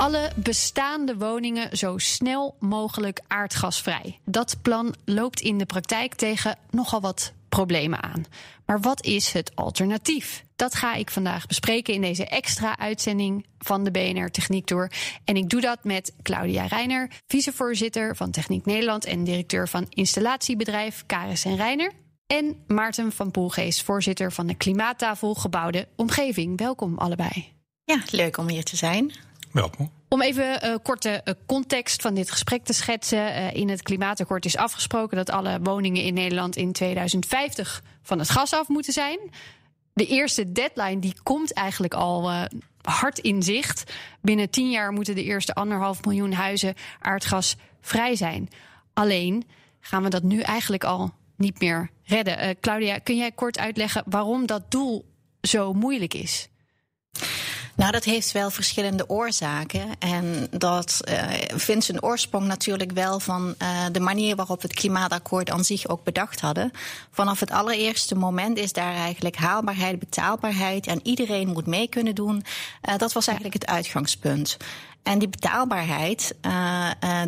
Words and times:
alle 0.00 0.30
bestaande 0.36 1.16
woningen 1.16 1.76
zo 1.76 1.98
snel 1.98 2.56
mogelijk 2.58 3.20
aardgasvrij. 3.26 4.18
Dat 4.24 4.56
plan 4.62 4.94
loopt 5.04 5.40
in 5.40 5.58
de 5.58 5.66
praktijk 5.66 6.14
tegen 6.14 6.58
nogal 6.70 7.00
wat 7.00 7.32
problemen 7.48 8.02
aan. 8.02 8.24
Maar 8.66 8.80
wat 8.80 9.04
is 9.04 9.32
het 9.32 9.56
alternatief? 9.56 10.44
Dat 10.56 10.74
ga 10.74 10.94
ik 10.94 11.10
vandaag 11.10 11.46
bespreken 11.46 11.94
in 11.94 12.00
deze 12.00 12.26
extra 12.26 12.78
uitzending 12.78 13.46
van 13.58 13.84
de 13.84 13.90
BNR 13.90 14.30
Techniek 14.30 14.66
Tour. 14.66 14.92
En 15.24 15.36
ik 15.36 15.48
doe 15.48 15.60
dat 15.60 15.84
met 15.84 16.12
Claudia 16.22 16.66
Reiner, 16.66 17.10
vicevoorzitter 17.26 18.16
van 18.16 18.30
Techniek 18.30 18.64
Nederland 18.64 19.04
en 19.04 19.24
directeur 19.24 19.68
van 19.68 19.86
installatiebedrijf 19.88 21.02
Karis 21.06 21.44
en 21.44 21.56
Reiner. 21.56 21.92
En 22.26 22.56
Maarten 22.66 23.12
van 23.12 23.30
Poelgeest, 23.30 23.82
voorzitter 23.82 24.32
van 24.32 24.46
de 24.46 24.54
Klimaattafel 24.54 25.34
Gebouwde 25.34 25.88
Omgeving. 25.96 26.58
Welkom 26.58 26.98
allebei. 26.98 27.52
Ja, 27.84 28.02
leuk 28.10 28.36
om 28.36 28.48
hier 28.48 28.64
te 28.64 28.76
zijn. 28.76 29.12
Welkom. 29.50 29.90
Om 30.08 30.22
even 30.22 30.64
uh, 30.64 30.74
korte 30.82 31.20
uh, 31.24 31.34
context 31.46 32.02
van 32.02 32.14
dit 32.14 32.30
gesprek 32.30 32.64
te 32.64 32.72
schetsen. 32.72 33.18
Uh, 33.18 33.54
in 33.54 33.68
het 33.68 33.82
klimaatakkoord 33.82 34.44
is 34.44 34.56
afgesproken 34.56 35.16
dat 35.16 35.30
alle 35.30 35.58
woningen 35.62 36.02
in 36.02 36.14
Nederland 36.14 36.56
in 36.56 36.72
2050 36.72 37.82
van 38.02 38.18
het 38.18 38.30
gas 38.30 38.52
af 38.52 38.68
moeten 38.68 38.92
zijn. 38.92 39.18
De 39.92 40.06
eerste 40.06 40.52
deadline 40.52 41.00
die 41.00 41.14
komt 41.22 41.52
eigenlijk 41.52 41.94
al 41.94 42.30
hard 42.82 43.18
in 43.18 43.42
zicht. 43.42 43.92
Binnen 44.20 44.50
tien 44.50 44.70
jaar 44.70 44.92
moeten 44.92 45.14
de 45.14 45.24
eerste 45.24 45.54
anderhalf 45.54 46.04
miljoen 46.04 46.32
huizen 46.32 46.74
aardgasvrij 47.00 48.16
zijn. 48.16 48.48
Alleen 48.92 49.44
gaan 49.80 50.02
we 50.02 50.08
dat 50.08 50.22
nu 50.22 50.40
eigenlijk 50.40 50.84
al 50.84 51.14
niet 51.36 51.60
meer 51.60 51.90
redden. 52.04 52.60
Claudia, 52.60 52.98
kun 52.98 53.16
jij 53.16 53.32
kort 53.32 53.58
uitleggen 53.58 54.02
waarom 54.06 54.46
dat 54.46 54.70
doel 54.70 55.04
zo 55.40 55.72
moeilijk 55.72 56.14
is? 56.14 56.49
Nou, 57.80 57.92
dat 57.92 58.04
heeft 58.04 58.32
wel 58.32 58.50
verschillende 58.50 59.08
oorzaken. 59.08 59.88
En 59.98 60.46
dat 60.50 61.00
uh, 61.08 61.22
vindt 61.54 61.84
zijn 61.84 62.02
oorsprong 62.02 62.46
natuurlijk 62.46 62.92
wel 62.92 63.20
van 63.20 63.54
uh, 63.62 63.84
de 63.92 64.00
manier 64.00 64.36
waarop 64.36 64.62
we 64.62 64.68
het 64.68 64.76
klimaatakkoord 64.76 65.50
aan 65.50 65.64
zich 65.64 65.88
ook 65.88 66.04
bedacht 66.04 66.40
hadden. 66.40 66.70
Vanaf 67.10 67.40
het 67.40 67.50
allereerste 67.50 68.14
moment 68.14 68.58
is 68.58 68.72
daar 68.72 68.94
eigenlijk 68.94 69.36
haalbaarheid, 69.36 69.98
betaalbaarheid 69.98 70.86
en 70.86 71.00
iedereen 71.02 71.48
moet 71.48 71.66
mee 71.66 71.88
kunnen 71.88 72.14
doen. 72.14 72.44
Uh, 72.88 72.96
dat 72.96 73.12
was 73.12 73.26
eigenlijk 73.26 73.62
het 73.62 73.70
uitgangspunt. 73.70 74.56
En 75.02 75.18
die 75.18 75.28
betaalbaarheid, 75.28 76.34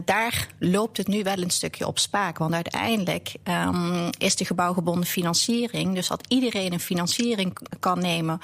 daar 0.05 0.47
loopt 0.59 0.97
het 0.97 1.09
nu 1.09 1.23
wel 1.23 1.39
een 1.39 1.51
stukje 1.51 1.87
op 1.87 1.99
spaak. 1.99 2.39
Want 2.39 2.55
uiteindelijk 2.55 3.35
um, 3.45 4.11
is 4.19 4.37
de 4.37 4.45
gebouwgebonden 4.45 5.07
financiering, 5.07 5.95
dus 5.95 6.09
dat 6.09 6.25
iedereen 6.29 6.73
een 6.73 6.81
financiering 6.81 7.59
kan 7.81 7.99
nemen 7.99 8.41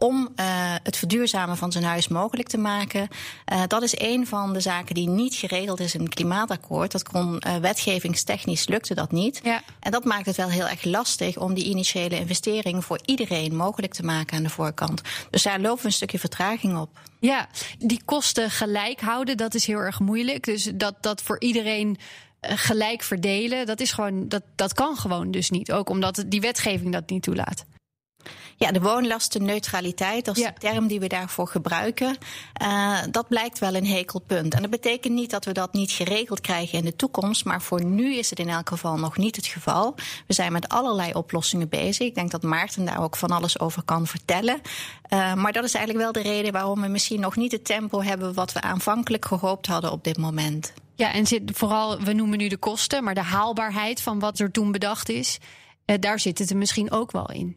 om 0.00 0.28
uh, 0.36 0.46
het 0.82 0.96
verduurzamen 0.96 1.56
van 1.56 1.72
zijn 1.72 1.84
huis 1.84 2.08
mogelijk 2.08 2.48
te 2.48 2.58
maken. 2.58 3.08
Uh, 3.52 3.62
dat 3.66 3.82
is 3.82 3.98
een 3.98 4.26
van 4.26 4.52
de 4.52 4.60
zaken 4.60 4.94
die 4.94 5.08
niet 5.08 5.34
geregeld 5.34 5.80
is 5.80 5.94
in 5.94 6.00
het 6.00 6.14
klimaatakkoord. 6.14 6.92
Dat 6.92 7.02
kon 7.02 7.42
uh, 7.46 7.56
wetgevingstechnisch 7.56 8.68
lukte 8.68 8.94
dat 8.94 9.12
niet. 9.12 9.40
Ja. 9.42 9.62
En 9.80 9.90
dat 9.90 10.04
maakt 10.04 10.26
het 10.26 10.36
wel 10.36 10.48
heel 10.48 10.68
erg 10.68 10.84
lastig 10.84 11.36
om 11.36 11.54
die 11.54 11.64
initiële 11.64 12.18
investering 12.18 12.84
voor 12.84 12.98
iedereen 13.04 13.56
mogelijk 13.56 13.92
te 13.92 14.02
maken 14.02 14.36
aan 14.36 14.42
de 14.42 14.50
voorkant. 14.50 15.00
Dus 15.30 15.42
daar 15.42 15.60
lopen 15.60 15.80
we 15.80 15.86
een 15.86 15.92
stukje 15.92 16.18
vertraging 16.18 16.78
op. 16.78 16.98
Ja, 17.18 17.48
die 17.78 18.02
kosten 18.04 18.50
gelijk 18.50 19.00
houden, 19.00 19.36
dat 19.36 19.54
is 19.54 19.66
heel 19.66 19.78
erg 19.78 20.00
moeilijk. 20.00 20.44
Dus 20.44 20.70
dat, 20.74 20.94
dat 21.00 21.22
voor 21.22 21.40
iedereen 21.40 21.98
gelijk 22.40 23.02
verdelen, 23.02 23.66
dat, 23.66 23.80
is 23.80 23.92
gewoon, 23.92 24.28
dat, 24.28 24.42
dat 24.54 24.74
kan 24.74 24.96
gewoon 24.96 25.30
dus 25.30 25.50
niet. 25.50 25.72
Ook 25.72 25.88
omdat 25.88 26.24
die 26.26 26.40
wetgeving 26.40 26.92
dat 26.92 27.10
niet 27.10 27.22
toelaat. 27.22 27.64
Ja, 28.64 28.72
de 28.72 28.80
woonlastenneutraliteit, 28.80 30.24
dat 30.24 30.36
is 30.36 30.42
ja. 30.42 30.50
de 30.50 30.60
term 30.60 30.86
die 30.86 31.00
we 31.00 31.06
daarvoor 31.06 31.48
gebruiken. 31.48 32.16
Uh, 32.62 32.98
dat 33.10 33.28
blijkt 33.28 33.58
wel 33.58 33.74
een 33.74 33.86
hekelpunt. 33.86 34.54
En 34.54 34.60
dat 34.60 34.70
betekent 34.70 35.14
niet 35.14 35.30
dat 35.30 35.44
we 35.44 35.52
dat 35.52 35.72
niet 35.72 35.90
geregeld 35.90 36.40
krijgen 36.40 36.78
in 36.78 36.84
de 36.84 36.96
toekomst. 36.96 37.44
Maar 37.44 37.62
voor 37.62 37.84
nu 37.84 38.14
is 38.14 38.30
het 38.30 38.38
in 38.38 38.48
elk 38.48 38.68
geval 38.68 38.96
nog 38.96 39.16
niet 39.16 39.36
het 39.36 39.46
geval. 39.46 39.94
We 40.26 40.34
zijn 40.34 40.52
met 40.52 40.68
allerlei 40.68 41.12
oplossingen 41.12 41.68
bezig. 41.68 42.06
Ik 42.06 42.14
denk 42.14 42.30
dat 42.30 42.42
Maarten 42.42 42.84
daar 42.84 43.02
ook 43.02 43.16
van 43.16 43.30
alles 43.30 43.58
over 43.60 43.82
kan 43.82 44.06
vertellen. 44.06 44.60
Uh, 45.12 45.34
maar 45.34 45.52
dat 45.52 45.64
is 45.64 45.74
eigenlijk 45.74 46.04
wel 46.04 46.22
de 46.22 46.30
reden 46.30 46.52
waarom 46.52 46.80
we 46.80 46.88
misschien 46.88 47.20
nog 47.20 47.36
niet 47.36 47.52
het 47.52 47.64
tempo 47.64 48.02
hebben 48.02 48.34
wat 48.34 48.52
we 48.52 48.60
aanvankelijk 48.60 49.24
gehoopt 49.24 49.66
hadden 49.66 49.92
op 49.92 50.04
dit 50.04 50.18
moment. 50.18 50.72
Ja, 50.94 51.12
en 51.12 51.26
zit 51.26 51.42
vooral, 51.54 52.00
we 52.00 52.12
noemen 52.12 52.38
nu 52.38 52.48
de 52.48 52.56
kosten, 52.56 53.04
maar 53.04 53.14
de 53.14 53.22
haalbaarheid 53.22 54.02
van 54.02 54.18
wat 54.18 54.38
er 54.38 54.50
toen 54.50 54.72
bedacht 54.72 55.08
is, 55.08 55.38
uh, 55.86 55.96
daar 56.00 56.20
zit 56.20 56.38
het 56.38 56.50
er 56.50 56.56
misschien 56.56 56.90
ook 56.90 57.12
wel 57.12 57.30
in. 57.30 57.56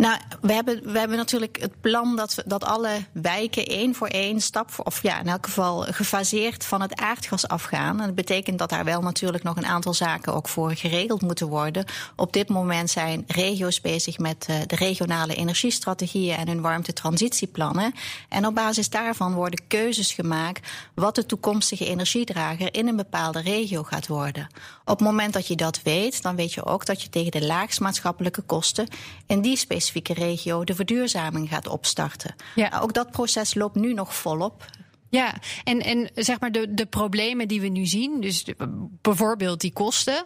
Nou, 0.00 0.18
we 0.40 0.52
hebben, 0.52 0.92
we 0.92 0.98
hebben 0.98 1.16
natuurlijk 1.16 1.60
het 1.60 1.80
plan 1.80 2.16
dat, 2.16 2.42
dat 2.46 2.64
alle 2.64 2.90
wijken 3.12 3.66
één 3.66 3.94
voor 3.94 4.06
één 4.06 4.40
stap, 4.40 4.70
voor, 4.70 4.84
of 4.84 5.02
ja, 5.02 5.20
in 5.20 5.28
elk 5.28 5.44
geval 5.44 5.80
gefaseerd 5.80 6.64
van 6.64 6.80
het 6.80 7.00
aardgas 7.00 7.48
afgaan. 7.48 8.00
En 8.00 8.06
dat 8.06 8.14
betekent 8.14 8.58
dat 8.58 8.70
daar 8.70 8.84
wel 8.84 9.00
natuurlijk 9.00 9.42
nog 9.42 9.56
een 9.56 9.66
aantal 9.66 9.94
zaken 9.94 10.34
ook 10.34 10.48
voor 10.48 10.74
geregeld 10.74 11.22
moeten 11.22 11.48
worden. 11.48 11.84
Op 12.16 12.32
dit 12.32 12.48
moment 12.48 12.90
zijn 12.90 13.24
regio's 13.26 13.80
bezig 13.80 14.18
met 14.18 14.46
uh, 14.50 14.56
de 14.66 14.76
regionale 14.76 15.34
energiestrategieën 15.34 16.36
en 16.36 16.48
hun 16.48 16.60
warmtetransitieplannen. 16.60 17.94
En 18.28 18.46
op 18.46 18.54
basis 18.54 18.90
daarvan 18.90 19.34
worden 19.34 19.66
keuzes 19.68 20.12
gemaakt 20.12 20.68
wat 20.94 21.14
de 21.14 21.26
toekomstige 21.26 21.86
energiedrager 21.86 22.74
in 22.74 22.88
een 22.88 22.96
bepaalde 22.96 23.40
regio 23.40 23.82
gaat 23.82 24.06
worden. 24.06 24.48
Op 24.84 24.98
het 24.98 25.08
moment 25.08 25.32
dat 25.32 25.46
je 25.46 25.56
dat 25.56 25.82
weet, 25.82 26.22
dan 26.22 26.36
weet 26.36 26.52
je 26.52 26.64
ook 26.64 26.86
dat 26.86 27.02
je 27.02 27.08
tegen 27.08 27.30
de 27.30 27.46
laagst 27.46 27.80
maatschappelijke 27.80 28.42
kosten 28.42 28.88
in 29.26 29.40
die 29.40 29.56
specifieke 29.56 29.88
regio 29.94 30.64
de 30.64 30.74
verduurzaming 30.74 31.48
gaat 31.48 31.66
opstarten. 31.66 32.34
Ja. 32.54 32.68
Nou, 32.68 32.82
ook 32.82 32.94
dat 32.94 33.10
proces 33.10 33.54
loopt 33.54 33.74
nu 33.74 33.94
nog 33.94 34.14
volop. 34.14 34.64
Ja, 35.08 35.34
en, 35.64 35.80
en 35.80 36.10
zeg 36.14 36.40
maar 36.40 36.52
de, 36.52 36.74
de 36.74 36.86
problemen 36.86 37.48
die 37.48 37.60
we 37.60 37.68
nu 37.68 37.86
zien, 37.86 38.20
dus 38.20 38.44
de, 38.44 38.54
bijvoorbeeld 39.02 39.60
die 39.60 39.72
kosten. 39.72 40.24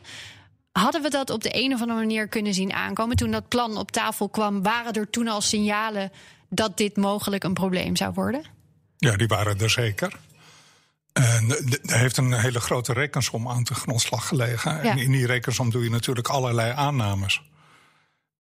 Hadden 0.73 1.03
we 1.03 1.11
dat 1.11 1.31
op 1.31 1.43
de 1.43 1.63
een 1.63 1.73
of 1.73 1.81
andere 1.81 1.99
manier 1.99 2.29
kunnen 2.29 2.55
zien 2.55 2.73
aankomen? 2.73 3.17
Toen 3.17 3.31
dat 3.31 3.49
plan 3.49 3.77
op 3.77 3.91
tafel 3.91 4.29
kwam, 4.29 4.63
waren 4.63 4.93
er 4.93 5.11
toen 5.11 5.29
al 5.29 5.41
signalen 5.41 6.13
dat 6.49 6.77
dit 6.77 6.97
mogelijk 6.97 7.45
een 7.45 7.55
probleem 7.55 7.97
zou 7.97 8.13
worden? 8.13 8.45
Ja, 8.97 9.17
die 9.17 9.27
waren 9.27 9.61
er 9.61 9.71
zeker. 9.71 10.19
En 11.13 11.51
er 11.83 11.99
heeft 11.99 12.17
een 12.17 12.33
hele 12.33 12.61
grote 12.61 12.93
rekensom 12.93 13.49
aan 13.49 13.63
de 13.63 13.75
grondslag 13.75 14.29
gelegen. 14.29 14.73
Ja. 14.73 14.91
En 14.91 14.99
in 14.99 15.11
die 15.11 15.27
rekensom 15.27 15.71
doe 15.71 15.85
je 15.85 15.91
natuurlijk 15.91 16.29
allerlei 16.29 16.73
aannames. 16.73 17.43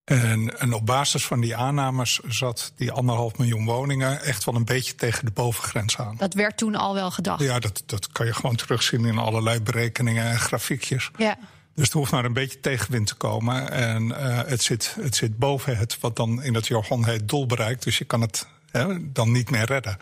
En, 0.04 0.60
en, 0.60 0.72
op 0.72 0.86
basis 0.86 1.26
van 1.26 1.40
die 1.40 1.56
aannames 1.56 2.20
zat 2.28 2.72
die 2.76 2.92
anderhalf 2.92 3.38
miljoen 3.38 3.64
woningen 3.64 4.22
echt 4.22 4.44
wel 4.44 4.54
een 4.54 4.64
beetje 4.64 4.94
tegen 4.94 5.24
de 5.24 5.30
bovengrens 5.30 5.98
aan. 5.98 6.16
Dat 6.16 6.34
werd 6.34 6.56
toen 6.56 6.74
al 6.74 6.94
wel 6.94 7.10
gedacht. 7.10 7.42
Ja, 7.42 7.58
dat, 7.58 7.82
dat 7.86 8.08
kan 8.12 8.26
je 8.26 8.34
gewoon 8.34 8.56
terugzien 8.56 9.04
in 9.04 9.18
allerlei 9.18 9.60
berekeningen 9.60 10.24
en 10.24 10.38
grafiekjes. 10.38 11.10
Ja. 11.16 11.38
Dus 11.74 11.90
er 11.90 11.96
hoeft 11.96 12.12
maar 12.12 12.24
een 12.24 12.32
beetje 12.32 12.60
tegenwind 12.60 13.06
te 13.06 13.14
komen. 13.14 13.70
En 13.70 14.04
uh, 14.04 14.40
het, 14.46 14.62
zit, 14.62 14.96
het 15.00 15.16
zit 15.16 15.38
boven 15.38 15.76
het, 15.76 16.00
wat 16.00 16.16
dan 16.16 16.42
in 16.42 16.54
het 16.54 16.66
jargon 16.66 17.04
heet, 17.04 17.28
doel 17.28 17.46
bereikt. 17.46 17.84
Dus 17.84 17.98
je 17.98 18.04
kan 18.04 18.20
het 18.20 18.46
hè, 18.70 19.12
dan 19.12 19.32
niet 19.32 19.50
meer 19.50 19.64
redden. 19.64 19.98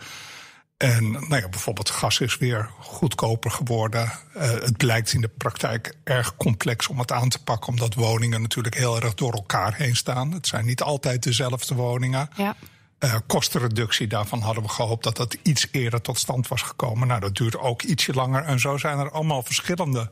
En 0.77 1.11
nou 1.11 1.35
ja, 1.35 1.49
bijvoorbeeld 1.49 1.89
gas 1.89 2.19
is 2.19 2.37
weer 2.37 2.69
goedkoper 2.79 3.51
geworden. 3.51 4.11
Uh, 4.35 4.41
het 4.41 4.77
blijkt 4.77 5.13
in 5.13 5.21
de 5.21 5.29
praktijk 5.37 5.95
erg 6.03 6.35
complex 6.37 6.87
om 6.87 6.99
het 6.99 7.11
aan 7.11 7.29
te 7.29 7.43
pakken, 7.43 7.69
omdat 7.69 7.93
woningen 7.93 8.41
natuurlijk 8.41 8.75
heel 8.75 9.01
erg 9.01 9.13
door 9.13 9.33
elkaar 9.33 9.75
heen 9.75 9.95
staan. 9.95 10.31
Het 10.31 10.47
zijn 10.47 10.65
niet 10.65 10.81
altijd 10.81 11.23
dezelfde 11.23 11.75
woningen. 11.75 12.29
Ja. 12.35 12.55
Uh, 12.99 13.15
kostenreductie, 13.27 14.07
daarvan 14.07 14.41
hadden 14.41 14.63
we 14.63 14.69
gehoopt 14.69 15.03
dat 15.03 15.17
dat 15.17 15.37
iets 15.41 15.67
eerder 15.71 16.01
tot 16.01 16.19
stand 16.19 16.47
was 16.47 16.61
gekomen. 16.61 17.07
Nou, 17.07 17.19
dat 17.19 17.35
duurt 17.35 17.57
ook 17.57 17.81
ietsje 17.81 18.13
langer. 18.13 18.43
En 18.43 18.59
zo 18.59 18.77
zijn 18.77 18.99
er 18.99 19.11
allemaal 19.11 19.43
verschillende 19.43 20.09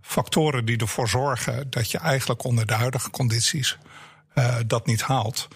factoren 0.00 0.64
die 0.64 0.76
ervoor 0.76 1.08
zorgen 1.08 1.70
dat 1.70 1.90
je 1.90 1.98
eigenlijk 1.98 2.44
onder 2.44 2.66
de 2.66 2.74
huidige 2.74 3.10
condities 3.10 3.78
uh, 4.34 4.56
dat 4.66 4.86
niet 4.86 5.02
haalt. 5.02 5.48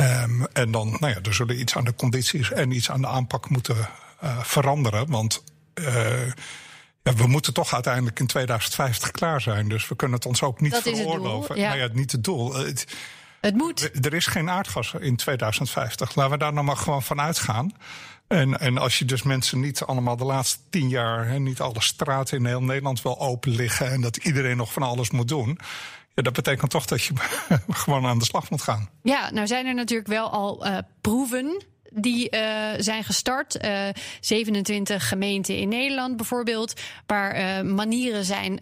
Um, 0.00 0.46
en 0.52 0.70
dan, 0.70 0.96
nou 1.00 1.12
ja, 1.12 1.18
er 1.22 1.34
zullen 1.34 1.60
iets 1.60 1.76
aan 1.76 1.84
de 1.84 1.94
condities 1.94 2.52
en 2.52 2.70
iets 2.70 2.90
aan 2.90 3.00
de 3.00 3.06
aanpak 3.06 3.48
moeten 3.48 3.76
uh, 4.24 4.38
veranderen. 4.42 5.10
Want 5.10 5.42
uh, 5.74 6.26
ja, 7.02 7.14
we 7.14 7.26
moeten 7.26 7.52
toch 7.52 7.74
uiteindelijk 7.74 8.20
in 8.20 8.26
2050 8.26 9.10
klaar 9.10 9.40
zijn. 9.40 9.68
Dus 9.68 9.88
we 9.88 9.96
kunnen 9.96 10.16
het 10.16 10.26
ons 10.26 10.42
ook 10.42 10.60
niet 10.60 10.72
dat 10.72 10.82
veroorloven. 10.82 11.56
Ja. 11.56 11.68
Nou 11.68 11.80
ja, 11.80 11.88
niet 11.92 12.12
het 12.12 12.24
doel. 12.24 12.54
Het, 12.54 12.86
Het 13.40 13.54
moet. 13.54 14.04
Er 14.04 14.14
is 14.14 14.26
geen 14.26 14.50
aardgas 14.50 14.94
in 14.98 15.16
2050. 15.16 16.14
Laten 16.14 16.32
we 16.32 16.38
daar 16.38 16.52
nog 16.52 16.64
maar 16.64 16.76
gewoon 16.76 17.02
van 17.02 17.20
uitgaan. 17.20 17.72
En, 18.28 18.60
en 18.60 18.78
als 18.78 18.98
je 18.98 19.04
dus 19.04 19.22
mensen 19.22 19.60
niet 19.60 19.82
allemaal 19.82 20.16
de 20.16 20.24
laatste 20.24 20.58
tien 20.70 20.88
jaar, 20.88 21.26
hè, 21.26 21.38
niet 21.38 21.60
alle 21.60 21.82
straten 21.82 22.38
in 22.38 22.46
heel 22.46 22.62
Nederland 22.62 23.02
wel 23.02 23.20
open 23.20 23.50
liggen 23.50 23.90
en 23.90 24.00
dat 24.00 24.16
iedereen 24.16 24.56
nog 24.56 24.72
van 24.72 24.82
alles 24.82 25.10
moet 25.10 25.28
doen. 25.28 25.58
Ja, 26.14 26.22
dat 26.22 26.32
betekent 26.32 26.70
toch 26.70 26.86
dat 26.86 27.02
je 27.02 27.14
gewoon 27.68 28.06
aan 28.06 28.18
de 28.18 28.24
slag 28.24 28.50
moet 28.50 28.62
gaan. 28.62 28.88
Ja, 29.02 29.30
nou 29.30 29.46
zijn 29.46 29.66
er 29.66 29.74
natuurlijk 29.74 30.08
wel 30.08 30.30
al 30.30 30.66
uh, 30.66 30.78
proeven 31.00 31.64
die 31.92 32.34
uh, 32.34 32.40
zijn 32.78 33.04
gestart. 33.04 33.64
Uh, 33.64 33.88
eh, 33.88 33.94
27 34.20 35.08
gemeenten 35.08 35.56
in 35.56 35.68
Nederland 35.68 36.16
bijvoorbeeld, 36.16 36.80
waar 37.06 37.66
manieren 37.66 38.24
zijn 38.24 38.60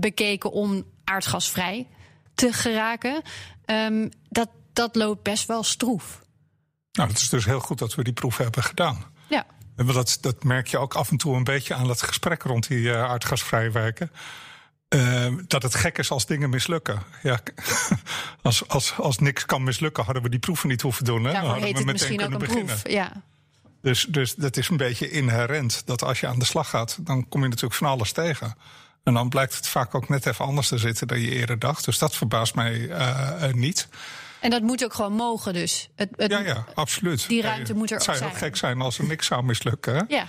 bekeken 0.00 0.52
om 0.52 0.84
aardgasvrij 1.04 1.86
te 2.34 2.52
geraken. 2.52 3.22
Um, 3.66 4.08
dat, 4.28 4.48
dat 4.72 4.96
loopt 4.96 5.22
best 5.22 5.46
wel 5.46 5.62
stroef. 5.62 6.22
Nou, 6.92 7.08
het 7.08 7.18
is 7.18 7.28
dus 7.28 7.44
heel 7.44 7.60
goed 7.60 7.78
dat 7.78 7.94
we 7.94 8.04
die 8.04 8.12
proef 8.12 8.36
hebben 8.36 8.62
gedaan. 8.62 9.04
Ja. 9.28 9.46
Dat, 9.76 10.18
dat 10.20 10.44
merk 10.44 10.66
je 10.66 10.78
ook 10.78 10.94
af 10.94 11.10
en 11.10 11.16
toe 11.16 11.36
een 11.36 11.44
beetje 11.44 11.74
aan 11.74 11.86
dat 11.86 12.02
gesprek 12.02 12.42
rond 12.42 12.68
die 12.68 12.92
aardgasvrije 12.92 13.70
wijken. 13.70 14.10
Uh, 14.94 15.32
dat 15.46 15.62
het 15.62 15.74
gek 15.74 15.98
is 15.98 16.10
als 16.10 16.26
dingen 16.26 16.50
mislukken. 16.50 17.02
Ja, 17.22 17.40
als, 18.42 18.68
als, 18.68 18.94
als 18.98 19.18
niks 19.18 19.46
kan 19.46 19.62
mislukken, 19.62 20.04
hadden 20.04 20.22
we 20.22 20.28
die 20.28 20.38
proeven 20.38 20.68
niet 20.68 20.82
hoeven 20.82 21.04
doen. 21.04 21.24
Hè? 21.24 21.32
Daarvoor 21.32 21.50
hadden 21.50 21.66
heet 21.66 21.78
we 21.78 21.82
het 21.82 21.92
misschien 21.92 22.22
ook 22.22 22.32
een 22.32 22.38
beginnen. 22.38 22.64
proef. 22.64 22.88
Ja. 22.88 23.12
Dus, 23.82 24.06
dus 24.08 24.34
dat 24.34 24.56
is 24.56 24.68
een 24.68 24.76
beetje 24.76 25.10
inherent. 25.10 25.82
Dat 25.86 26.02
als 26.02 26.20
je 26.20 26.26
aan 26.26 26.38
de 26.38 26.44
slag 26.44 26.70
gaat, 26.70 26.98
dan 27.00 27.28
kom 27.28 27.42
je 27.42 27.48
natuurlijk 27.48 27.74
van 27.74 27.88
alles 27.88 28.12
tegen. 28.12 28.56
En 29.02 29.14
dan 29.14 29.28
blijkt 29.28 29.54
het 29.54 29.68
vaak 29.68 29.94
ook 29.94 30.08
net 30.08 30.26
even 30.26 30.44
anders 30.44 30.68
te 30.68 30.78
zitten 30.78 31.06
dan 31.06 31.20
je 31.20 31.30
eerder 31.30 31.58
dacht. 31.58 31.84
Dus 31.84 31.98
dat 31.98 32.16
verbaast 32.16 32.54
mij 32.54 32.72
uh, 32.78 33.52
niet. 33.52 33.88
En 34.44 34.50
dat 34.50 34.62
moet 34.62 34.84
ook 34.84 34.94
gewoon 34.94 35.12
mogen 35.12 35.52
dus. 35.52 35.88
Het, 35.96 36.08
het, 36.16 36.30
ja, 36.30 36.38
ja, 36.38 36.64
absoluut. 36.74 37.28
Die 37.28 37.42
ruimte 37.42 37.74
moet 37.74 37.90
er 37.90 37.96
ook 37.96 38.02
zijn. 38.02 38.16
Het 38.16 38.24
zou 38.24 38.38
heel 38.38 38.48
gek 38.48 38.56
zijn 38.56 38.80
als 38.80 38.98
er 38.98 39.04
niks 39.04 39.26
zou 39.26 39.42
mislukken. 39.42 39.94
Hè? 39.94 40.02
Ja. 40.08 40.28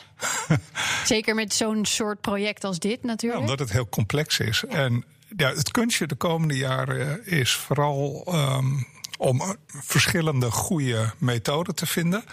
Zeker 1.06 1.36
met 1.36 1.54
zo'n 1.54 1.86
soort 1.86 2.22
project 2.22 2.64
als 2.64 2.80
dit 2.80 3.04
natuurlijk. 3.04 3.42
Ja, 3.42 3.48
omdat 3.50 3.60
het 3.60 3.72
heel 3.72 3.90
complex 3.90 4.40
is. 4.40 4.64
En 4.70 5.06
ja, 5.38 5.50
het 5.50 5.72
kunstje 5.72 6.08
de 6.08 6.16
komende 6.16 6.58
jaren 6.58 7.26
is 7.26 7.54
vooral 7.54 8.28
um, 8.28 8.88
om 9.18 9.56
verschillende 9.68 10.52
goede 10.52 11.14
methoden 11.18 11.76
te 11.76 11.86
vinden. 11.86 12.24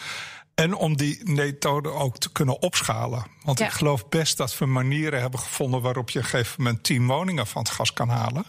En 0.54 0.74
om 0.74 0.96
die 0.96 1.20
methode 1.24 1.88
ook 1.88 2.18
te 2.18 2.32
kunnen 2.32 2.60
opschalen. 2.60 3.26
Want 3.42 3.60
ik 3.60 3.70
geloof 3.70 4.08
best 4.08 4.36
dat 4.36 4.58
we 4.58 4.66
manieren 4.66 5.20
hebben 5.20 5.40
gevonden 5.40 5.80
waarop 5.80 6.10
je 6.10 6.18
op 6.18 6.24
een 6.24 6.30
gegeven 6.30 6.62
moment 6.62 6.84
tien 6.84 7.06
woningen 7.06 7.46
van 7.46 7.62
het 7.62 7.70
gas 7.70 7.92
kan 7.92 8.08
halen. 8.08 8.44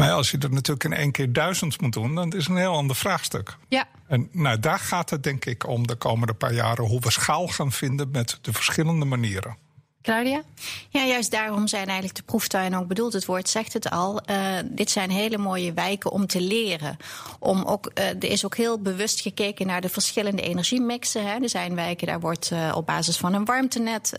Maar 0.00 0.12
als 0.12 0.30
je 0.30 0.38
er 0.38 0.52
natuurlijk 0.52 0.84
in 0.84 0.92
één 0.92 1.12
keer 1.12 1.32
duizend 1.32 1.80
moet 1.80 1.92
doen, 1.92 2.14
dan 2.14 2.32
is 2.32 2.38
het 2.38 2.48
een 2.48 2.56
heel 2.56 2.74
ander 2.74 2.96
vraagstuk. 2.96 3.56
Ja. 3.68 3.88
En 4.06 4.28
nou, 4.32 4.58
daar 4.58 4.78
gaat 4.78 5.10
het 5.10 5.22
denk 5.22 5.44
ik 5.44 5.66
om 5.66 5.86
de 5.86 5.94
komende 5.94 6.34
paar 6.34 6.52
jaren, 6.52 6.84
hoe 6.84 7.00
we 7.00 7.10
schaal 7.10 7.48
gaan 7.48 7.72
vinden 7.72 8.10
met 8.10 8.38
de 8.40 8.52
verschillende 8.52 9.04
manieren. 9.04 9.56
Claudia? 10.02 10.42
Ja, 10.88 11.04
juist 11.04 11.30
daarom 11.30 11.66
zijn 11.66 11.86
eigenlijk 11.86 12.16
de 12.16 12.22
proeftuinen 12.22 12.78
ook 12.78 12.86
bedoeld. 12.86 13.12
Het 13.12 13.24
woord 13.24 13.48
zegt 13.48 13.72
het 13.72 13.90
al. 13.90 14.20
Uh, 14.30 14.36
dit 14.64 14.90
zijn 14.90 15.10
hele 15.10 15.38
mooie 15.38 15.72
wijken 15.72 16.10
om 16.10 16.26
te 16.26 16.40
leren. 16.40 16.96
Om 17.38 17.62
ook, 17.62 17.90
uh, 17.94 18.08
er 18.08 18.24
is 18.24 18.44
ook 18.44 18.56
heel 18.56 18.78
bewust 18.78 19.20
gekeken 19.20 19.66
naar 19.66 19.80
de 19.80 19.88
verschillende 19.88 20.42
energiemixen. 20.42 21.26
Hè. 21.26 21.42
Er 21.42 21.48
zijn 21.48 21.74
wijken, 21.74 22.06
daar 22.06 22.20
wordt 22.20 22.50
uh, 22.52 22.72
op 22.76 22.86
basis 22.86 23.16
van 23.16 23.34
een 23.34 23.44
warmtenet 23.44 24.12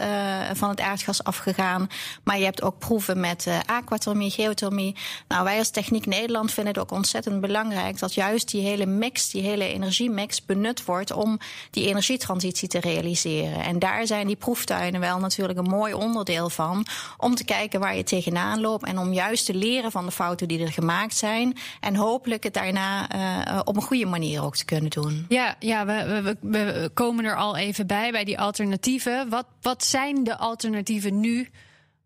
van 0.54 0.70
het 0.70 0.80
aardgas 0.80 1.24
afgegaan. 1.24 1.90
Maar 2.24 2.38
je 2.38 2.44
hebt 2.44 2.62
ook 2.62 2.80
proeven 2.80 3.20
met 3.20 3.48
aquathermie, 3.66 4.32
geothermie. 4.32 4.96
Nou, 5.28 5.44
wij 5.44 5.58
als 5.58 5.70
Techniek 5.70 6.06
Nederland 6.06 6.52
vinden 6.52 6.74
het 6.74 6.82
ook 6.82 6.92
ontzettend 6.92 7.42
belangrijk 7.42 8.00
dat 8.00 8.14
juist 8.14 8.52
die 8.52 8.62
hele 8.62 8.86
mix, 8.86 9.30
die 9.30 9.42
hele 9.42 9.68
energiemix 9.68 10.46
benut 10.46 10.86
wordt 10.86 11.12
om 11.12 11.40
die 11.70 11.88
energietransitie 11.88 12.68
te 12.68 12.80
realiseren. 12.80 13.64
En 13.64 13.80
daar 13.80 14.08
zijn 14.08 14.28
die 14.28 14.36
proeftuinen 14.36 15.00
wel 15.00 15.20
natuurlijk 15.20 15.60
een 15.60 15.70
mooi 15.72 15.94
onderdeel 15.94 16.50
van. 16.50 16.86
Om 17.18 17.36
te 17.36 17.44
kijken 17.44 17.80
waar 17.80 17.96
je 17.96 18.04
tegenaan 18.04 18.62
loopt. 18.62 18.86
En 18.86 18.98
om 18.98 19.14
juist 19.14 19.46
te 19.46 19.54
leren 19.54 19.92
van 19.92 20.06
de 20.06 20.12
fouten 20.12 20.48
die 20.48 20.62
er 20.62 20.72
gemaakt 20.72 21.16
zijn. 21.16 21.58
En 21.80 21.96
hopelijk 21.96 22.44
het 22.44 22.54
daarna 22.54 23.16
uh, 23.16 23.60
op 23.64 23.76
een 23.76 23.82
goede 23.82 24.06
manier 24.06 24.44
ook 24.44 24.56
te 24.56 24.66
kunnen 24.66 24.90
doen. 24.90 25.26
Ja, 25.30 25.56
ja 25.60 25.86
we, 25.86 26.22
we, 26.22 26.38
we 26.42 26.90
komen 26.94 27.26
er 27.26 27.36
al 27.36 27.58
even 27.58 27.88
bij, 27.88 28.12
bij 28.12 28.24
die 28.24 28.40
alternatieven. 28.40 29.30
Wat, 29.30 29.46
wat 29.62 29.84
zijn 29.84 30.24
de 30.24 30.38
alternatieven 30.38 31.20
nu 31.20 31.50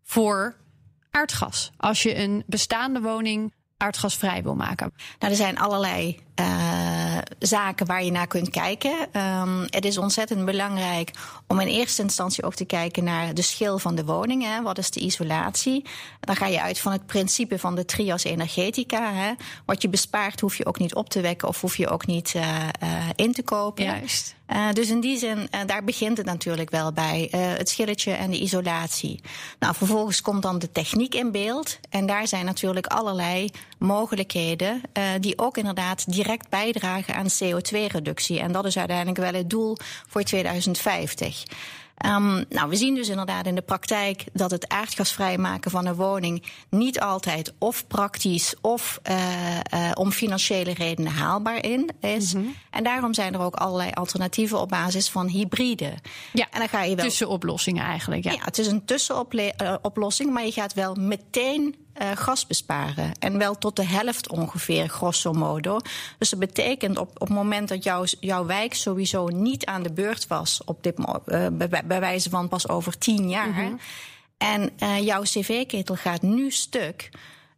voor 0.02 0.56
aardgas? 1.10 1.70
Als 1.76 2.02
je 2.02 2.16
een 2.16 2.42
bestaande 2.46 3.00
woning 3.00 3.54
aardgasvrij 3.76 4.42
wil 4.42 4.54
maken? 4.54 4.92
Nou, 5.18 5.32
er 5.32 5.38
zijn 5.38 5.58
allerlei 5.58 6.25
uh, 6.40 7.18
zaken 7.38 7.86
waar 7.86 8.04
je 8.04 8.10
naar 8.10 8.26
kunt 8.26 8.50
kijken. 8.50 8.94
Um, 9.12 9.66
het 9.70 9.84
is 9.84 9.98
ontzettend 9.98 10.44
belangrijk 10.44 11.10
om 11.46 11.60
in 11.60 11.66
eerste 11.66 12.02
instantie 12.02 12.44
ook 12.44 12.54
te 12.54 12.64
kijken 12.64 13.04
naar 13.04 13.34
de 13.34 13.42
schil 13.42 13.78
van 13.78 13.94
de 13.94 14.04
woning. 14.04 14.42
Hè. 14.42 14.62
Wat 14.62 14.78
is 14.78 14.90
de 14.90 15.00
isolatie? 15.00 15.84
Dan 16.20 16.36
ga 16.36 16.46
je 16.46 16.60
uit 16.60 16.78
van 16.78 16.92
het 16.92 17.06
principe 17.06 17.58
van 17.58 17.74
de 17.74 17.84
trias 17.84 18.24
energetica. 18.24 19.12
Hè. 19.12 19.32
Wat 19.64 19.82
je 19.82 19.88
bespaart 19.88 20.40
hoef 20.40 20.56
je 20.56 20.66
ook 20.66 20.78
niet 20.78 20.94
op 20.94 21.08
te 21.08 21.20
wekken 21.20 21.48
of 21.48 21.60
hoef 21.60 21.76
je 21.76 21.88
ook 21.88 22.06
niet 22.06 22.34
uh, 22.36 22.42
uh, 22.82 22.88
in 23.16 23.32
te 23.32 23.42
kopen. 23.42 23.84
Juist. 23.84 24.34
Uh, 24.48 24.72
dus 24.72 24.88
in 24.88 25.00
die 25.00 25.18
zin, 25.18 25.38
uh, 25.38 25.60
daar 25.66 25.84
begint 25.84 26.16
het 26.16 26.26
natuurlijk 26.26 26.70
wel 26.70 26.92
bij. 26.92 27.28
Uh, 27.34 27.40
het 27.56 27.68
schilletje 27.68 28.12
en 28.12 28.30
de 28.30 28.40
isolatie. 28.40 29.20
Nou, 29.58 29.74
vervolgens 29.74 30.20
komt 30.20 30.42
dan 30.42 30.58
de 30.58 30.72
techniek 30.72 31.14
in 31.14 31.32
beeld. 31.32 31.78
En 31.90 32.06
daar 32.06 32.28
zijn 32.28 32.44
natuurlijk 32.44 32.86
allerlei 32.86 33.50
mogelijkheden 33.78 34.80
die 35.20 35.38
ook 35.38 35.56
inderdaad 35.56 36.12
direct 36.12 36.25
bijdragen 36.48 37.14
aan 37.14 37.26
CO2-reductie. 37.26 38.40
En 38.40 38.52
dat 38.52 38.64
is 38.64 38.78
uiteindelijk 38.78 39.18
wel 39.18 39.34
het 39.34 39.50
doel 39.50 39.76
voor 40.06 40.22
2050. 40.22 41.44
Um, 42.04 42.44
nou, 42.48 42.68
we 42.68 42.76
zien 42.76 42.94
dus 42.94 43.08
inderdaad 43.08 43.46
in 43.46 43.54
de 43.54 43.62
praktijk 43.62 44.24
dat 44.32 44.50
het 44.50 44.68
aardgasvrij 44.68 45.38
maken 45.38 45.70
van 45.70 45.86
een 45.86 45.94
woning 45.94 46.42
niet 46.70 47.00
altijd 47.00 47.52
of 47.58 47.86
praktisch 47.86 48.54
of 48.60 49.00
uh, 49.10 49.16
uh, 49.74 49.90
om 49.94 50.12
financiële 50.12 50.74
redenen 50.74 51.12
haalbaar 51.12 51.64
in 51.64 51.90
is. 52.00 52.34
Mm 52.34 52.42
-hmm. 52.42 52.54
En 52.70 52.84
daarom 52.84 53.14
zijn 53.14 53.34
er 53.34 53.40
ook 53.40 53.54
allerlei 53.54 53.90
alternatieven 53.90 54.60
op 54.60 54.68
basis 54.68 55.08
van 55.08 55.26
hybride. 55.26 55.94
Ja, 56.32 56.46
en 56.50 56.58
dan 56.58 56.68
ga 56.68 56.82
je 56.82 56.96
wel... 56.96 57.04
tussenoplossingen 57.04 57.84
eigenlijk. 57.84 58.24
Ja. 58.24 58.32
ja, 58.32 58.44
het 58.44 58.58
is 58.58 58.66
een 58.66 58.84
tussenoplossing, 58.84 60.32
maar 60.32 60.44
je 60.44 60.52
gaat 60.52 60.74
wel 60.74 60.94
meteen 60.94 61.85
uh, 62.02 62.10
gas 62.14 62.46
besparen. 62.46 63.12
En 63.18 63.38
wel 63.38 63.58
tot 63.58 63.76
de 63.76 63.84
helft 63.84 64.28
ongeveer, 64.28 64.88
grosso 64.88 65.32
modo. 65.32 65.78
Dus 66.18 66.30
dat 66.30 66.38
betekent 66.38 66.98
op, 66.98 67.10
op 67.14 67.28
het 67.28 67.36
moment 67.36 67.68
dat 67.68 67.84
jouw, 67.84 68.04
jouw 68.20 68.46
wijk 68.46 68.74
sowieso 68.74 69.26
niet 69.26 69.66
aan 69.66 69.82
de 69.82 69.92
beurt 69.92 70.26
was, 70.26 70.60
op 70.64 70.82
dit, 70.82 70.98
uh, 70.98 71.46
bij, 71.52 71.82
bij 71.84 72.00
wijze 72.00 72.30
van 72.30 72.48
pas 72.48 72.68
over 72.68 72.98
tien 72.98 73.28
jaar. 73.28 73.48
Mm 73.48 73.54
-hmm. 73.54 73.78
En 74.38 74.70
uh, 74.78 75.04
jouw 75.04 75.22
cv-ketel 75.22 75.96
gaat 75.96 76.22
nu 76.22 76.50
stuk. 76.50 77.10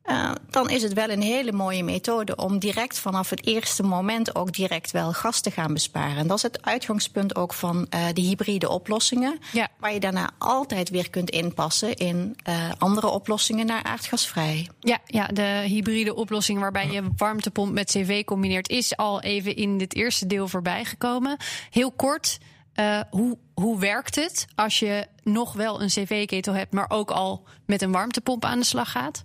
Uh, 0.08 0.30
dan 0.50 0.70
is 0.70 0.82
het 0.82 0.92
wel 0.92 1.10
een 1.10 1.22
hele 1.22 1.52
mooie 1.52 1.84
methode 1.84 2.36
om 2.36 2.58
direct 2.58 2.98
vanaf 2.98 3.30
het 3.30 3.46
eerste 3.46 3.82
moment 3.82 4.34
ook 4.34 4.52
direct 4.52 4.90
wel 4.90 5.12
gas 5.12 5.40
te 5.40 5.50
gaan 5.50 5.72
besparen. 5.72 6.16
En 6.16 6.26
dat 6.26 6.36
is 6.36 6.42
het 6.42 6.62
uitgangspunt 6.62 7.36
ook 7.36 7.52
van 7.52 7.76
uh, 7.76 8.06
de 8.12 8.20
hybride 8.20 8.68
oplossingen. 8.68 9.38
Ja. 9.52 9.68
Waar 9.78 9.92
je 9.92 10.00
daarna 10.00 10.30
altijd 10.38 10.88
weer 10.88 11.10
kunt 11.10 11.30
inpassen 11.30 11.94
in 11.94 12.36
uh, 12.48 12.54
andere 12.78 13.08
oplossingen 13.08 13.66
naar 13.66 13.82
aardgasvrij. 13.82 14.68
Ja, 14.80 14.98
ja, 15.06 15.26
de 15.26 15.62
hybride 15.66 16.14
oplossing 16.14 16.58
waarbij 16.58 16.90
je 16.90 17.08
warmtepomp 17.16 17.72
met 17.72 17.90
cv 17.90 18.24
combineert, 18.24 18.68
is 18.68 18.96
al 18.96 19.20
even 19.20 19.56
in 19.56 19.78
dit 19.78 19.94
eerste 19.94 20.26
deel 20.26 20.48
voorbij 20.48 20.84
gekomen. 20.84 21.36
Heel 21.70 21.92
kort. 21.92 22.38
Uh, 22.74 23.00
hoe, 23.10 23.38
hoe 23.54 23.78
werkt 23.78 24.14
het 24.14 24.46
als 24.54 24.78
je 24.78 25.06
nog 25.22 25.52
wel 25.52 25.82
een 25.82 25.88
cv-ketel 25.88 26.54
hebt, 26.54 26.72
maar 26.72 26.90
ook 26.90 27.10
al 27.10 27.44
met 27.66 27.82
een 27.82 27.92
warmtepomp 27.92 28.44
aan 28.44 28.58
de 28.58 28.64
slag 28.64 28.90
gaat? 28.90 29.24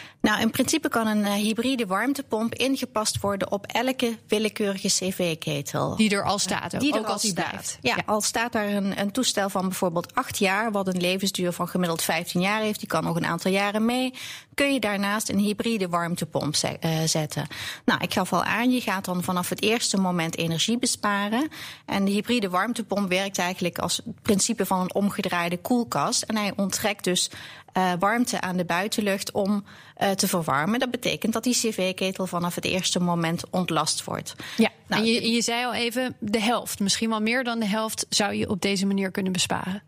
Nou, 0.21 0.41
in 0.41 0.51
principe 0.51 0.89
kan 0.89 1.07
een 1.07 1.19
uh, 1.19 1.33
hybride 1.33 1.85
warmtepomp 1.85 2.55
ingepast 2.55 3.19
worden 3.19 3.51
op 3.51 3.65
elke 3.65 4.17
willekeurige 4.27 4.87
cv-ketel. 4.87 5.95
Die 5.95 6.15
er 6.15 6.23
al 6.23 6.39
staat, 6.39 6.79
die 6.79 6.93
ook 6.93 6.99
er 6.99 7.05
al 7.05 7.11
als 7.11 7.21
die 7.21 7.31
staat. 7.31 7.49
blijft. 7.49 7.77
Ja, 7.81 7.95
ja, 7.95 8.03
al 8.05 8.21
staat 8.21 8.51
daar 8.51 8.67
een, 8.67 8.99
een, 8.99 9.11
toestel 9.11 9.49
van 9.49 9.61
bijvoorbeeld 9.61 10.15
acht 10.15 10.37
jaar, 10.37 10.71
wat 10.71 10.87
een 10.87 11.01
levensduur 11.01 11.51
van 11.51 11.67
gemiddeld 11.67 12.01
15 12.01 12.41
jaar 12.41 12.61
heeft, 12.61 12.79
die 12.79 12.87
kan 12.87 13.03
nog 13.03 13.15
een 13.15 13.25
aantal 13.25 13.51
jaren 13.51 13.85
mee, 13.85 14.13
kun 14.53 14.73
je 14.73 14.79
daarnaast 14.79 15.29
een 15.29 15.39
hybride 15.39 15.89
warmtepomp 15.89 16.55
ze 16.55 16.77
uh, 16.81 16.99
zetten. 17.05 17.47
Nou, 17.85 18.01
ik 18.01 18.13
gaf 18.13 18.33
al 18.33 18.43
aan, 18.43 18.71
je 18.71 18.81
gaat 18.81 19.05
dan 19.05 19.23
vanaf 19.23 19.49
het 19.49 19.61
eerste 19.61 19.97
moment 19.97 20.37
energie 20.37 20.77
besparen. 20.77 21.49
En 21.85 22.05
de 22.05 22.11
hybride 22.11 22.49
warmtepomp 22.49 23.09
werkt 23.09 23.37
eigenlijk 23.37 23.77
als 23.77 23.97
het 23.97 24.21
principe 24.21 24.65
van 24.65 24.79
een 24.79 24.93
omgedraaide 24.93 25.57
koelkast. 25.57 26.21
En 26.21 26.37
hij 26.37 26.53
onttrekt 26.55 27.03
dus 27.03 27.31
uh, 27.77 27.91
warmte 27.99 28.41
aan 28.41 28.57
de 28.57 28.65
buitenlucht 28.65 29.31
om 29.31 29.63
te 30.15 30.27
verwarmen. 30.27 30.79
Dat 30.79 30.91
betekent 30.91 31.33
dat 31.33 31.43
die 31.43 31.53
cv-ketel 31.53 32.27
vanaf 32.27 32.55
het 32.55 32.65
eerste 32.65 32.99
moment 32.99 33.43
ontlast 33.49 34.03
wordt. 34.03 34.35
Ja, 34.57 34.69
nou, 34.87 35.01
en 35.01 35.07
je, 35.07 35.31
je 35.31 35.41
zei 35.41 35.65
al 35.65 35.73
even 35.73 36.15
de 36.19 36.41
helft, 36.41 36.79
misschien 36.79 37.09
wel 37.09 37.21
meer 37.21 37.43
dan 37.43 37.59
de 37.59 37.65
helft, 37.65 38.05
zou 38.09 38.33
je 38.33 38.49
op 38.49 38.61
deze 38.61 38.85
manier 38.85 39.11
kunnen 39.11 39.31
besparen. 39.31 39.83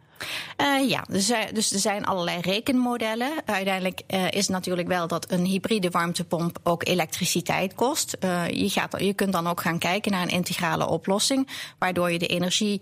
Uh, 0.57 0.89
ja, 0.89 1.05
dus, 1.09 1.31
dus, 1.53 1.73
er 1.73 1.79
zijn 1.79 2.05
allerlei 2.05 2.41
rekenmodellen. 2.41 3.31
Uiteindelijk 3.45 4.01
uh, 4.07 4.31
is 4.31 4.47
natuurlijk 4.47 4.87
wel 4.87 5.07
dat 5.07 5.31
een 5.31 5.45
hybride 5.45 5.89
warmtepomp 5.89 6.59
ook 6.63 6.87
elektriciteit 6.87 7.75
kost. 7.75 8.17
Uh, 8.19 8.47
je, 8.47 8.69
gaat, 8.69 8.95
je 8.97 9.13
kunt 9.13 9.33
dan 9.33 9.47
ook 9.47 9.61
gaan 9.61 9.79
kijken 9.79 10.11
naar 10.11 10.21
een 10.21 10.29
integrale 10.29 10.87
oplossing, 10.87 11.47
waardoor 11.79 12.11
je 12.11 12.19
de 12.19 12.27
energie, 12.27 12.81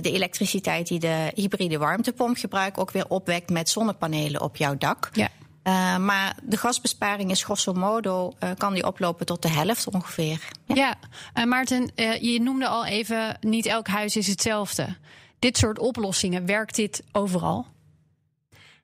de 0.00 0.10
elektriciteit 0.10 0.86
die 0.86 0.98
de 0.98 1.32
hybride 1.34 1.78
warmtepomp 1.78 2.36
gebruikt, 2.36 2.78
ook 2.78 2.90
weer 2.90 3.08
opwekt 3.08 3.50
met 3.50 3.68
zonnepanelen 3.68 4.40
op 4.40 4.56
jouw 4.56 4.76
dak. 4.76 5.10
Ja. 5.12 5.28
Uh, 5.68 5.96
maar 5.96 6.36
de 6.42 6.56
gasbesparing 6.56 7.30
is 7.30 7.44
grosso 7.44 7.72
modo, 7.72 8.32
uh, 8.40 8.50
kan 8.56 8.74
die 8.74 8.86
oplopen 8.86 9.26
tot 9.26 9.42
de 9.42 9.48
helft 9.48 9.88
ongeveer. 9.88 10.48
Ja, 10.66 10.74
ja. 10.74 10.98
Uh, 11.34 11.44
Maarten, 11.44 11.90
je 12.20 12.40
noemde 12.40 12.66
al 12.66 12.86
even, 12.86 13.36
niet 13.40 13.66
elk 13.66 13.86
huis 13.86 14.16
is 14.16 14.26
hetzelfde 14.26 14.96
dit 15.38 15.58
soort 15.58 15.78
oplossingen, 15.78 16.46
werkt 16.46 16.74
dit 16.74 17.02
overal? 17.12 17.66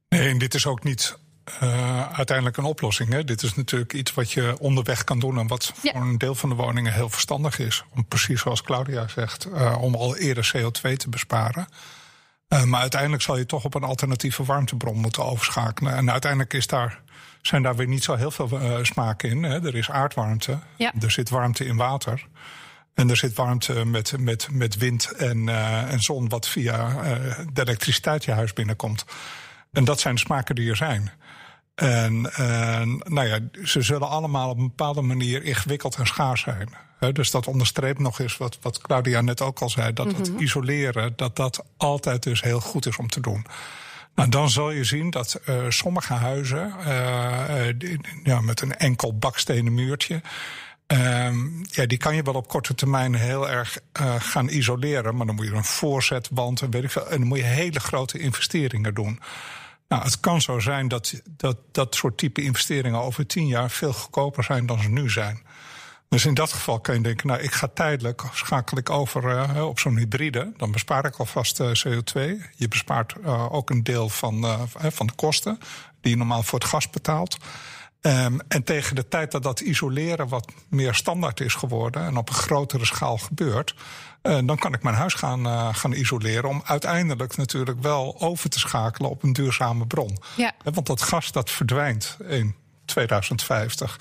Nee, 0.08 0.28
en 0.28 0.38
dit 0.38 0.54
is 0.54 0.66
ook 0.66 0.84
niet 0.84 1.18
uh, 1.62 2.12
uiteindelijk 2.12 2.56
een 2.56 2.64
oplossing. 2.64 3.10
Hè? 3.10 3.24
Dit 3.24 3.42
is 3.42 3.54
natuurlijk 3.54 3.92
iets 3.92 4.14
wat 4.14 4.30
je 4.30 4.56
onderweg 4.58 5.04
kan 5.04 5.18
doen 5.18 5.38
en 5.38 5.46
wat 5.46 5.72
voor 5.74 6.00
een 6.00 6.18
deel 6.18 6.34
van 6.34 6.48
de 6.48 6.54
woningen 6.54 6.92
heel 6.92 7.08
verstandig 7.08 7.58
is. 7.58 7.84
Om 7.94 8.06
precies 8.06 8.40
zoals 8.40 8.62
Claudia 8.62 9.08
zegt, 9.08 9.46
uh, 9.46 9.76
om 9.80 9.94
al 9.94 10.16
eerder 10.16 10.52
CO2 10.56 10.96
te 10.96 11.08
besparen. 11.08 11.66
Uh, 12.54 12.64
maar 12.64 12.80
uiteindelijk 12.80 13.22
zal 13.22 13.36
je 13.36 13.46
toch 13.46 13.64
op 13.64 13.74
een 13.74 13.82
alternatieve 13.82 14.44
warmtebron 14.44 14.96
moeten 14.96 15.24
overschakelen. 15.24 15.94
En 15.94 16.10
uiteindelijk 16.10 16.52
is 16.52 16.66
daar, 16.66 17.00
zijn 17.42 17.62
daar 17.62 17.76
weer 17.76 17.88
niet 17.88 18.04
zo 18.04 18.14
heel 18.14 18.30
veel 18.30 18.78
smaken 18.82 19.30
in. 19.30 19.42
Hè? 19.42 19.66
Er 19.66 19.74
is 19.74 19.90
aardwarmte, 19.90 20.58
ja. 20.76 20.92
er 21.00 21.10
zit 21.10 21.30
warmte 21.30 21.64
in 21.64 21.76
water. 21.76 22.26
En 22.94 23.10
er 23.10 23.16
zit 23.16 23.34
warmte 23.34 23.84
met, 23.84 24.18
met, 24.18 24.48
met 24.50 24.76
wind 24.76 25.10
en, 25.10 25.46
uh, 25.46 25.92
en 25.92 26.02
zon, 26.02 26.28
wat 26.28 26.48
via 26.48 26.88
uh, 26.88 27.38
de 27.52 27.60
elektriciteit 27.60 28.24
je 28.24 28.32
huis 28.32 28.52
binnenkomt. 28.52 29.04
En 29.72 29.84
dat 29.84 30.00
zijn 30.00 30.14
de 30.14 30.20
smaken 30.20 30.54
die 30.54 30.70
er 30.70 30.76
zijn. 30.76 31.10
En 31.74 32.20
nou 33.04 33.26
ja, 33.26 33.38
ze 33.64 33.82
zullen 33.82 34.08
allemaal 34.08 34.50
op 34.50 34.58
een 34.58 34.68
bepaalde 34.68 35.02
manier 35.02 35.42
ingewikkeld 35.42 35.96
en 35.96 36.06
schaars 36.06 36.40
zijn. 36.40 36.68
He, 36.98 37.12
dus 37.12 37.30
dat 37.30 37.46
onderstreept 37.46 37.98
nog 37.98 38.20
eens 38.20 38.36
wat, 38.36 38.58
wat 38.60 38.80
Claudia 38.80 39.20
net 39.20 39.40
ook 39.40 39.60
al 39.60 39.70
zei: 39.70 39.92
dat 39.92 40.16
het 40.16 40.30
mhm. 40.32 40.42
isoleren, 40.42 41.12
dat 41.16 41.36
dat 41.36 41.64
altijd 41.76 42.22
dus 42.22 42.42
heel 42.42 42.60
goed 42.60 42.86
is 42.86 42.96
om 42.96 43.08
te 43.08 43.20
doen. 43.20 43.46
Nou, 44.14 44.28
dan 44.28 44.50
zal 44.50 44.70
je 44.70 44.84
zien 44.84 45.10
dat 45.10 45.40
uh, 45.48 45.64
sommige 45.68 46.12
huizen 46.12 46.74
uh, 46.78 47.68
ja, 48.22 48.40
met 48.40 48.60
een 48.60 48.76
enkel 48.76 49.18
bakstenen 49.18 49.74
muurtje. 49.74 50.22
Um, 50.86 51.64
ja, 51.70 51.86
die 51.86 51.98
kan 51.98 52.14
je 52.14 52.22
wel 52.22 52.34
op 52.34 52.48
korte 52.48 52.74
termijn 52.74 53.14
heel 53.14 53.50
erg 53.50 53.78
uh, 54.00 54.14
gaan 54.18 54.48
isoleren. 54.48 55.16
Maar 55.16 55.26
dan 55.26 55.34
moet 55.34 55.46
je 55.46 55.52
een 55.52 55.64
voorzetwand 55.64 56.60
en 56.60 56.70
weet 56.70 56.84
ik 56.84 56.90
veel. 56.90 57.08
En 57.08 57.18
dan 57.18 57.28
moet 57.28 57.38
je 57.38 57.44
hele 57.44 57.80
grote 57.80 58.18
investeringen 58.18 58.94
doen. 58.94 59.20
Nou, 59.94 60.06
het 60.06 60.20
kan 60.20 60.40
zo 60.40 60.58
zijn 60.58 60.88
dat 60.88 61.22
dat, 61.36 61.56
dat 61.72 61.94
soort 61.94 62.16
type 62.16 62.42
investeringen 62.42 63.00
over 63.00 63.26
tien 63.26 63.46
jaar 63.46 63.70
veel 63.70 63.92
goedkoper 63.92 64.44
zijn 64.44 64.66
dan 64.66 64.80
ze 64.80 64.88
nu 64.88 65.10
zijn. 65.10 65.42
Dus 66.08 66.24
in 66.24 66.34
dat 66.34 66.52
geval 66.52 66.80
kan 66.80 66.94
je 66.94 67.00
denken, 67.00 67.26
nou, 67.26 67.40
ik 67.40 67.52
ga 67.52 67.68
tijdelijk, 67.74 68.22
schakel 68.32 68.78
ik 68.78 68.90
over 68.90 69.24
uh, 69.56 69.66
op 69.66 69.78
zo'n 69.78 69.96
hybride. 69.96 70.52
Dan 70.56 70.72
bespaar 70.72 71.04
ik 71.04 71.16
alvast 71.16 71.60
uh, 71.60 71.66
CO2. 71.68 72.20
Je 72.56 72.68
bespaart 72.68 73.14
uh, 73.24 73.52
ook 73.52 73.70
een 73.70 73.82
deel 73.82 74.08
van, 74.08 74.68
van 74.68 75.06
de 75.06 75.12
kosten 75.12 75.58
die 76.00 76.10
je 76.10 76.16
normaal 76.16 76.42
voor 76.42 76.58
het 76.58 76.68
gas 76.68 76.90
betaalt. 76.90 77.36
Um, 78.00 78.40
en 78.48 78.64
tegen 78.64 78.96
de 78.96 79.08
tijd 79.08 79.30
dat 79.30 79.42
dat 79.42 79.60
isoleren 79.60 80.28
wat 80.28 80.52
meer 80.68 80.94
standaard 80.94 81.40
is 81.40 81.54
geworden 81.54 82.06
en 82.06 82.16
op 82.16 82.28
een 82.28 82.34
grotere 82.34 82.84
schaal 82.84 83.18
gebeurt, 83.18 83.74
dan 84.24 84.58
kan 84.58 84.74
ik 84.74 84.82
mijn 84.82 84.94
huis 84.94 85.14
gaan, 85.14 85.46
uh, 85.46 85.74
gaan 85.74 85.92
isoleren. 85.92 86.48
Om 86.48 86.62
uiteindelijk 86.64 87.36
natuurlijk 87.36 87.82
wel 87.82 88.20
over 88.20 88.50
te 88.50 88.58
schakelen 88.58 89.10
op 89.10 89.22
een 89.22 89.32
duurzame 89.32 89.86
bron. 89.86 90.18
Ja. 90.36 90.52
Want 90.62 90.86
dat 90.86 91.02
gas 91.02 91.32
dat 91.32 91.50
verdwijnt 91.50 92.16
in 92.28 92.54
2050. 92.84 94.00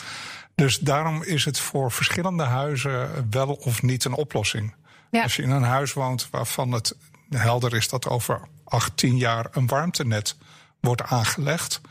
Dus 0.55 0.79
daarom 0.79 1.23
is 1.23 1.45
het 1.45 1.59
voor 1.59 1.91
verschillende 1.91 2.43
huizen 2.43 3.27
wel 3.29 3.53
of 3.53 3.81
niet 3.81 4.05
een 4.05 4.13
oplossing. 4.13 4.73
Ja. 5.11 5.23
Als 5.23 5.35
je 5.35 5.41
in 5.41 5.51
een 5.51 5.63
huis 5.63 5.93
woont 5.93 6.27
waarvan 6.31 6.71
het 6.71 6.95
helder 7.29 7.75
is 7.75 7.89
dat 7.89 8.07
over 8.07 8.41
18 8.63 9.17
jaar 9.17 9.47
een 9.51 9.67
warmtenet 9.67 10.35
wordt 10.79 11.03
aangelegd 11.03 11.81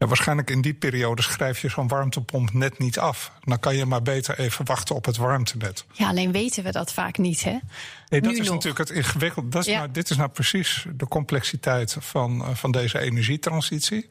ja, 0.00 0.06
waarschijnlijk 0.06 0.50
in 0.50 0.60
die 0.60 0.74
periode 0.74 1.22
schrijf 1.22 1.60
je 1.60 1.68
zo'n 1.68 1.88
warmtepomp 1.88 2.52
net 2.52 2.78
niet 2.78 2.98
af. 2.98 3.32
Dan 3.44 3.58
kan 3.58 3.76
je 3.76 3.86
maar 3.86 4.02
beter 4.02 4.38
even 4.38 4.66
wachten 4.66 4.94
op 4.94 5.04
het 5.04 5.16
warmtenet. 5.16 5.84
Ja, 5.92 6.08
alleen 6.08 6.32
weten 6.32 6.64
we 6.64 6.72
dat 6.72 6.92
vaak 6.92 7.18
niet, 7.18 7.44
hè? 7.44 7.58
Nee, 8.08 8.20
dat 8.20 8.32
is 8.32 8.48
natuurlijk 8.48 8.78
het 8.78 8.90
ingewikkelde. 8.90 9.48
Dat 9.48 9.66
is 9.66 9.74
nou, 9.74 9.90
dit 9.90 10.10
is 10.10 10.16
nou 10.16 10.28
precies 10.28 10.86
de 10.96 11.08
complexiteit 11.08 11.96
van, 11.98 12.44
eh, 12.44 12.54
van 12.54 12.70
deze 12.70 12.98
energietransitie. 12.98 14.08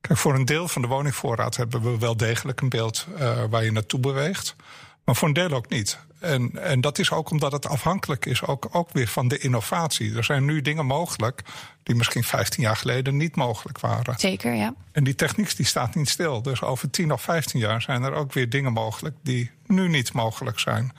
Kijk, 0.00 0.18
voor 0.18 0.34
een 0.34 0.44
deel 0.44 0.68
van 0.68 0.82
de 0.82 0.88
woningvoorraad 0.88 1.56
hebben 1.56 1.82
we 1.82 1.98
wel 1.98 2.16
degelijk 2.16 2.60
een 2.60 2.68
beeld 2.68 3.06
uh, 3.18 3.44
waar 3.50 3.64
je 3.64 3.72
naartoe 3.72 4.00
beweegt. 4.00 4.56
Maar 5.04 5.16
voor 5.16 5.28
een 5.28 5.34
deel 5.34 5.50
ook 5.50 5.68
niet. 5.68 5.98
En, 6.18 6.62
en 6.62 6.80
dat 6.80 6.98
is 6.98 7.10
ook 7.10 7.30
omdat 7.30 7.52
het 7.52 7.66
afhankelijk 7.66 8.26
is 8.26 8.42
ook, 8.42 8.68
ook 8.72 8.92
weer 8.92 9.08
van 9.08 9.28
de 9.28 9.38
innovatie. 9.38 10.16
Er 10.16 10.24
zijn 10.24 10.44
nu 10.44 10.62
dingen 10.62 10.86
mogelijk 10.86 11.42
die 11.82 11.94
misschien 11.94 12.24
15 12.24 12.62
jaar 12.62 12.76
geleden 12.76 13.16
niet 13.16 13.36
mogelijk 13.36 13.80
waren. 13.80 14.18
Zeker, 14.18 14.54
ja. 14.54 14.74
En 14.92 15.04
die 15.04 15.14
techniek 15.14 15.56
die 15.56 15.66
staat 15.66 15.94
niet 15.94 16.08
stil. 16.08 16.42
Dus 16.42 16.62
over 16.62 16.90
10 16.90 17.12
of 17.12 17.22
15 17.22 17.60
jaar 17.60 17.82
zijn 17.82 18.02
er 18.02 18.12
ook 18.12 18.32
weer 18.32 18.50
dingen 18.50 18.72
mogelijk 18.72 19.16
die 19.22 19.50
nu 19.66 19.88
niet 19.88 20.12
mogelijk 20.12 20.58
zijn. 20.58 20.92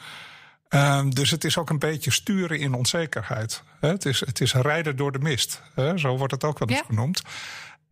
Um, 0.69 1.15
dus 1.15 1.31
het 1.31 1.43
is 1.43 1.57
ook 1.57 1.69
een 1.69 1.79
beetje 1.79 2.11
sturen 2.11 2.59
in 2.59 2.73
onzekerheid. 2.73 3.63
Het 3.79 4.05
is, 4.05 4.19
het 4.19 4.41
is 4.41 4.53
rijden 4.53 4.95
door 4.95 5.11
de 5.11 5.19
mist. 5.19 5.61
Zo 5.95 6.17
wordt 6.17 6.33
het 6.33 6.43
ook 6.43 6.59
wel 6.59 6.67
eens 6.67 6.77
ja. 6.77 6.85
genoemd. 6.85 7.21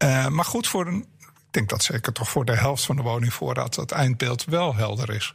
Uh, 0.04 0.28
maar 0.28 0.46
goed, 0.46 0.68
voor 0.68 0.88
een, 0.88 1.06
ik 1.20 1.52
denk 1.52 1.70
dat 1.70 1.84
zeker 1.84 2.14
toch 2.14 2.30
voor 2.30 2.46
de 2.46 2.56
helft 2.56 2.86
van 2.86 2.96
de 2.96 3.02
woningvoorraad 3.02 3.76
het 3.76 3.92
eindbeeld 3.92 4.46
wel 4.46 4.76
helder 4.76 5.10
is. 5.10 5.34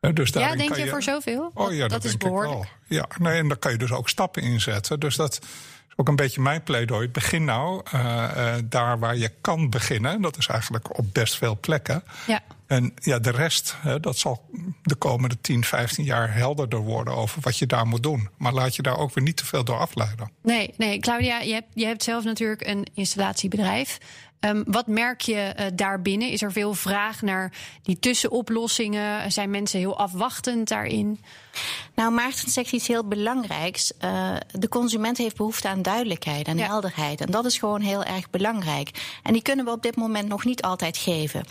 Dus 0.00 0.30
ja, 0.30 0.54
denk 0.54 0.76
je, 0.76 0.88
voor 0.88 1.02
zoveel? 1.02 1.50
Oh 1.54 1.72
ja, 1.72 1.80
dat, 1.80 1.90
dat 1.90 2.04
is 2.04 2.16
behoorlijk. 2.16 2.68
Ja, 2.86 3.08
nee, 3.18 3.38
en 3.38 3.48
daar 3.48 3.56
kan 3.56 3.72
je 3.72 3.78
dus 3.78 3.92
ook 3.92 4.08
stappen 4.08 4.42
in 4.42 4.60
zetten. 4.60 5.00
Dus 5.00 5.16
dat 5.16 5.32
is 5.32 5.48
ook 5.96 6.08
een 6.08 6.16
beetje 6.16 6.40
mijn 6.40 6.62
pleidooi. 6.62 7.08
Begin 7.08 7.44
nou 7.44 7.82
uh, 7.94 8.00
uh, 8.36 8.54
daar 8.64 8.98
waar 8.98 9.16
je 9.16 9.32
kan 9.40 9.70
beginnen. 9.70 10.20
Dat 10.20 10.36
is 10.36 10.46
eigenlijk 10.46 10.98
op 10.98 11.04
best 11.12 11.36
veel 11.36 11.58
plekken. 11.60 12.02
Ja. 12.26 12.40
En 12.66 12.92
ja, 12.94 13.18
de 13.18 13.30
rest, 13.30 13.76
hè, 13.78 14.00
dat 14.00 14.18
zal 14.18 14.48
de 14.82 14.94
komende 14.94 15.40
10, 15.40 15.64
15 15.64 16.04
jaar 16.04 16.34
helderder 16.34 16.78
worden 16.78 17.14
over 17.14 17.40
wat 17.40 17.58
je 17.58 17.66
daar 17.66 17.86
moet 17.86 18.02
doen. 18.02 18.28
Maar 18.36 18.52
laat 18.52 18.76
je 18.76 18.82
daar 18.82 18.98
ook 18.98 19.14
weer 19.14 19.24
niet 19.24 19.36
te 19.36 19.46
veel 19.46 19.64
door 19.64 19.78
afleiden. 19.78 20.30
Nee, 20.42 20.74
nee, 20.76 20.98
Claudia, 20.98 21.38
je 21.40 21.52
hebt, 21.52 21.68
je 21.74 21.86
hebt 21.86 22.02
zelf 22.02 22.24
natuurlijk 22.24 22.66
een 22.66 22.86
installatiebedrijf. 22.94 23.98
Um, 24.40 24.62
wat 24.66 24.86
merk 24.86 25.20
je 25.20 25.54
uh, 25.58 25.66
daarbinnen? 25.74 26.30
Is 26.30 26.42
er 26.42 26.52
veel 26.52 26.74
vraag 26.74 27.22
naar 27.22 27.52
die 27.82 27.98
tussenoplossingen? 27.98 29.32
Zijn 29.32 29.50
mensen 29.50 29.78
heel 29.78 29.98
afwachtend 29.98 30.68
daarin? 30.68 31.20
Nou, 31.94 32.12
Maarten 32.12 32.50
zegt 32.50 32.72
iets 32.72 32.86
heel 32.86 33.04
belangrijks. 33.04 33.92
Uh, 34.04 34.36
de 34.52 34.68
consument 34.68 35.18
heeft 35.18 35.36
behoefte 35.36 35.68
aan 35.68 35.82
duidelijkheid 35.82 36.46
en 36.46 36.56
ja. 36.56 36.66
helderheid. 36.66 37.20
En 37.20 37.30
dat 37.30 37.44
is 37.44 37.58
gewoon 37.58 37.80
heel 37.80 38.04
erg 38.04 38.30
belangrijk. 38.30 39.18
En 39.22 39.32
die 39.32 39.42
kunnen 39.42 39.64
we 39.64 39.70
op 39.70 39.82
dit 39.82 39.96
moment 39.96 40.28
nog 40.28 40.44
niet 40.44 40.62
altijd 40.62 40.96
geven. 40.96 41.44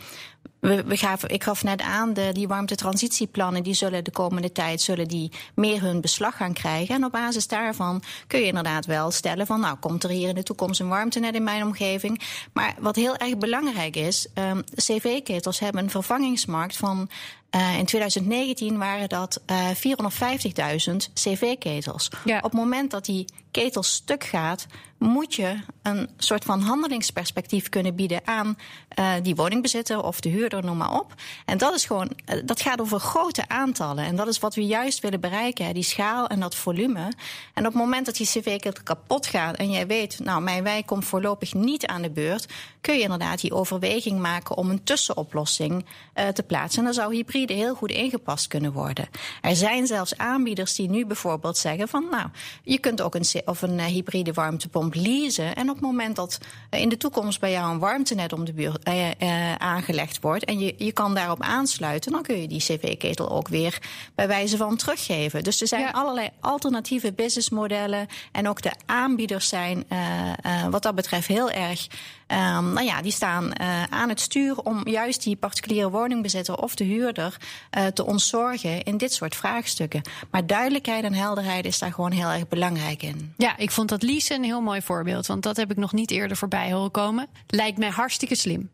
We, 0.59 0.83
we 0.83 0.97
gaven, 0.97 1.29
ik 1.29 1.43
gaf 1.43 1.63
net 1.63 1.81
aan, 1.81 2.13
de, 2.13 2.29
die 2.33 2.47
warmtetransitieplannen 2.47 3.63
die 3.63 3.73
zullen 3.73 4.03
de 4.03 4.11
komende 4.11 4.51
tijd 4.51 4.81
zullen 4.81 5.07
die 5.07 5.31
meer 5.55 5.81
hun 5.81 6.01
beslag 6.01 6.37
gaan 6.37 6.53
krijgen. 6.53 6.95
En 6.95 7.05
op 7.05 7.11
basis 7.11 7.47
daarvan 7.47 8.01
kun 8.27 8.39
je 8.39 8.45
inderdaad 8.45 8.85
wel 8.85 9.11
stellen 9.11 9.45
van 9.45 9.59
nou 9.59 9.77
komt 9.77 10.03
er 10.03 10.09
hier 10.09 10.29
in 10.29 10.35
de 10.35 10.43
toekomst 10.43 10.79
een 10.79 10.87
warmtenet 10.87 11.35
in 11.35 11.43
mijn 11.43 11.63
omgeving. 11.63 12.21
Maar 12.53 12.75
wat 12.79 12.95
heel 12.95 13.15
erg 13.15 13.37
belangrijk 13.37 13.95
is, 13.95 14.27
um, 14.33 14.63
cv-ketels 14.75 15.59
hebben 15.59 15.83
een 15.83 15.89
vervangingsmarkt 15.89 16.77
van 16.77 17.09
uh, 17.55 17.77
in 17.77 17.85
2019 17.85 18.77
waren 18.77 19.09
dat 19.09 19.41
uh, 19.51 19.69
450.000 19.69 20.95
cv-ketels. 21.13 22.09
Ja. 22.25 22.37
Op 22.37 22.43
het 22.43 22.53
moment 22.53 22.91
dat 22.91 23.05
die 23.05 23.25
ketel 23.51 23.84
stuk 23.84 24.24
gaat, 24.24 24.65
moet 25.00 25.36
je 25.36 25.56
een 25.82 26.10
soort 26.18 26.44
van 26.44 26.62
handelingsperspectief 26.62 27.70
kunnen 27.70 27.96
bieden 27.96 28.22
aan 28.24 28.58
uh, 29.00 29.13
die 29.24 29.36
woningbezitter 29.36 30.03
of 30.03 30.20
de 30.20 30.29
huurder, 30.29 30.63
noem 30.63 30.77
maar 30.77 31.00
op. 31.00 31.13
En 31.46 31.58
dat 31.58 31.75
is 31.75 31.86
gewoon, 31.86 32.12
uh, 32.25 32.41
dat 32.46 32.62
gaat 32.62 32.82
over 32.82 33.00
grote 33.00 33.48
aantallen. 33.48 34.03
En 34.03 34.15
dat 34.15 34.27
is 34.27 34.39
wat 34.39 34.56
we 34.56 34.65
juist 34.65 35.00
willen 35.00 35.20
bereiken, 35.20 35.65
hè, 35.65 35.74
die 35.74 35.84
schaal 35.84 36.27
en 36.27 36.39
dat 36.39 36.56
volume. 36.56 37.12
En 37.53 37.65
op 37.65 37.74
het 37.74 37.82
moment 37.82 38.06
dat 38.06 38.15
die 38.15 38.25
cv-ketel 38.25 38.84
kapot 38.84 39.25
gaat 39.25 39.56
en 39.56 39.72
jij 39.72 39.88
weet, 39.88 40.20
nou, 40.20 40.41
mijn 40.41 40.63
wijk 40.63 40.86
komt 40.86 41.06
voorlopig 41.06 41.53
niet 41.53 41.86
aan 41.86 42.01
de 42.01 42.10
beurt, 42.10 42.48
kun 42.82 42.96
je 42.96 43.01
inderdaad 43.01 43.41
die 43.41 43.53
overweging 43.53 44.20
maken 44.20 44.58
om 44.58 44.70
een 44.70 44.84
tussenoplossing 44.84 45.86
uh, 46.15 46.27
te 46.27 46.44
plaatsen. 46.44 46.79
En 46.79 46.86
dan 46.86 46.94
zou 46.94 47.15
hybride 47.15 47.53
heel 47.53 47.75
goed 47.75 47.91
ingepast 47.91 48.48
kunnen 48.48 48.72
worden. 48.72 49.10
Er 49.41 49.56
zijn 49.56 49.88
zelfs 49.88 50.18
aanbieders 50.18 50.75
die 50.75 50.89
nu 50.89 51.06
bijvoorbeeld 51.06 51.58
zeggen 51.58 51.88
van, 51.88 52.08
nou, 52.12 52.27
je 52.63 52.79
kunt 52.79 53.01
ook 53.01 53.15
een 53.15 53.25
of 53.46 53.62
een 53.62 53.79
hybride 53.79 54.34
warmtepomp 54.34 54.96
leasen. 54.96 55.55
En 55.55 55.69
op 55.69 55.75
het 55.75 55.86
moment 55.86 56.15
dat 56.15 56.38
in 56.69 56.89
de 56.89 56.98
toekomst 56.98 57.39
bij 57.39 57.51
jou 57.51 57.72
een 57.72 57.79
warmtenet 57.79 58.34
om 58.34 58.46
de 58.46 58.53
buurt 58.53 58.89
aangelegd 59.58 60.22
wordt 60.22 60.46
en 60.46 60.60
je, 60.60 60.75
je 60.77 60.91
kan 60.91 61.13
daarop 61.13 61.41
aansluiten, 61.41 62.12
dan 62.12 62.22
kun 62.22 62.41
je 62.41 62.48
die 62.48 62.60
cv-ketel 62.60 63.29
ook 63.29 63.48
weer 63.48 63.81
bij 64.15 64.27
wijze 64.27 64.58
van 64.58 64.75
teruggeven. 64.75 65.43
Dus 65.43 65.62
er 65.62 65.67
zijn 65.67 65.93
allerlei 65.93 66.29
alternatieve 66.39 67.13
businessmodellen 67.13 68.08
en 68.31 68.48
ook 68.48 68.62
de 68.62 68.72
aanbieders 68.86 69.48
zijn 69.48 69.88
wat 70.69 70.84
dat 70.84 70.96
betreft 70.96 71.27
heel 71.27 71.51
erg 71.51 71.88
Um, 72.31 72.74
nou 72.74 72.86
ja, 72.86 73.01
die 73.01 73.12
staan 73.12 73.60
aan 73.89 74.10
het 74.10 74.19
stuur 74.19 74.58
om 74.58 74.88
juist 74.88 75.24
die 75.24 75.36
particuliere 75.36 75.89
woningbezitter 75.89 76.55
of 76.55 76.75
de 76.75 76.84
huurder 76.84 77.38
te 77.93 78.05
ontzorgen 78.05 78.84
in 78.84 78.98
dit 78.98 79.13
soort 79.13 79.36
vraagstukken. 79.36 80.01
Maar 80.31 80.48
duidelijkheid 80.48 81.03
en 81.03 81.13
helderheid 81.13 81.65
is 81.65 81.79
daar 81.79 81.93
gewoon 81.93 82.12
heel 82.12 82.29
erg 82.29 82.48
belangrijk 82.48 83.03
in. 83.03 83.28
Ja, 83.38 83.57
ik 83.57 83.71
vond 83.71 83.89
dat 83.89 84.03
Lies 84.03 84.29
een 84.29 84.43
heel 84.43 84.62
mooi 84.62 84.81
voorbeeld, 84.81 85.27
want 85.27 85.43
dat 85.43 85.57
heb 85.57 85.71
ik 85.71 85.77
nog 85.77 85.93
niet 85.93 86.12
eerder 86.12 86.38
voorbij 86.38 86.71
horen 86.71 86.91
komen. 86.91 87.27
Lijkt 87.48 87.77
mij 87.77 87.89
hartstikke 87.89 88.36
slim. 88.36 88.69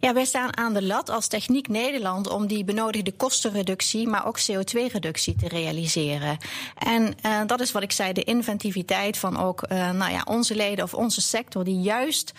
Ja, 0.00 0.12
wij 0.14 0.24
staan 0.24 0.56
aan 0.56 0.74
de 0.74 0.82
lat 0.82 1.10
als 1.10 1.26
Techniek 1.26 1.68
Nederland 1.68 2.28
om 2.28 2.46
die 2.46 2.64
benodigde 2.64 3.12
kostenreductie, 3.12 4.08
maar 4.08 4.26
ook 4.26 4.40
CO2-reductie 4.40 5.36
te 5.36 5.48
realiseren. 5.48 6.36
En 6.78 7.14
uh, 7.26 7.40
dat 7.46 7.60
is 7.60 7.72
wat 7.72 7.82
ik 7.82 7.92
zei, 7.92 8.12
de 8.12 8.24
inventiviteit 8.24 9.18
van 9.18 9.38
ook 9.38 9.64
uh, 9.72 9.90
nou 9.90 10.12
ja, 10.12 10.22
onze 10.24 10.54
leden 10.54 10.84
of 10.84 10.94
onze 10.94 11.20
sector, 11.20 11.64
die 11.64 11.80
juist 11.80 12.32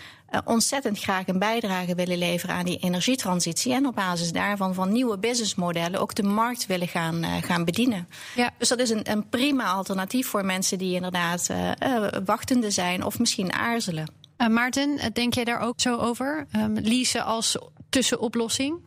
ontzettend 0.45 0.99
graag 0.99 1.27
een 1.27 1.39
bijdrage 1.39 1.95
willen 1.95 2.17
leveren 2.17 2.55
aan 2.55 2.65
die 2.65 2.77
energietransitie. 2.77 3.73
En 3.73 3.85
op 3.85 3.95
basis 3.95 4.31
daarvan 4.31 4.73
van 4.73 4.91
nieuwe 4.91 5.17
businessmodellen 5.17 5.99
ook 5.99 6.15
de 6.15 6.23
markt 6.23 6.65
willen 6.65 6.87
gaan, 6.87 7.23
gaan 7.43 7.65
bedienen. 7.65 8.07
Ja. 8.35 8.51
Dus 8.57 8.69
dat 8.69 8.79
is 8.79 8.89
een, 8.89 9.11
een 9.11 9.29
prima 9.29 9.65
alternatief 9.65 10.27
voor 10.27 10.45
mensen 10.45 10.77
die 10.77 10.95
inderdaad 10.95 11.49
wachtende 12.25 12.71
zijn 12.71 13.03
of 13.03 13.19
misschien 13.19 13.53
aarzelen. 13.53 14.07
Uh, 14.37 14.47
Maarten, 14.47 14.97
eh, 14.97 15.09
denk 15.13 15.33
jij 15.33 15.43
daar 15.43 15.59
ook 15.59 15.79
zo 15.81 15.97
over? 15.97 16.47
Um, 16.55 16.77
leasen 16.77 17.25
als 17.25 17.57
tussenoplossing? 17.89 18.79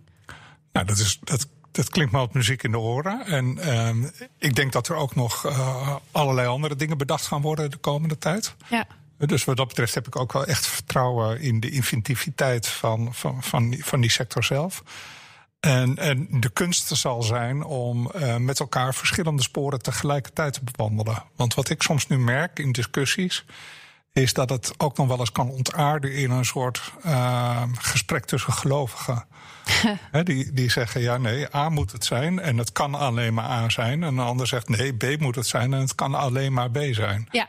Nou, 0.72 0.86
dat, 0.86 0.98
is, 0.98 1.18
dat, 1.20 1.48
dat 1.70 1.88
klinkt 1.88 2.12
me 2.12 2.18
als 2.18 2.32
muziek 2.32 2.62
in 2.62 2.70
de 2.70 2.78
oren. 2.78 3.26
En 3.26 3.76
um, 3.78 4.10
ik 4.38 4.54
denk 4.54 4.72
dat 4.72 4.88
er 4.88 4.96
ook 4.96 5.14
nog 5.14 5.46
uh, 5.46 5.96
allerlei 6.10 6.48
andere 6.48 6.76
dingen 6.76 6.98
bedacht 6.98 7.26
gaan 7.26 7.42
worden 7.42 7.70
de 7.70 7.76
komende 7.76 8.18
tijd. 8.18 8.54
Ja. 8.70 8.86
Dus 9.18 9.44
wat 9.44 9.56
dat 9.56 9.68
betreft 9.68 9.94
heb 9.94 10.06
ik 10.06 10.16
ook 10.16 10.32
wel 10.32 10.46
echt 10.46 10.66
vertrouwen 10.66 11.40
in 11.40 11.60
de 11.60 11.70
inventiviteit 11.70 12.66
van, 12.66 13.14
van, 13.14 13.42
van, 13.42 13.70
die, 13.70 13.84
van 13.84 14.00
die 14.00 14.10
sector 14.10 14.44
zelf. 14.44 14.82
En, 15.60 15.96
en 15.96 16.26
de 16.30 16.50
kunst 16.50 16.96
zal 16.96 17.22
zijn 17.22 17.64
om 17.64 18.10
uh, 18.16 18.36
met 18.36 18.60
elkaar 18.60 18.94
verschillende 18.94 19.42
sporen 19.42 19.82
tegelijkertijd 19.82 20.52
te 20.52 20.60
bewandelen. 20.72 21.22
Want 21.36 21.54
wat 21.54 21.70
ik 21.70 21.82
soms 21.82 22.06
nu 22.06 22.18
merk 22.18 22.58
in 22.58 22.72
discussies 22.72 23.44
is 24.12 24.32
dat 24.32 24.50
het 24.50 24.74
ook 24.76 24.96
nog 24.96 25.06
wel 25.06 25.18
eens 25.18 25.32
kan 25.32 25.50
ontaarden 25.50 26.12
in 26.14 26.30
een 26.30 26.44
soort 26.44 26.92
uh, 27.06 27.62
gesprek 27.78 28.24
tussen 28.24 28.52
gelovigen. 28.52 29.24
die, 30.24 30.52
die 30.52 30.70
zeggen 30.70 31.00
ja, 31.00 31.16
nee, 31.16 31.54
A 31.54 31.68
moet 31.68 31.92
het 31.92 32.04
zijn 32.04 32.40
en 32.40 32.58
het 32.58 32.72
kan 32.72 32.94
alleen 32.94 33.34
maar 33.34 33.50
A 33.50 33.68
zijn. 33.68 34.02
En 34.02 34.18
een 34.18 34.26
ander 34.26 34.46
zegt 34.46 34.68
nee, 34.68 34.92
B 34.96 35.20
moet 35.20 35.34
het 35.34 35.46
zijn 35.46 35.74
en 35.74 35.80
het 35.80 35.94
kan 35.94 36.14
alleen 36.14 36.52
maar 36.52 36.70
B 36.70 36.78
zijn. 36.90 37.28
Ja. 37.30 37.48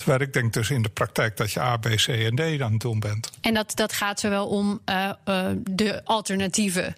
Terwijl 0.00 0.20
ik 0.20 0.32
denk 0.32 0.52
dus 0.52 0.70
in 0.70 0.82
de 0.82 0.88
praktijk 0.88 1.36
dat 1.36 1.52
je 1.52 1.60
A, 1.60 1.76
B, 1.76 1.84
C 1.84 2.06
en 2.08 2.34
D 2.34 2.60
aan 2.62 2.72
het 2.72 2.80
doen 2.80 3.00
bent. 3.00 3.30
En 3.40 3.54
dat, 3.54 3.72
dat 3.74 3.92
gaat 3.92 4.20
zowel 4.20 4.48
om 4.48 4.80
uh, 4.86 5.12
uh, 5.24 5.46
de 5.56 6.04
alternatieven 6.04 6.94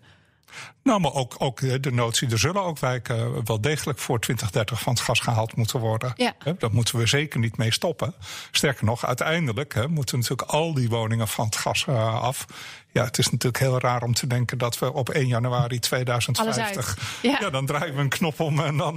nou, 0.83 1.01
maar 1.01 1.15
ook, 1.15 1.35
ook 1.39 1.83
de 1.83 1.93
notie, 1.93 2.31
er 2.31 2.39
zullen 2.39 2.63
ook 2.63 2.79
wijken 2.79 3.45
wel 3.45 3.61
degelijk 3.61 3.99
voor 3.99 4.21
2030 4.21 4.81
van 4.81 4.93
het 4.93 5.03
gas 5.03 5.21
gehaald 5.21 5.57
moeten 5.57 5.81
worden. 5.81 6.13
Ja. 6.17 6.35
Daar 6.59 6.73
moeten 6.73 6.99
we 6.99 7.07
zeker 7.07 7.39
niet 7.39 7.57
mee 7.57 7.73
stoppen. 7.73 8.15
Sterker 8.51 8.85
nog, 8.85 9.07
uiteindelijk 9.07 9.75
he, 9.75 9.89
moeten 9.89 10.19
natuurlijk 10.19 10.51
al 10.51 10.75
die 10.75 10.89
woningen 10.89 11.29
van 11.29 11.45
het 11.45 11.57
gas 11.57 11.89
af. 11.89 12.47
Ja, 12.93 13.05
het 13.05 13.19
is 13.19 13.31
natuurlijk 13.31 13.59
heel 13.59 13.81
raar 13.81 14.03
om 14.03 14.15
te 14.15 14.27
denken 14.27 14.59
dat 14.59 14.79
we 14.79 14.93
op 14.93 15.09
1 15.09 15.27
januari 15.27 15.79
2050. 15.79 17.19
Ja. 17.23 17.37
ja. 17.41 17.51
dan 17.51 17.67
draaien 17.67 17.95
we 17.95 18.01
een 18.01 18.09
knop 18.09 18.41
om 18.41 18.61
en 18.61 18.77
dan, 18.77 18.97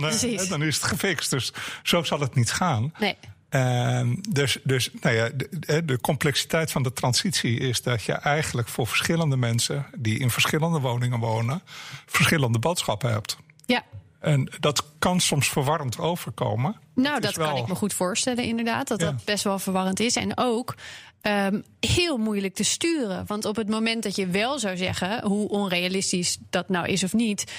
dan 0.50 0.64
is 0.64 0.76
het 0.76 0.84
gefixt. 0.84 1.30
Dus 1.30 1.54
zo 1.84 2.04
zal 2.04 2.20
het 2.20 2.36
niet 2.36 2.52
gaan. 2.52 2.94
Nee. 3.00 3.18
Uh, 3.56 4.02
dus 4.30 4.58
dus 4.64 4.90
nou 5.02 5.16
ja, 5.16 5.30
de, 5.34 5.86
de, 5.86 6.00
complexiteit 6.00 6.72
van 6.72 6.84
de 6.84 6.94
transitie 6.94 7.60
is 7.60 7.82
dat 7.82 8.04
je 8.04 8.12
eigenlijk 8.12 8.68
voor 8.68 8.88
verschillende 8.88 9.38
mensen 9.38 9.86
die 9.98 10.20
in 10.20 10.30
verschillende 10.30 10.80
woningen 10.80 11.20
wonen, 11.20 11.62
verschillende 12.06 12.60
boodschappen 12.60 13.12
hebt. 13.12 13.38
Ja. 13.66 13.84
En 14.20 14.52
dat 14.60 14.84
kan 15.00 15.20
soms 15.20 15.50
verwarrend 15.50 16.00
overkomen. 16.00 16.76
Nou, 16.96 17.20
dat 17.20 17.34
kan 17.38 17.58
ik 17.58 17.68
me 17.68 17.76
goed 17.76 17.94
voorstellen, 17.94 18.44
inderdaad. 18.44 18.88
Dat 18.88 19.00
dat 19.00 19.24
best 19.26 19.44
wel 19.44 19.60
verwarrend 19.60 20.00
is. 20.00 20.16
En 20.16 20.38
ook 20.38 20.76
um, 21.22 21.64
heel 21.80 22.18
moeilijk 22.18 22.56
te 22.56 22.64
sturen. 22.64 23.24
Want 23.28 23.46
op 23.46 23.56
het 23.56 23.70
moment 23.70 24.04
dat 24.04 24.16
je 24.16 24.28
wel 24.28 24.60
zou 24.60 24.78
zeggen, 24.78 25.24
hoe 25.24 25.50
onrealistisch 25.50 26.38
dat 26.50 26.70
nou 26.70 26.88
is 26.88 27.04
of 27.04 27.14
niet 27.14 27.54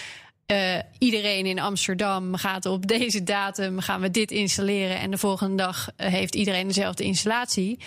uh, 0.46 0.78
iedereen 0.98 1.46
in 1.46 1.58
Amsterdam 1.58 2.36
gaat 2.36 2.66
op 2.66 2.86
deze 2.86 3.22
datum 3.22 3.80
gaan 3.80 4.00
we 4.00 4.10
dit 4.10 4.30
installeren 4.30 4.98
en 4.98 5.10
de 5.10 5.18
volgende 5.18 5.56
dag 5.56 5.88
eh, 5.96 6.08
heeft 6.08 6.34
iedereen 6.34 6.66
dezelfde 6.66 7.04
installatie. 7.04 7.78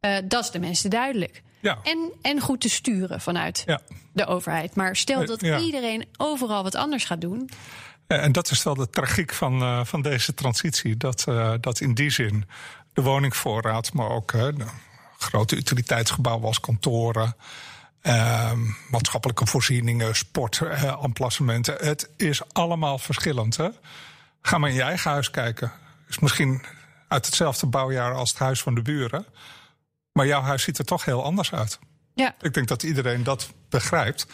Uh, 0.00 0.16
dat 0.24 0.44
is 0.44 0.50
de 0.50 0.58
mensen 0.58 0.90
duidelijk. 0.90 1.42
Ja. 1.60 1.78
En, 1.82 2.12
en 2.22 2.40
goed 2.40 2.60
te 2.60 2.68
sturen 2.68 3.20
vanuit 3.20 3.62
ja. 3.66 3.80
de 4.12 4.26
overheid. 4.26 4.74
Maar 4.74 4.96
stel 4.96 5.26
dat 5.26 5.42
iedereen 5.42 6.06
overal 6.16 6.62
wat 6.62 6.74
anders 6.74 7.04
gaat 7.04 7.20
doen. 7.20 7.50
En 8.06 8.32
dat 8.32 8.50
is 8.50 8.62
wel 8.62 8.74
de 8.74 8.90
tragiek 8.90 9.32
van, 9.32 9.62
uh, 9.62 9.84
van 9.84 10.02
deze 10.02 10.34
transitie. 10.34 10.96
Dat, 10.96 11.24
uh, 11.28 11.54
dat 11.60 11.80
in 11.80 11.94
die 11.94 12.10
zin 12.10 12.44
de 12.92 13.02
woningvoorraad, 13.02 13.92
maar 13.92 14.10
ook 14.10 14.34
grote 15.18 15.56
utiliteitsgebouwen 15.56 16.46
als 16.46 16.60
kantoren. 16.60 17.36
Uh, 18.02 18.52
maatschappelijke 18.90 19.46
voorzieningen, 19.46 20.16
sport, 20.16 20.60
uh, 20.62 20.94
Het 21.64 22.10
is 22.16 22.42
allemaal 22.52 22.98
verschillend. 22.98 23.56
Hè? 23.56 23.68
Ga 24.42 24.58
maar 24.58 24.70
in 24.70 24.76
je 24.76 24.82
eigen 24.82 25.10
huis 25.10 25.30
kijken. 25.30 25.72
Is 26.08 26.18
misschien 26.18 26.62
uit 27.08 27.26
hetzelfde 27.26 27.66
bouwjaar 27.66 28.14
als 28.14 28.30
het 28.30 28.38
huis 28.38 28.62
van 28.62 28.74
de 28.74 28.82
buren. 28.82 29.26
Maar 30.12 30.26
jouw 30.26 30.40
huis 30.40 30.62
ziet 30.62 30.78
er 30.78 30.84
toch 30.84 31.04
heel 31.04 31.24
anders 31.24 31.52
uit. 31.52 31.78
Ja. 32.14 32.34
Ik 32.40 32.54
denk 32.54 32.68
dat 32.68 32.82
iedereen 32.82 33.22
dat 33.22 33.52
begrijpt. 33.68 34.26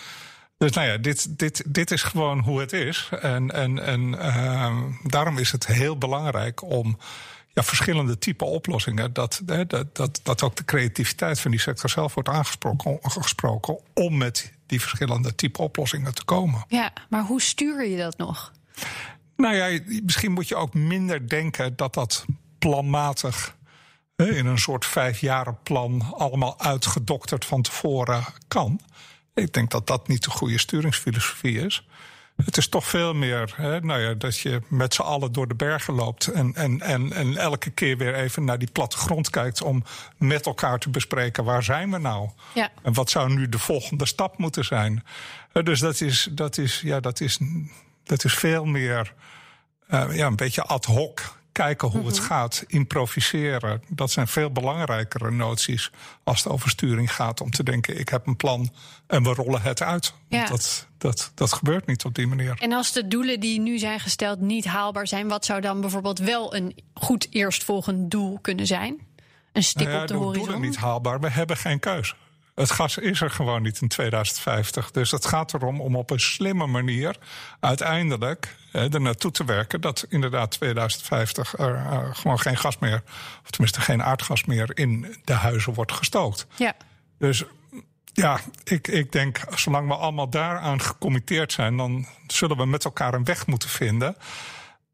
Dus 0.58 0.72
nou 0.72 0.86
ja, 0.86 0.96
dit, 0.96 1.38
dit, 1.38 1.62
dit 1.66 1.90
is 1.90 2.02
gewoon 2.02 2.38
hoe 2.38 2.60
het 2.60 2.72
is. 2.72 3.08
En, 3.20 3.50
en, 3.50 3.78
en 3.78 4.00
uh, 4.00 4.76
daarom 5.02 5.38
is 5.38 5.52
het 5.52 5.66
heel 5.66 5.98
belangrijk 5.98 6.62
om 6.62 6.98
ja, 7.56 7.62
verschillende 7.62 8.18
type 8.18 8.44
oplossingen. 8.44 9.12
Dat, 9.12 9.40
dat, 9.44 9.70
dat, 9.92 10.20
dat 10.22 10.42
ook 10.42 10.56
de 10.56 10.64
creativiteit 10.64 11.40
van 11.40 11.50
die 11.50 11.60
sector 11.60 11.90
zelf 11.90 12.14
wordt 12.14 12.28
aangesproken 12.28 12.98
gesproken 13.02 13.78
om 13.94 14.16
met 14.16 14.52
die 14.66 14.80
verschillende 14.80 15.34
type 15.34 15.62
oplossingen 15.62 16.14
te 16.14 16.24
komen. 16.24 16.64
Ja, 16.68 16.92
maar 17.08 17.22
hoe 17.22 17.40
stuur 17.40 17.86
je 17.86 17.96
dat 17.96 18.16
nog? 18.16 18.52
Nou 19.36 19.54
ja, 19.54 19.80
misschien 20.02 20.32
moet 20.32 20.48
je 20.48 20.56
ook 20.56 20.74
minder 20.74 21.28
denken 21.28 21.76
dat 21.76 21.94
dat 21.94 22.24
planmatig 22.58 23.56
in 24.16 24.46
een 24.46 24.58
soort 24.58 24.86
vijfjarenplan 24.86 26.14
allemaal 26.16 26.60
uitgedokterd 26.60 27.44
van 27.44 27.62
tevoren 27.62 28.24
kan. 28.48 28.80
Ik 29.34 29.52
denk 29.52 29.70
dat 29.70 29.86
dat 29.86 30.08
niet 30.08 30.24
de 30.24 30.30
goede 30.30 30.58
sturingsfilosofie 30.58 31.60
is. 31.60 31.86
Het 32.44 32.56
is 32.56 32.68
toch 32.68 32.86
veel 32.86 33.14
meer 33.14 33.54
hè, 33.56 33.80
nou 33.80 34.00
ja, 34.00 34.14
dat 34.14 34.38
je 34.38 34.62
met 34.68 34.94
z'n 34.94 35.02
allen 35.02 35.32
door 35.32 35.48
de 35.48 35.54
bergen 35.54 35.94
loopt. 35.94 36.26
En, 36.26 36.54
en, 36.54 36.80
en, 36.80 37.12
en 37.12 37.36
elke 37.36 37.70
keer 37.70 37.96
weer 37.96 38.14
even 38.14 38.44
naar 38.44 38.58
die 38.58 38.70
plattegrond 38.72 39.30
kijkt. 39.30 39.62
om 39.62 39.84
met 40.16 40.46
elkaar 40.46 40.78
te 40.78 40.90
bespreken 40.90 41.44
waar 41.44 41.62
zijn 41.62 41.90
we 41.90 41.98
nou? 41.98 42.30
Ja. 42.54 42.70
En 42.82 42.92
wat 42.92 43.10
zou 43.10 43.34
nu 43.34 43.48
de 43.48 43.58
volgende 43.58 44.06
stap 44.06 44.38
moeten 44.38 44.64
zijn? 44.64 45.04
Dus 45.52 45.80
dat 45.80 46.00
is, 46.00 46.28
dat 46.30 46.58
is, 46.58 46.80
ja, 46.80 47.00
dat 47.00 47.20
is, 47.20 47.38
dat 48.04 48.24
is 48.24 48.34
veel 48.34 48.64
meer 48.64 49.14
uh, 49.90 50.16
ja, 50.16 50.26
een 50.26 50.36
beetje 50.36 50.62
ad 50.62 50.84
hoc 50.84 51.35
kijken 51.56 51.88
hoe 51.88 52.06
het 52.06 52.18
mhm. 52.18 52.26
gaat, 52.26 52.64
improviseren. 52.66 53.82
Dat 53.88 54.10
zijn 54.10 54.28
veel 54.28 54.50
belangrijkere 54.50 55.30
noties 55.30 55.90
als 56.24 56.44
het 56.44 56.52
over 56.52 56.70
sturing 56.70 57.14
gaat. 57.14 57.40
Om 57.40 57.50
te 57.50 57.62
denken, 57.62 57.98
ik 57.98 58.08
heb 58.08 58.26
een 58.26 58.36
plan 58.36 58.70
en 59.06 59.22
we 59.22 59.34
rollen 59.34 59.62
het 59.62 59.82
uit. 59.82 60.14
Ja. 60.28 60.46
Dat, 60.46 60.86
dat, 60.98 61.32
dat 61.34 61.52
gebeurt 61.52 61.86
niet 61.86 62.04
op 62.04 62.14
die 62.14 62.26
manier. 62.26 62.56
En 62.58 62.72
als 62.72 62.92
de 62.92 63.08
doelen 63.08 63.40
die 63.40 63.60
nu 63.60 63.78
zijn 63.78 64.00
gesteld 64.00 64.40
niet 64.40 64.64
haalbaar 64.64 65.06
zijn... 65.06 65.28
wat 65.28 65.44
zou 65.44 65.60
dan 65.60 65.80
bijvoorbeeld 65.80 66.18
wel 66.18 66.54
een 66.54 66.76
goed 66.94 67.26
eerstvolgend 67.30 68.10
doel 68.10 68.38
kunnen 68.40 68.66
zijn? 68.66 69.00
Een 69.52 69.62
stip 69.62 69.86
nou 69.86 70.00
op 70.00 70.06
de, 70.06 70.12
de 70.12 70.18
horizon? 70.18 70.44
doelen 70.44 70.68
niet 70.68 70.76
haalbaar, 70.76 71.20
we 71.20 71.30
hebben 71.30 71.56
geen 71.56 71.80
keuze. 71.80 72.14
Het 72.56 72.70
gas 72.70 72.98
is 72.98 73.20
er 73.20 73.30
gewoon 73.30 73.62
niet 73.62 73.80
in 73.80 73.88
2050. 73.88 74.90
Dus 74.90 75.10
het 75.10 75.26
gaat 75.26 75.54
erom 75.54 75.80
om 75.80 75.96
op 75.96 76.10
een 76.10 76.20
slimme 76.20 76.66
manier 76.66 77.16
uiteindelijk 77.60 78.56
eh, 78.72 78.94
er 78.94 79.00
naartoe 79.00 79.30
te 79.30 79.44
werken 79.44 79.80
dat 79.80 80.06
inderdaad 80.08 80.50
2050 80.50 81.58
er 81.58 81.74
uh, 81.74 81.98
gewoon 82.12 82.38
geen 82.38 82.56
gas 82.56 82.78
meer, 82.78 83.02
of 83.44 83.50
tenminste 83.50 83.80
geen 83.80 84.02
aardgas 84.02 84.44
meer 84.44 84.70
in 84.78 85.16
de 85.24 85.32
huizen 85.32 85.74
wordt 85.74 85.92
gestookt. 85.92 86.46
Ja. 86.56 86.74
Dus 87.18 87.44
ja, 88.12 88.40
ik, 88.64 88.88
ik 88.88 89.12
denk, 89.12 89.40
zolang 89.54 89.88
we 89.88 89.94
allemaal 89.94 90.30
daaraan 90.30 90.80
gecommitteerd 90.80 91.52
zijn, 91.52 91.76
dan 91.76 92.06
zullen 92.26 92.56
we 92.56 92.66
met 92.66 92.84
elkaar 92.84 93.14
een 93.14 93.24
weg 93.24 93.46
moeten 93.46 93.68
vinden. 93.68 94.16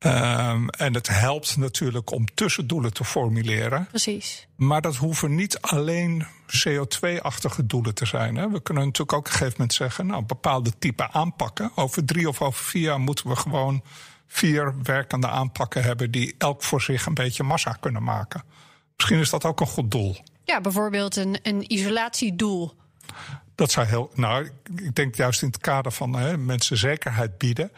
Um, 0.05 0.69
en 0.69 0.95
het 0.95 1.09
helpt 1.09 1.57
natuurlijk 1.57 2.11
om 2.11 2.35
tussendoelen 2.35 2.93
te 2.93 3.05
formuleren. 3.05 3.87
Precies. 3.87 4.47
Maar 4.57 4.81
dat 4.81 4.97
hoeven 4.97 5.35
niet 5.35 5.61
alleen 5.61 6.27
CO2-achtige 6.47 7.67
doelen 7.67 7.95
te 7.95 8.07
zijn. 8.07 8.37
Hè. 8.37 8.51
We 8.51 8.63
kunnen 8.63 8.85
natuurlijk 8.85 9.13
ook 9.13 9.19
op 9.19 9.27
een 9.27 9.33
gegeven 9.33 9.53
moment 9.53 9.75
zeggen: 9.75 10.07
nou, 10.07 10.23
bepaalde 10.23 10.73
type 10.79 11.11
aanpakken. 11.11 11.71
Over 11.75 12.05
drie 12.05 12.29
of 12.29 12.43
over 12.43 12.65
vier 12.65 12.83
jaar 12.83 13.01
moeten 13.01 13.29
we 13.29 13.37
gewoon 13.37 13.83
vier 14.27 14.75
werkende 14.83 15.29
aanpakken 15.29 15.83
hebben 15.83 16.11
die 16.11 16.35
elk 16.39 16.63
voor 16.63 16.83
zich 16.83 17.07
een 17.07 17.15
beetje 17.15 17.43
massa 17.43 17.73
kunnen 17.73 18.03
maken. 18.03 18.43
Misschien 18.97 19.19
is 19.19 19.31
dat 19.31 19.45
ook 19.45 19.61
een 19.61 19.67
goed 19.67 19.91
doel. 19.91 20.17
Ja, 20.45 20.61
bijvoorbeeld 20.61 21.17
een, 21.17 21.39
een 21.43 21.73
isolatiedoel. 21.73 22.75
Dat 23.55 23.71
zou 23.71 23.87
heel. 23.87 24.11
Nou, 24.15 24.51
ik 24.77 24.95
denk 24.95 25.15
juist 25.15 25.43
in 25.43 25.49
het 25.49 25.59
kader 25.59 25.93
van 25.93 26.13
hè, 26.13 26.37
mensen 26.39 26.77
zekerheid 26.77 27.39
bieden. 27.39 27.73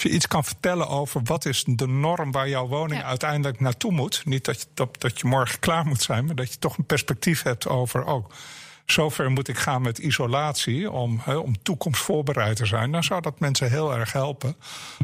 Als 0.00 0.10
je 0.10 0.16
iets 0.16 0.28
kan 0.28 0.44
vertellen 0.44 0.88
over 0.88 1.20
wat 1.24 1.44
is 1.44 1.64
de 1.66 1.86
norm 1.86 2.32
waar 2.32 2.48
jouw 2.48 2.66
woning 2.66 3.02
uiteindelijk 3.02 3.60
naartoe 3.60 3.92
moet. 3.92 4.22
Niet 4.24 4.44
dat 4.44 4.60
je, 4.60 4.66
dat, 4.74 5.00
dat 5.00 5.20
je 5.20 5.26
morgen 5.26 5.58
klaar 5.66 5.86
moet 5.86 6.02
zijn, 6.02 6.24
maar 6.24 6.34
dat 6.34 6.52
je 6.52 6.58
toch 6.58 6.78
een 6.78 6.84
perspectief 6.86 7.42
hebt 7.42 7.68
over. 7.68 8.04
Oh, 8.04 8.30
zover 8.86 9.30
moet 9.30 9.48
ik 9.48 9.58
gaan 9.58 9.82
met 9.82 9.98
isolatie 9.98 10.90
om, 10.90 11.20
he, 11.22 11.36
om 11.36 11.62
toekomstvoorbereid 11.62 12.56
te 12.56 12.66
zijn. 12.66 12.92
Dan 12.92 13.04
zou 13.04 13.20
dat 13.20 13.40
mensen 13.40 13.70
heel 13.70 13.94
erg 13.94 14.12
helpen. 14.12 14.56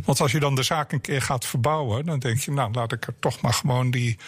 Want 0.05 0.21
als 0.21 0.33
je 0.33 0.41
dan 0.41 0.55
de 0.55 0.63
zaak 0.63 0.93
een 0.93 1.01
keer 1.01 1.23
gaat 1.23 1.47
verbouwen, 1.47 2.07
dan 2.07 2.19
denk 2.19 2.39
je, 2.39 2.51
nou 2.51 2.73
laat 2.73 2.93
ik 2.93 3.07
er 3.07 3.15
toch 3.21 3.41
maar 3.41 3.55
gewoon 3.55 3.91
die 3.91 4.19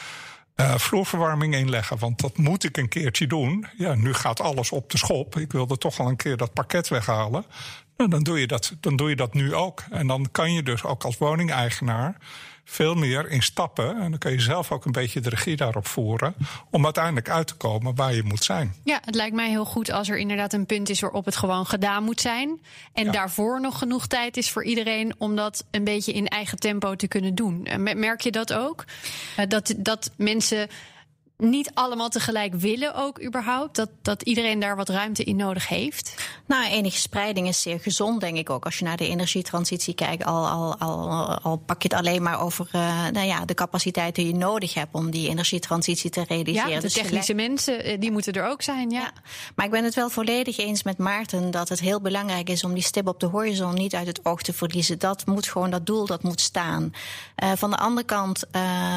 uh, 0.57 0.79
vloerverwarming 0.79 1.55
inleggen. 1.55 1.99
Want 1.99 2.21
dat 2.21 2.37
moet 2.37 2.65
ik 2.65 2.77
een 2.77 2.89
keertje 2.89 3.27
doen. 3.27 3.67
Ja, 3.77 3.95
nu 3.95 4.15
gaat 4.15 4.41
alles 4.41 4.73
op 4.73 4.91
de 4.91 4.99
schop. 4.99 5.37
Ik 5.37 5.53
wilde 5.53 5.79
toch 5.79 6.01
al 6.01 6.09
een 6.09 6.17
keer 6.17 6.37
dat 6.37 6.53
pakket 6.53 6.89
weghalen. 6.89 7.45
Nou, 7.99 8.11
dan 8.11 8.23
doe 8.23 8.41
je 8.41 8.47
dat, 8.47 8.73
dan 8.81 8.97
doe 8.97 9.09
je 9.09 9.17
dat 9.17 9.35
nu 9.35 9.55
ook. 9.55 9.85
En 9.91 10.07
dan 10.07 10.29
kan 10.33 10.53
je 10.53 10.63
dus 10.63 10.85
ook 10.85 11.05
als 11.05 11.19
woningeigenaar 11.19 12.17
veel 12.65 12.95
meer 12.95 13.31
in 13.31 13.43
stappen. 13.43 14.01
En 14.01 14.11
dan 14.11 14.19
kun 14.19 14.33
je 14.33 14.41
zelf 14.41 14.73
ook 14.73 14.85
een 14.85 14.93
beetje 14.93 15.21
de 15.21 15.29
regie 15.29 15.57
daarop 15.57 15.87
voeren. 15.87 16.35
Om 16.71 16.85
uiteindelijk 16.85 17.29
uit 17.29 17.47
te 17.47 17.55
komen 17.55 17.95
waar 17.95 18.15
je 18.15 18.23
moet 18.23 18.45
zijn. 18.45 18.75
Ja, 18.85 19.01
het 19.05 19.15
lijkt 19.15 19.35
mij 19.35 19.49
heel 19.49 19.65
goed 19.65 19.91
als 19.91 20.09
er 20.09 20.19
inderdaad 20.19 20.53
een 20.53 20.67
punt 20.67 20.89
is 20.89 21.01
waarop 21.01 21.25
het 21.25 21.37
gewoon 21.37 21.67
gedaan 21.67 22.05
moet 22.05 22.21
zijn. 22.21 22.61
En 22.93 23.13
daarvoor 23.13 23.61
nog 23.61 23.79
genoeg 23.79 24.07
tijd 24.07 24.37
is 24.37 24.51
voor 24.51 24.65
iedereen 24.65 25.15
om 25.19 25.37
dat 25.37 25.65
een 25.71 25.85
beetje 25.85 26.13
in 26.13 26.27
eigen 26.27 26.59
tempo 26.59 26.95
te 26.95 27.09
kunnen 27.09 27.35
doen. 27.35 27.67
Merk 27.79 28.21
je 28.21 28.31
dat 28.33 28.53
ook? 28.53 28.85
Eh, 29.37 29.47
dat, 29.49 29.75
dat 29.77 30.11
mensen 30.17 30.69
niet 31.39 31.71
allemaal 31.75 32.09
tegelijk 32.09 32.55
willen 32.55 32.95
ook 32.95 33.23
überhaupt? 33.23 33.77
Dat, 33.77 33.89
dat 34.03 34.23
iedereen 34.23 34.61
daar 34.61 34.77
wat 34.77 34.89
ruimte 34.89 35.25
in 35.25 35.37
nodig 35.37 35.69
heeft? 35.69 36.15
Nou, 36.47 36.65
enige 36.65 36.99
spreiding 36.99 37.49
is 37.49 37.63
zeer 37.63 37.81
gezond, 37.81 38.21
denk 38.21 38.37
ik 38.37 38.51
ook. 38.51 38.65
Als 38.65 38.79
je 38.79 38.85
naar 38.85 38.97
de 38.97 39.09
energietransitie 39.09 39.95
kijkt, 39.95 40.25
al, 40.25 40.49
al, 40.49 40.77
al, 40.79 41.39
al 41.43 41.57
pak 41.57 41.83
je 41.83 41.89
het 41.89 41.99
alleen 41.99 42.23
maar 42.23 42.41
over 42.41 42.69
uh, 42.75 43.07
nou 43.13 43.27
ja, 43.27 43.45
de 43.45 43.55
capaciteiten 43.55 44.23
die 44.23 44.33
je 44.33 44.39
nodig 44.39 44.75
hebt 44.75 44.95
om 44.95 45.11
die 45.11 45.29
energietransitie 45.29 46.11
te 46.11 46.25
realiseren. 46.29 46.69
Ja, 46.69 46.75
de 46.75 46.81
dus 46.81 46.93
technische 46.93 47.35
mensen, 47.35 47.85
eh, 47.85 48.01
die 48.01 48.11
moeten 48.11 48.33
er 48.33 48.47
ook 48.47 48.63
zijn. 48.63 48.91
Ja. 48.91 49.01
ja. 49.01 49.13
Maar 49.55 49.67
ik 49.67 49.73
ben 49.73 49.85
het 49.85 49.95
wel 49.95 50.11
volledig 50.11 50.59
eens 50.59 50.83
met 50.83 50.99
Maarten 50.99 51.51
dat 51.51 51.69
het 51.69 51.81
heel 51.81 52.01
belangrijk 52.01 52.49
is 52.49 52.65
om 52.65 52.75
die 52.75 52.83
stip 52.83 53.07
op 53.07 53.21
de 53.21 53.27
horizon 53.27 53.75
niet 53.75 53.95
uit 53.95 54.07
het 54.07 54.25
oog 54.25 54.43
te 54.43 54.53
verliezen. 54.53 54.99
Dat 54.99 55.27
moet 55.27 55.49
gewoon 55.49 55.71
dat 55.71 55.87
doel, 55.87 56.07
dat 56.07 56.23
moet 56.23 56.41
staan. 56.41 56.93
Uh, 57.45 57.53
van 57.57 57.71
de 57.71 57.77
andere 57.77 58.07
kant 58.07 58.45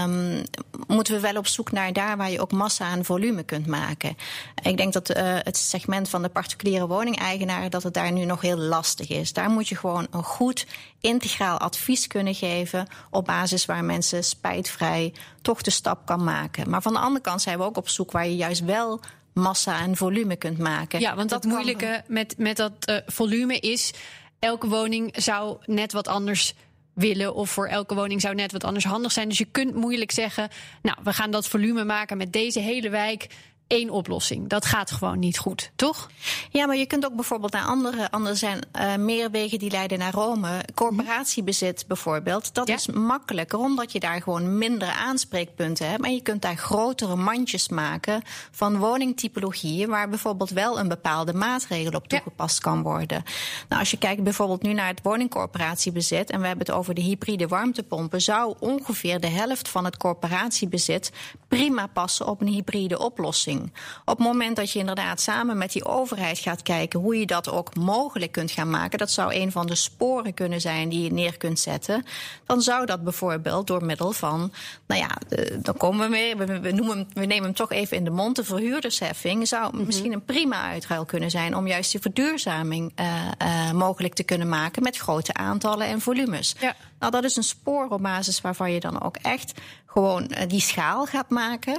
um, 0.04 0.44
moeten 0.88 1.14
we 1.14 1.20
wel 1.20 1.36
op 1.36 1.48
zoek 1.48 1.72
naar 1.72 1.94
daar 1.94 2.18
waar 2.18 2.31
je 2.32 2.42
ook 2.42 2.52
massa 2.52 2.92
en 2.92 3.06
volume 3.06 3.44
kunt 3.44 3.68
maken. 3.68 4.18
Ik 4.64 4.78
denk 4.78 4.94
dat 4.94 5.10
uh, 5.10 5.18
het 5.24 5.58
segment 5.58 6.10
van 6.10 6.22
de 6.22 6.30
particuliere 6.30 6.88
woningeigenaar 6.88 7.70
dat 7.70 7.84
het 7.84 7.94
daar 7.94 8.12
nu 8.12 8.26
nog 8.26 8.42
heel 8.42 8.58
lastig 8.58 9.10
is. 9.10 9.34
Daar 9.34 9.50
moet 9.50 9.68
je 9.68 9.76
gewoon 9.76 10.08
een 10.12 10.24
goed 10.24 10.66
integraal 11.00 11.58
advies 11.58 12.08
kunnen 12.08 12.36
geven 12.36 12.88
op 13.10 13.26
basis 13.26 13.66
waar 13.66 13.84
mensen 13.84 14.24
spijtvrij 14.24 15.14
toch 15.42 15.62
de 15.62 15.72
stap 15.72 16.06
kan 16.06 16.24
maken. 16.24 16.70
Maar 16.70 16.82
van 16.82 16.94
de 16.94 17.00
andere 17.00 17.22
kant 17.22 17.42
zijn 17.42 17.58
we 17.58 17.64
ook 17.64 17.78
op 17.78 17.90
zoek 17.90 18.12
waar 18.12 18.28
je 18.28 18.36
juist 18.36 18.66
wel 18.66 19.00
massa 19.34 19.80
en 19.80 19.96
volume 19.96 20.36
kunt 20.36 20.58
maken. 20.58 21.00
Ja, 21.00 21.16
want 21.16 21.30
dat, 21.30 21.44
moeilijke 21.44 22.04
met, 22.08 22.38
met 22.38 22.58
dat 22.58 22.72
uh, 22.90 22.98
volume 23.06 23.60
is 23.60 23.94
elke 24.40 24.68
woning 24.68 25.14
zou 25.16 25.58
net 25.66 25.92
wat 25.92 26.08
anders 26.08 26.54
willen 26.94 27.34
of 27.34 27.50
voor 27.50 27.68
elke 27.68 27.96
woning 27.96 28.22
zou 28.22 28.36
net 28.36 28.52
wat 28.52 28.64
anders 28.64 28.86
handig 28.86 29.12
zijn. 29.12 29.30
Dus 29.30 29.38
je 29.38 29.46
kunt 29.46 29.76
moeilijk 29.76 30.12
zeggen, 30.12 30.50
nou, 30.82 30.98
we 31.04 31.14
gaan 31.14 31.32
dat 31.32 31.48
volume 31.48 31.84
maken 31.84 32.18
met 32.18 32.34
deze 32.34 32.60
hele 32.60 32.90
wijk 32.90 33.28
één 33.72 33.90
oplossing. 33.90 34.50
Dat 34.50 34.66
gaat 34.66 34.92
gewoon 34.92 35.20
niet 35.20 35.38
goed, 35.38 35.72
toch? 35.76 36.10
Ja, 36.50 36.66
maar 36.66 36.78
je 36.78 36.86
kunt 36.86 37.06
ook 37.06 37.16
bijvoorbeeld 37.16 37.52
naar 37.52 37.66
andere. 37.66 38.12
Andere 38.12 38.36
zijn 38.36 38.60
uh, 38.76 38.96
meer 38.96 39.32
wegen 39.32 39.60
die 39.60 39.72
leiden 39.72 40.00
naar 40.00 40.14
Rome. 40.14 40.66
Corporatiebezit 40.74 41.86
bijvoorbeeld. 41.88 42.54
Dat 42.54 42.70
is 42.70 42.88
makkelijker, 42.88 43.60
omdat 43.60 43.92
je 43.92 44.00
daar 44.00 44.22
gewoon 44.22 44.58
mindere 44.58 44.94
aanspreekpunten 44.94 45.90
hebt. 45.90 46.04
En 46.04 46.14
je 46.14 46.22
kunt 46.22 46.42
daar 46.42 46.56
grotere 46.56 47.16
mandjes 47.16 47.70
maken 47.70 48.22
van 48.52 48.78
woningtypologieën. 48.78 49.90
waar 49.90 50.10
bijvoorbeeld 50.10 50.50
wel 50.50 50.80
een 50.80 50.88
bepaalde 50.88 51.34
maatregel 51.34 51.94
op 51.94 52.08
toegepast 52.08 52.60
kan 52.60 52.82
worden. 52.82 53.24
Nou, 53.70 53.80
als 53.82 53.92
je 53.92 53.98
kijkt 53.98 54.24
bijvoorbeeld 54.24 54.62
nu 54.62 54.74
naar 54.74 54.88
het 54.88 55.02
woningcorporatiebezit. 55.04 56.30
en 56.30 56.42
we 56.42 56.48
hebben 56.48 56.66
het 56.66 56.76
over 56.76 56.94
de 56.94 57.02
hybride 57.02 57.48
warmtepompen. 57.48 58.22
zou 58.22 58.56
ongeveer 58.60 59.20
de 59.20 59.28
helft 59.28 59.70
van 59.70 59.86
het 59.86 59.98
corporatiebezit 59.98 61.12
prima 61.48 61.88
passen 61.88 62.28
op 62.28 62.42
een 62.42 62.48
hybride 62.48 63.00
oplossing. 63.00 63.61
Op 64.06 64.18
het 64.18 64.28
moment 64.28 64.56
dat 64.56 64.72
je 64.72 64.80
inderdaad 64.80 65.22
samen 65.22 65.58
met 65.58 65.72
die 65.72 65.86
overheid 65.86 66.40
gaat 66.40 66.62
kijken 66.62 67.00
hoe 67.00 67.20
je 67.20 67.26
dat 67.26 67.50
ook 67.50 67.76
mogelijk 67.76 68.32
kunt 68.32 68.52
gaan 68.52 68.70
maken, 68.70 69.00
dat 69.00 69.12
zou 69.12 69.34
een 69.34 69.52
van 69.52 69.68
de 69.68 69.76
sporen 69.76 70.34
kunnen 70.34 70.62
zijn 70.62 70.90
die 70.90 71.04
je 71.04 71.12
neer 71.12 71.38
kunt 71.38 71.60
zetten, 71.60 72.06
dan 72.46 72.62
zou 72.62 72.86
dat 72.86 73.04
bijvoorbeeld 73.04 73.68
door 73.68 73.86
middel 73.86 74.12
van, 74.12 74.52
nou 74.88 75.02
ja, 75.02 75.38
dan 75.58 75.78
komen 75.78 76.06
we 76.06 76.12
mee, 76.12 76.36
we, 76.36 76.72
noemen, 76.72 77.10
we 77.14 77.26
nemen 77.26 77.44
hem 77.44 77.54
toch 77.54 77.72
even 77.72 77.98
in 77.98 78.04
de 78.04 78.10
mond, 78.10 78.36
de 78.36 78.44
verhuurdersheffing, 78.44 79.48
zou 79.48 79.76
mhm. 79.76 79.86
misschien 79.86 80.14
een 80.14 80.26
prima 80.26 80.62
uitruil 80.62 81.06
kunnen 81.06 81.32
zijn 81.32 81.56
om 81.56 81.68
juist 81.68 81.92
die 81.92 82.02
verduurzaming 82.02 82.94
uh, 83.00 83.08
uh, 83.42 83.72
mogelijk 83.72 84.14
te 84.14 84.24
kunnen 84.24 84.50
maken 84.50 84.84
met 84.84 84.98
grote 84.98 85.34
aantallen 85.34 85.88
en 85.88 86.02
volumes. 86.02 86.56
Ja. 86.60 86.76
Nou, 87.00 87.12
dat 87.12 87.24
is 87.24 87.36
een 87.36 87.44
spoor 87.44 87.88
op 87.90 88.02
basis 88.02 88.42
waarvan 88.42 88.72
je 88.72 88.80
dan 88.80 89.02
ook 89.02 89.16
echt 89.16 89.62
gewoon 89.86 90.32
uh, 90.32 90.38
die 90.48 90.62
schaal 90.62 91.06
gaat 91.06 91.30
maken. 91.30 91.78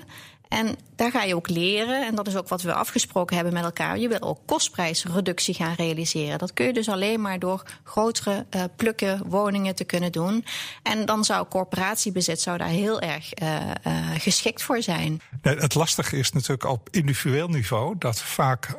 En 0.52 0.76
daar 0.96 1.10
ga 1.10 1.22
je 1.22 1.34
ook 1.34 1.48
leren. 1.48 2.06
En 2.06 2.14
dat 2.14 2.26
is 2.26 2.36
ook 2.36 2.48
wat 2.48 2.62
we 2.62 2.74
afgesproken 2.74 3.34
hebben 3.34 3.54
met 3.54 3.64
elkaar. 3.64 3.98
Je 3.98 4.08
wil 4.08 4.20
ook 4.20 4.38
kostprijsreductie 4.46 5.54
gaan 5.54 5.74
realiseren. 5.74 6.38
Dat 6.38 6.52
kun 6.52 6.66
je 6.66 6.72
dus 6.72 6.88
alleen 6.88 7.20
maar 7.20 7.38
door 7.38 7.62
grotere 7.84 8.46
uh, 8.50 8.64
plukken 8.76 9.22
woningen 9.26 9.74
te 9.74 9.84
kunnen 9.84 10.12
doen. 10.12 10.44
En 10.82 11.06
dan 11.06 11.24
zou 11.24 11.46
corporatiebezit 11.48 12.40
zou 12.40 12.58
daar 12.58 12.68
heel 12.68 13.00
erg 13.00 13.30
uh, 13.42 13.56
uh, 13.86 14.10
geschikt 14.18 14.62
voor 14.62 14.82
zijn. 14.82 15.20
het 15.42 15.74
lastige 15.74 16.16
is 16.16 16.32
natuurlijk 16.32 16.64
op 16.64 16.88
individueel 16.90 17.48
niveau 17.48 17.94
dat 17.98 18.22
vaak 18.22 18.76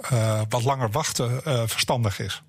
wat 0.50 0.64
langer 0.64 0.92
wachten 0.92 1.42
verstandig 1.68 2.20
is 2.20 2.42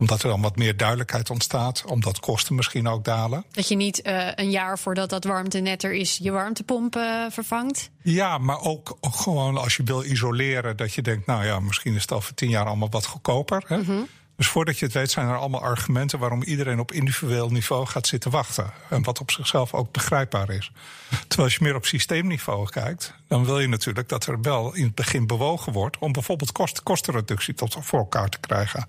omdat 0.00 0.22
er 0.22 0.28
dan 0.28 0.40
wat 0.40 0.56
meer 0.56 0.76
duidelijkheid 0.76 1.30
ontstaat. 1.30 1.84
Omdat 1.86 2.20
kosten 2.20 2.54
misschien 2.54 2.88
ook 2.88 3.04
dalen. 3.04 3.44
Dat 3.50 3.68
je 3.68 3.76
niet 3.76 4.06
uh, 4.06 4.28
een 4.34 4.50
jaar 4.50 4.78
voordat 4.78 5.10
dat 5.10 5.24
warmtenet 5.24 5.82
er 5.82 5.92
is, 5.92 6.18
je 6.22 6.30
warmtepomp 6.30 6.96
uh, 6.96 7.24
vervangt? 7.30 7.90
Ja, 8.02 8.38
maar 8.38 8.60
ook, 8.60 8.96
ook, 9.00 9.14
gewoon 9.14 9.56
als 9.56 9.76
je 9.76 9.82
wil 9.82 10.04
isoleren. 10.04 10.76
Dat 10.76 10.94
je 10.94 11.02
denkt, 11.02 11.26
nou 11.26 11.44
ja, 11.44 11.60
misschien 11.60 11.94
is 11.94 12.02
het 12.02 12.12
over 12.12 12.34
tien 12.34 12.48
jaar 12.48 12.66
allemaal 12.66 12.90
wat 12.90 13.06
goedkoper. 13.06 13.64
Hè? 13.66 13.76
Mm 13.76 13.84
-hmm. 13.84 14.08
Dus 14.36 14.48
voordat 14.48 14.78
je 14.78 14.84
het 14.84 14.94
weet 14.94 15.10
zijn 15.10 15.28
er 15.28 15.38
allemaal 15.38 15.62
argumenten 15.62 16.18
waarom 16.18 16.42
iedereen 16.42 16.78
op 16.78 16.92
individueel 16.92 17.50
niveau 17.50 17.86
gaat 17.86 18.06
zitten 18.06 18.30
wachten. 18.30 18.72
En 18.90 19.02
wat 19.02 19.20
op 19.20 19.30
zichzelf 19.30 19.74
ook 19.74 19.92
begrijpbaar 19.92 20.50
is. 20.50 20.72
Terwijl 21.08 21.48
als 21.48 21.54
je 21.54 21.64
meer 21.64 21.74
op 21.74 21.86
systeemniveau 21.86 22.68
kijkt, 22.68 23.14
dan 23.28 23.44
wil 23.44 23.60
je 23.60 23.68
natuurlijk 23.68 24.08
dat 24.08 24.26
er 24.26 24.40
wel 24.40 24.74
in 24.74 24.84
het 24.84 24.94
begin 24.94 25.26
bewogen 25.26 25.72
wordt 25.72 25.98
om 25.98 26.12
bijvoorbeeld 26.12 26.52
kost, 26.52 26.82
kostenreductie 26.82 27.54
tot 27.54 27.76
voor 27.80 27.98
elkaar 27.98 28.28
te 28.28 28.40
krijgen. 28.40 28.86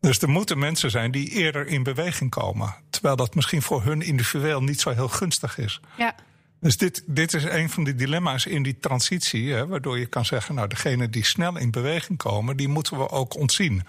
Dus 0.00 0.18
er 0.18 0.28
moeten 0.28 0.58
mensen 0.58 0.90
zijn 0.90 1.10
die 1.10 1.28
eerder 1.28 1.66
in 1.66 1.82
beweging 1.82 2.30
komen. 2.30 2.74
Terwijl 2.90 3.16
dat 3.16 3.34
misschien 3.34 3.62
voor 3.62 3.82
hun 3.82 4.02
individueel 4.02 4.62
niet 4.62 4.80
zo 4.80 4.90
heel 4.90 5.08
gunstig 5.08 5.58
is. 5.58 5.80
Ja. 5.96 6.14
Dus 6.60 6.76
dit, 6.76 7.02
dit 7.06 7.34
is 7.34 7.44
een 7.44 7.70
van 7.70 7.84
die 7.84 7.94
dilemma's 7.94 8.46
in 8.46 8.62
die 8.62 8.78
transitie. 8.78 9.52
Hè, 9.52 9.66
waardoor 9.66 9.98
je 9.98 10.06
kan 10.06 10.24
zeggen, 10.24 10.54
nou, 10.54 10.68
degene 10.68 11.10
die 11.10 11.24
snel 11.24 11.58
in 11.58 11.70
beweging 11.70 12.18
komen, 12.18 12.56
die 12.56 12.68
moeten 12.68 12.98
we 12.98 13.10
ook 13.10 13.36
ontzien. 13.36 13.82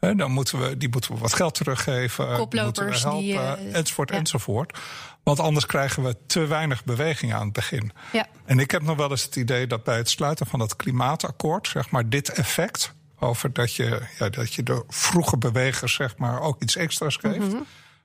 He, 0.00 0.14
dan 0.14 0.30
moeten 0.30 0.60
we, 0.60 0.76
die 0.76 0.88
moeten 0.88 1.12
we 1.12 1.18
wat 1.18 1.34
geld 1.34 1.54
teruggeven. 1.54 2.36
Koplopers 2.36 3.02
helpen, 3.02 3.20
die, 3.20 3.34
uh, 3.34 3.76
enzovoort, 3.76 4.10
ja. 4.10 4.16
enzovoort. 4.16 4.78
Want 5.22 5.40
anders 5.40 5.66
krijgen 5.66 6.02
we 6.02 6.16
te 6.26 6.46
weinig 6.46 6.84
beweging 6.84 7.34
aan 7.34 7.44
het 7.44 7.52
begin. 7.52 7.92
Ja. 8.12 8.26
En 8.44 8.58
ik 8.58 8.70
heb 8.70 8.82
nog 8.82 8.96
wel 8.96 9.10
eens 9.10 9.22
het 9.22 9.36
idee 9.36 9.66
dat 9.66 9.84
bij 9.84 9.96
het 9.96 10.10
sluiten 10.10 10.46
van 10.46 10.58
dat 10.58 10.76
klimaatakkoord, 10.76 11.68
zeg 11.68 11.90
maar, 11.90 12.08
dit 12.08 12.28
effect 12.28 12.94
over 13.18 13.52
dat 13.52 13.74
je, 13.74 14.02
ja, 14.18 14.28
dat 14.28 14.54
je 14.54 14.62
de 14.62 14.84
vroege 14.88 15.36
bewegers 15.36 15.94
zeg 15.94 16.16
maar, 16.16 16.40
ook 16.40 16.62
iets 16.62 16.76
extra's 16.76 17.16
geeft. 17.16 17.38
Mhm. 17.38 17.62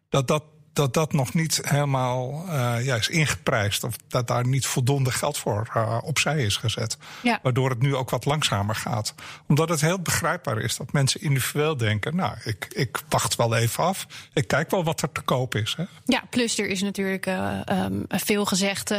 Dat 0.10 0.28
dat 0.28 0.44
dat 0.74 0.94
dat 0.94 1.14
nog 1.14 1.34
niet 1.34 1.62
helemaal 1.64 2.46
uh, 2.48 2.76
ja, 2.86 2.96
is 2.96 3.10
ingeprijsd. 3.10 3.84
Of 3.84 3.96
dat 4.08 4.28
daar 4.28 4.48
niet 4.48 4.66
voldoende 4.66 5.12
geld 5.12 5.38
voor 5.38 5.70
uh, 5.78 5.98
opzij 6.04 6.44
is 6.44 6.58
gezet. 6.58 6.98
Ja. 7.24 7.40
Waardoor 7.44 7.70
het 7.70 7.82
nu 7.82 7.96
ook 7.96 8.10
wat 8.10 8.26
langzamer 8.26 8.76
gaat. 8.76 9.14
Omdat 9.48 9.70
het 9.70 9.82
heel 9.82 10.00
begrijpbaar 10.00 10.58
is 10.58 10.78
dat 10.78 10.92
mensen 10.92 11.22
individueel 11.22 11.78
denken: 11.78 12.16
Nou, 12.16 12.38
ik, 12.44 12.68
ik 12.70 13.02
wacht 13.10 13.36
wel 13.36 13.56
even 13.56 13.84
af. 13.84 14.08
Ik 14.34 14.48
kijk 14.48 14.72
wel 14.72 14.84
wat 14.84 15.02
er 15.02 15.12
te 15.12 15.22
koop 15.22 15.56
is. 15.56 15.74
Hè. 15.78 15.84
Ja, 16.06 16.24
plus 16.30 16.60
er 16.60 16.68
is 16.68 16.82
natuurlijk 16.82 17.26
uh, 17.26 17.60
um, 17.72 18.06
veel 18.08 18.46
gezegd. 18.46 18.94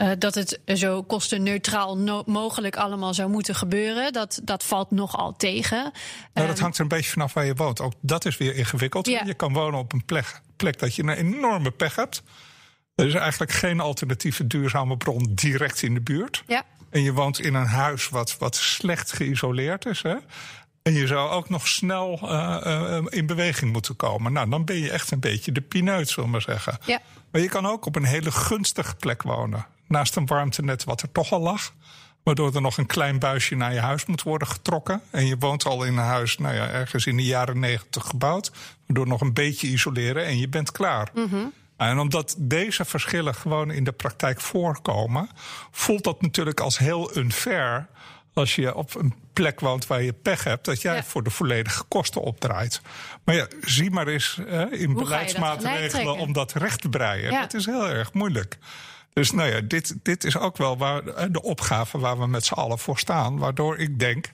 Uh, 0.00 0.10
dat 0.18 0.34
het 0.34 0.60
zo 0.66 1.02
kostenneutraal 1.02 1.98
no 1.98 2.22
mogelijk 2.26 2.76
allemaal 2.76 3.14
zou 3.14 3.30
moeten 3.30 3.54
gebeuren. 3.54 4.12
Dat, 4.12 4.40
dat 4.42 4.64
valt 4.64 4.90
nogal 4.90 5.36
tegen. 5.36 5.82
Nou, 6.34 6.46
dat 6.46 6.48
ehm, 6.48 6.60
hangt 6.60 6.76
er 6.76 6.82
een 6.82 6.88
beetje 6.88 7.10
vanaf 7.10 7.32
waar 7.32 7.44
je 7.44 7.54
woont. 7.54 7.80
Ook 7.80 7.92
dat 8.00 8.24
is 8.24 8.36
weer 8.36 8.54
ingewikkeld. 8.54 9.06
Ja. 9.06 9.22
Je 9.24 9.34
kan 9.34 9.52
wonen 9.52 9.80
op 9.80 9.92
een 9.92 10.04
plek, 10.04 10.40
plek 10.56 10.78
dat 10.78 10.94
je 10.94 11.02
een 11.02 11.08
enorme 11.08 11.70
pech 11.70 11.96
hebt. 11.96 12.22
Er 12.94 13.06
is 13.06 13.14
eigenlijk 13.14 13.52
geen 13.52 13.80
alternatieve 13.80 14.46
duurzame 14.46 14.96
bron 14.96 15.28
direct 15.34 15.82
in 15.82 15.94
de 15.94 16.00
buurt. 16.00 16.42
Ja. 16.46 16.62
En 16.90 17.02
je 17.02 17.12
woont 17.12 17.40
in 17.40 17.54
een 17.54 17.66
huis 17.66 18.08
wat, 18.08 18.38
wat 18.38 18.56
slecht 18.56 19.12
geïsoleerd 19.12 19.86
is. 19.86 20.02
Hè? 20.02 20.14
En 20.82 20.92
je 20.92 21.06
zou 21.06 21.30
ook 21.30 21.48
nog 21.48 21.68
snel 21.68 22.18
uh, 22.22 22.60
uh, 22.66 22.98
in 23.08 23.26
beweging 23.26 23.72
moeten 23.72 23.96
komen. 23.96 24.32
Nou, 24.32 24.50
dan 24.50 24.64
ben 24.64 24.76
je 24.76 24.90
echt 24.90 25.10
een 25.10 25.20
beetje 25.20 25.52
de 25.52 25.60
pineut, 25.60 26.08
zullen 26.08 26.24
we 26.24 26.30
maar 26.30 26.42
zeggen. 26.42 26.78
Ja. 26.84 27.00
Maar 27.30 27.40
je 27.40 27.48
kan 27.48 27.66
ook 27.66 27.86
op 27.86 27.96
een 27.96 28.04
hele 28.04 28.30
gunstige 28.30 28.96
plek 28.96 29.22
wonen 29.22 29.66
naast 29.88 30.16
een 30.16 30.26
warmtenet 30.26 30.84
wat 30.84 31.02
er 31.02 31.12
toch 31.12 31.32
al 31.32 31.40
lag. 31.40 31.72
Waardoor 32.22 32.54
er 32.54 32.60
nog 32.60 32.78
een 32.78 32.86
klein 32.86 33.18
buisje 33.18 33.54
naar 33.54 33.72
je 33.72 33.80
huis 33.80 34.06
moet 34.06 34.22
worden 34.22 34.48
getrokken. 34.48 35.02
En 35.10 35.26
je 35.26 35.36
woont 35.38 35.64
al 35.64 35.84
in 35.84 35.96
een 35.96 36.04
huis, 36.04 36.38
nou 36.38 36.54
ja, 36.54 36.68
ergens 36.68 37.06
in 37.06 37.16
de 37.16 37.24
jaren 37.24 37.58
negentig 37.58 38.04
gebouwd. 38.04 38.52
Waardoor 38.86 39.06
nog 39.06 39.20
een 39.20 39.32
beetje 39.32 39.66
isoleren 39.66 40.24
en 40.24 40.38
je 40.38 40.48
bent 40.48 40.72
klaar. 40.72 41.10
Mm 41.14 41.52
En 41.76 41.98
omdat 41.98 42.34
deze 42.38 42.84
verschillen 42.84 43.34
gewoon 43.34 43.70
in 43.70 43.84
de 43.84 43.92
praktijk 43.92 44.40
voorkomen, 44.40 45.28
voelt 45.70 46.04
dat 46.04 46.22
natuurlijk 46.22 46.60
als 46.60 46.78
heel 46.78 47.16
unfair. 47.16 47.86
Als 48.34 48.54
je 48.54 48.74
op 48.74 48.94
een 48.94 49.14
plek 49.32 49.60
woont 49.60 49.86
waar 49.86 50.02
je 50.02 50.12
pech 50.12 50.44
hebt, 50.44 50.64
dat 50.64 50.82
jij 50.82 51.04
voor 51.04 51.22
de 51.22 51.30
volledige 51.30 51.84
kosten 51.84 52.22
opdraait. 52.22 52.80
Maar 53.24 53.34
ja, 53.34 53.46
zie 53.60 53.90
maar 53.90 54.06
eens 54.06 54.40
in 54.70 54.94
beleidsmaatregelen 54.94 56.16
om 56.16 56.32
dat 56.32 56.52
recht 56.52 56.80
te 56.80 56.88
breien. 56.88 57.30
Ja. 57.30 57.40
Dat 57.40 57.54
is 57.54 57.66
heel 57.66 57.88
erg 57.88 58.12
moeilijk. 58.12 58.58
Dus 59.18 59.30
nou 59.30 59.50
ja, 59.50 59.60
dit, 59.60 59.94
dit 60.02 60.24
is 60.24 60.36
ook 60.36 60.56
wel 60.56 60.78
waar, 60.78 61.06
eh, 61.06 61.26
de 61.30 61.42
opgave 61.42 61.98
waar 61.98 62.18
we 62.18 62.26
met 62.26 62.44
z'n 62.44 62.54
allen 62.54 62.78
voor 62.78 62.98
staan. 62.98 63.38
Waardoor 63.38 63.78
ik 63.78 63.98
denk 63.98 64.30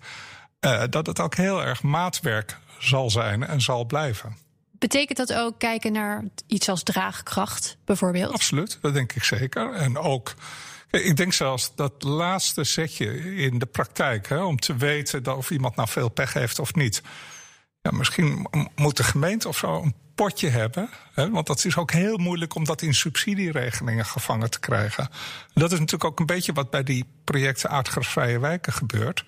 uh, 0.61 0.83
dat 0.91 1.07
het 1.07 1.21
ook 1.21 1.35
heel 1.35 1.63
erg 1.63 1.83
maatwerk 1.83 2.59
zal 2.79 3.11
zijn 3.11 3.47
en 3.47 3.61
zal 3.61 3.85
blijven. 3.85 4.37
Betekent 4.71 5.19
dat 5.19 5.33
ook 5.33 5.59
kijken 5.59 5.93
naar 5.93 6.25
iets 6.47 6.69
als 6.69 6.83
draagkracht, 6.83 7.77
bijvoorbeeld? 7.85 8.33
Absoluut, 8.33 8.79
dat 8.81 8.95
denk 8.95 9.13
ik 9.13 9.25
zeker. 9.25 9.73
En 9.73 9.99
ook. 9.99 10.35
Ik 10.91 11.17
denk 11.17 11.33
zelfs 11.33 11.73
dat 11.75 12.03
laatste 12.03 12.65
setje 12.65 13.37
in 13.37 13.59
de 13.59 13.67
praktijk, 13.67 14.29
hè, 14.29 14.43
om 14.43 14.59
te 14.59 14.77
weten 14.77 15.37
of 15.37 15.51
iemand 15.51 15.77
nou 15.77 15.89
veel 15.89 16.09
pech 16.09 16.33
heeft 16.33 16.59
of 16.59 16.75
niet. 16.75 17.03
Ja, 17.83 17.91
misschien 17.91 18.47
moet 18.75 18.97
de 18.97 19.05
gemeente 19.05 19.49
of 19.49 19.57
zo 19.57 19.83
een 19.83 19.95
potje 20.15 20.49
hebben. 20.49 20.89
Hè, 21.15 21.31
want 21.31 21.47
dat 21.47 21.65
is 21.65 21.77
ook 21.77 21.93
heel 21.93 22.17
moeilijk 22.17 22.55
om 22.55 22.65
dat 22.65 22.83
in 22.83 22.95
subsidieregelingen 22.95 24.07
gevangen 24.07 24.51
te 24.51 24.61
krijgen. 24.61 25.09
Dat 25.55 25.73
is 25.73 25.79
natuurlijk 25.79 26.05
ook 26.11 26.21
een 26.21 26.27
beetje 26.27 26.53
wat 26.53 26.71
bij 26.71 26.83
die 26.83 27.05
projecten 27.25 27.71
aardgasvrije 27.71 28.39
wijken 28.39 28.73
gebeurt. 28.73 29.25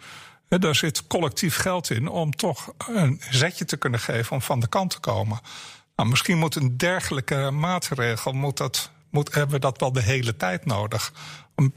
Daar 0.48 0.74
zit 0.74 1.06
collectief 1.06 1.56
geld 1.56 1.90
in 1.90 2.08
om 2.08 2.36
toch 2.36 2.72
een 2.88 3.20
zetje 3.30 3.64
te 3.64 3.76
kunnen 3.76 4.00
geven 4.00 4.32
om 4.32 4.42
van 4.42 4.60
de 4.60 4.68
kant 4.68 4.90
te 4.90 5.00
komen. 5.00 5.40
Nou, 5.96 6.08
misschien 6.08 6.38
moet 6.38 6.54
een 6.54 6.76
dergelijke 6.76 7.50
maatregel, 7.50 8.32
moet 8.32 8.56
dat, 8.56 8.90
moet, 9.10 9.34
hebben 9.34 9.54
we 9.54 9.60
dat 9.60 9.80
wel 9.80 9.92
de 9.92 10.02
hele 10.02 10.36
tijd 10.36 10.64
nodig. 10.64 11.12
Om, 11.54 11.72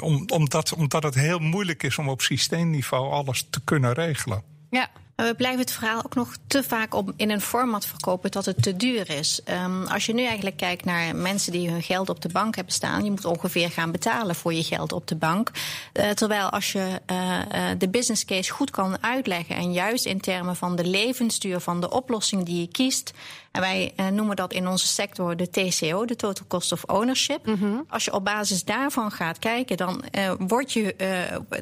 om, 0.00 0.24
omdat, 0.28 0.72
omdat 0.72 1.02
het 1.02 1.14
heel 1.14 1.38
moeilijk 1.38 1.82
is 1.82 1.98
om 1.98 2.08
op 2.08 2.20
systeemniveau 2.22 3.12
alles 3.12 3.46
te 3.50 3.60
kunnen 3.64 3.92
regelen. 3.92 4.42
Ja, 4.70 4.90
maar 5.22 5.30
we 5.30 5.36
blijven 5.36 5.60
het 5.60 5.70
verhaal 5.70 6.04
ook 6.04 6.14
nog 6.14 6.36
te 6.46 6.62
vaak 6.62 6.94
op, 6.94 7.12
in 7.16 7.30
een 7.30 7.40
format 7.40 7.86
verkopen 7.86 8.30
dat 8.30 8.44
het 8.44 8.62
te 8.62 8.76
duur 8.76 9.10
is. 9.10 9.40
Um, 9.64 9.86
als 9.86 10.06
je 10.06 10.14
nu 10.14 10.24
eigenlijk 10.24 10.56
kijkt 10.56 10.84
naar 10.84 11.16
mensen 11.16 11.52
die 11.52 11.70
hun 11.70 11.82
geld 11.82 12.08
op 12.08 12.20
de 12.20 12.28
bank 12.28 12.56
hebben 12.56 12.74
staan, 12.74 13.04
je 13.04 13.10
moet 13.10 13.24
ongeveer 13.24 13.70
gaan 13.70 13.90
betalen 13.90 14.34
voor 14.34 14.54
je 14.54 14.62
geld 14.62 14.92
op 14.92 15.06
de 15.06 15.16
bank. 15.16 15.50
Uh, 15.92 16.10
terwijl 16.10 16.50
als 16.50 16.72
je 16.72 17.00
uh, 17.10 17.38
de 17.78 17.88
business 17.88 18.24
case 18.24 18.52
goed 18.52 18.70
kan 18.70 19.02
uitleggen 19.02 19.56
en 19.56 19.72
juist 19.72 20.04
in 20.04 20.20
termen 20.20 20.56
van 20.56 20.76
de 20.76 20.84
levensduur 20.84 21.60
van 21.60 21.80
de 21.80 21.90
oplossing 21.90 22.44
die 22.44 22.60
je 22.60 22.68
kiest, 22.68 23.12
en 23.50 23.60
wij 23.60 23.92
uh, 23.96 24.08
noemen 24.08 24.36
dat 24.36 24.52
in 24.52 24.68
onze 24.68 24.86
sector 24.86 25.36
de 25.36 25.50
TCO, 25.50 26.04
de 26.04 26.16
Total 26.16 26.46
Cost 26.48 26.72
of 26.72 26.84
Ownership. 26.84 27.46
Mm 27.46 27.54
-hmm. 27.54 27.84
Als 27.88 28.04
je 28.04 28.12
op 28.12 28.24
basis 28.24 28.64
daarvan 28.64 29.10
gaat 29.10 29.38
kijken, 29.38 29.76
dan, 29.76 30.04
word 30.38 30.72
je, 30.72 30.94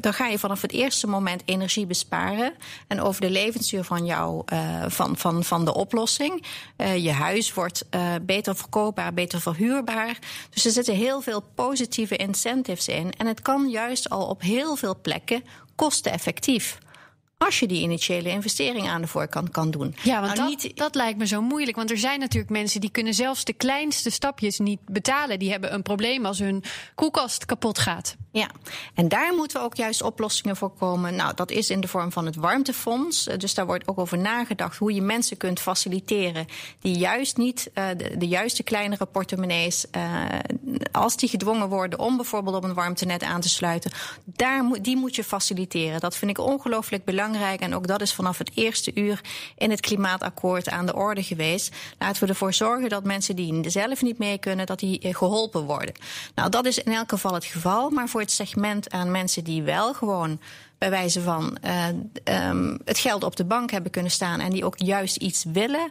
dan 0.01 0.15
ga 0.15 0.27
je 0.27 0.39
vanaf 0.39 0.63
het 0.63 0.73
eerste 0.73 1.07
moment 1.07 1.43
energie 1.45 1.87
besparen. 1.87 2.53
En 2.87 3.01
over 3.01 3.21
de 3.21 3.31
levensduur 3.31 3.50
van, 3.85 4.05
jou, 4.05 4.43
van, 4.89 5.17
van, 5.17 5.45
van 5.45 5.65
de 5.65 5.75
oplossing. 5.75 6.45
je 6.77 7.13
huis 7.13 7.55
wordt 7.55 7.85
beter 8.23 8.57
verkoopbaar, 8.57 9.15
beter 9.15 9.41
verhuurbaar. 9.41 10.19
Dus 10.51 10.65
er 10.65 10.71
zitten 10.71 10.95
heel 10.95 11.21
veel 11.21 11.43
positieve 11.55 12.17
incentives 12.17 12.89
in. 12.89 13.13
En 13.17 13.27
het 13.27 13.43
kan 13.43 13.69
juist 13.69 14.11
al 14.11 14.27
op 14.27 14.41
heel 14.41 14.77
veel 14.77 15.01
plekken 15.03 15.45
kosteneffectief 15.75 16.79
als 17.47 17.59
je 17.59 17.67
die 17.67 17.83
initiële 17.83 18.29
investering 18.29 18.89
aan 18.89 19.01
de 19.01 19.07
voorkant 19.07 19.51
kan 19.51 19.71
doen. 19.71 19.95
Ja, 20.03 20.21
want 20.21 20.37
nou, 20.37 20.51
dat, 20.51 20.63
niet... 20.63 20.77
dat 20.77 20.95
lijkt 20.95 21.19
me 21.19 21.27
zo 21.27 21.43
moeilijk. 21.43 21.77
Want 21.77 21.91
er 21.91 21.99
zijn 21.99 22.21
natuurlijk 22.21 22.51
mensen 22.51 22.81
die 22.81 22.91
kunnen 22.91 23.15
zelfs 23.15 23.45
de 23.45 23.53
kleinste 23.53 24.11
stapjes 24.11 24.59
niet 24.59 24.81
betalen. 24.85 25.39
Die 25.39 25.51
hebben 25.51 25.75
een 25.75 25.83
probleem 25.83 26.27
als 26.27 26.39
hun 26.39 26.63
koelkast 26.95 27.45
kapot 27.45 27.79
gaat. 27.79 28.17
Ja, 28.33 28.49
en 28.95 29.09
daar 29.09 29.35
moeten 29.35 29.59
we 29.59 29.65
ook 29.65 29.75
juist 29.75 30.03
oplossingen 30.03 30.57
voor 30.57 30.71
komen. 30.71 31.15
Nou, 31.15 31.35
dat 31.35 31.51
is 31.51 31.71
in 31.71 31.81
de 31.81 31.89
vorm 31.89 32.13
van 32.13 32.27
het 32.27 32.37
warmtefonds. 32.37 33.27
Eh, 33.27 33.39
dus 33.39 33.55
daar 33.55 33.67
wordt 33.67 33.89
ook 33.89 33.99
over 33.99 34.19
nagedacht 34.19 34.77
hoe 34.77 34.95
je 34.95 35.03
mensen 35.03 35.37
kunt 35.37 35.61
faciliteren 35.61 36.47
die 36.81 36.99
juist 36.99 37.37
niet 37.37 37.71
uh, 37.75 37.85
de, 38.19 38.29
juiste 38.29 38.63
kleinere 38.63 39.07
portemonnees, 39.07 39.87
uh, 39.97 40.25
als 40.93 41.17
die 41.17 41.29
gedwongen 41.29 41.69
worden 41.69 41.99
om 41.99 42.17
bijvoorbeeld 42.17 42.57
op 42.57 42.65
een 42.65 42.75
warmtenet 42.75 43.23
aan 43.23 43.41
te 43.41 43.49
sluiten, 43.49 43.91
daar 44.25 44.65
die 44.83 44.97
moet 44.97 45.17
je 45.17 45.25
faciliteren. 45.25 46.01
Dat 46.01 46.17
vind 46.17 46.31
ik 46.31 46.39
ongelooflijk 46.39 47.05
belangrijk. 47.05 47.61
En 47.61 47.75
ook 47.75 47.87
dat 47.87 48.01
is 48.01 48.15
vanaf 48.15 48.39
het 48.39 48.51
eerste 48.55 48.91
uur 48.95 49.21
in 49.57 49.71
het 49.71 49.81
klimaatakkoord 49.81 50.69
aan 50.69 50.87
de 50.87 50.95
orde 50.95 51.23
geweest. 51.23 51.77
Laten 51.99 52.23
we 52.23 52.29
ervoor 52.29 52.55
zorgen 52.55 52.89
dat 52.89 53.05
mensen 53.05 53.37
die 53.37 53.71
zelf 53.71 54.03
niet 54.03 54.19
mee 54.19 54.39
kunnen, 54.39 54.67
dat 54.67 54.79
die 54.79 55.15
geholpen 55.15 55.65
worden. 55.65 55.95
Nou, 56.35 56.51
dat 56.51 56.67
is 56.67 56.79
in 56.79 56.93
elk 56.93 57.11
geval 57.11 57.35
het 57.35 57.45
geval. 57.45 57.91
Maar 57.91 58.09
voor 58.09 58.20
het 58.21 58.31
segment 58.31 58.91
aan 58.91 59.11
mensen 59.11 59.45
die 59.45 59.63
wel 59.63 59.95
gewoon 59.95 60.41
bij 60.79 60.91
wijze 60.91 61.21
van 61.21 61.59
uh, 61.65 62.49
um, 62.49 62.79
het 62.85 62.99
geld 62.99 63.25
op 63.25 63.37
de 63.37 63.45
bank 63.45 63.71
hebben 63.71 63.91
kunnen 63.91 64.11
staan 64.11 64.41
en 64.41 64.51
die 64.51 64.65
ook 64.65 64.79
juist 64.79 65.17
iets 65.17 65.45
willen. 65.45 65.91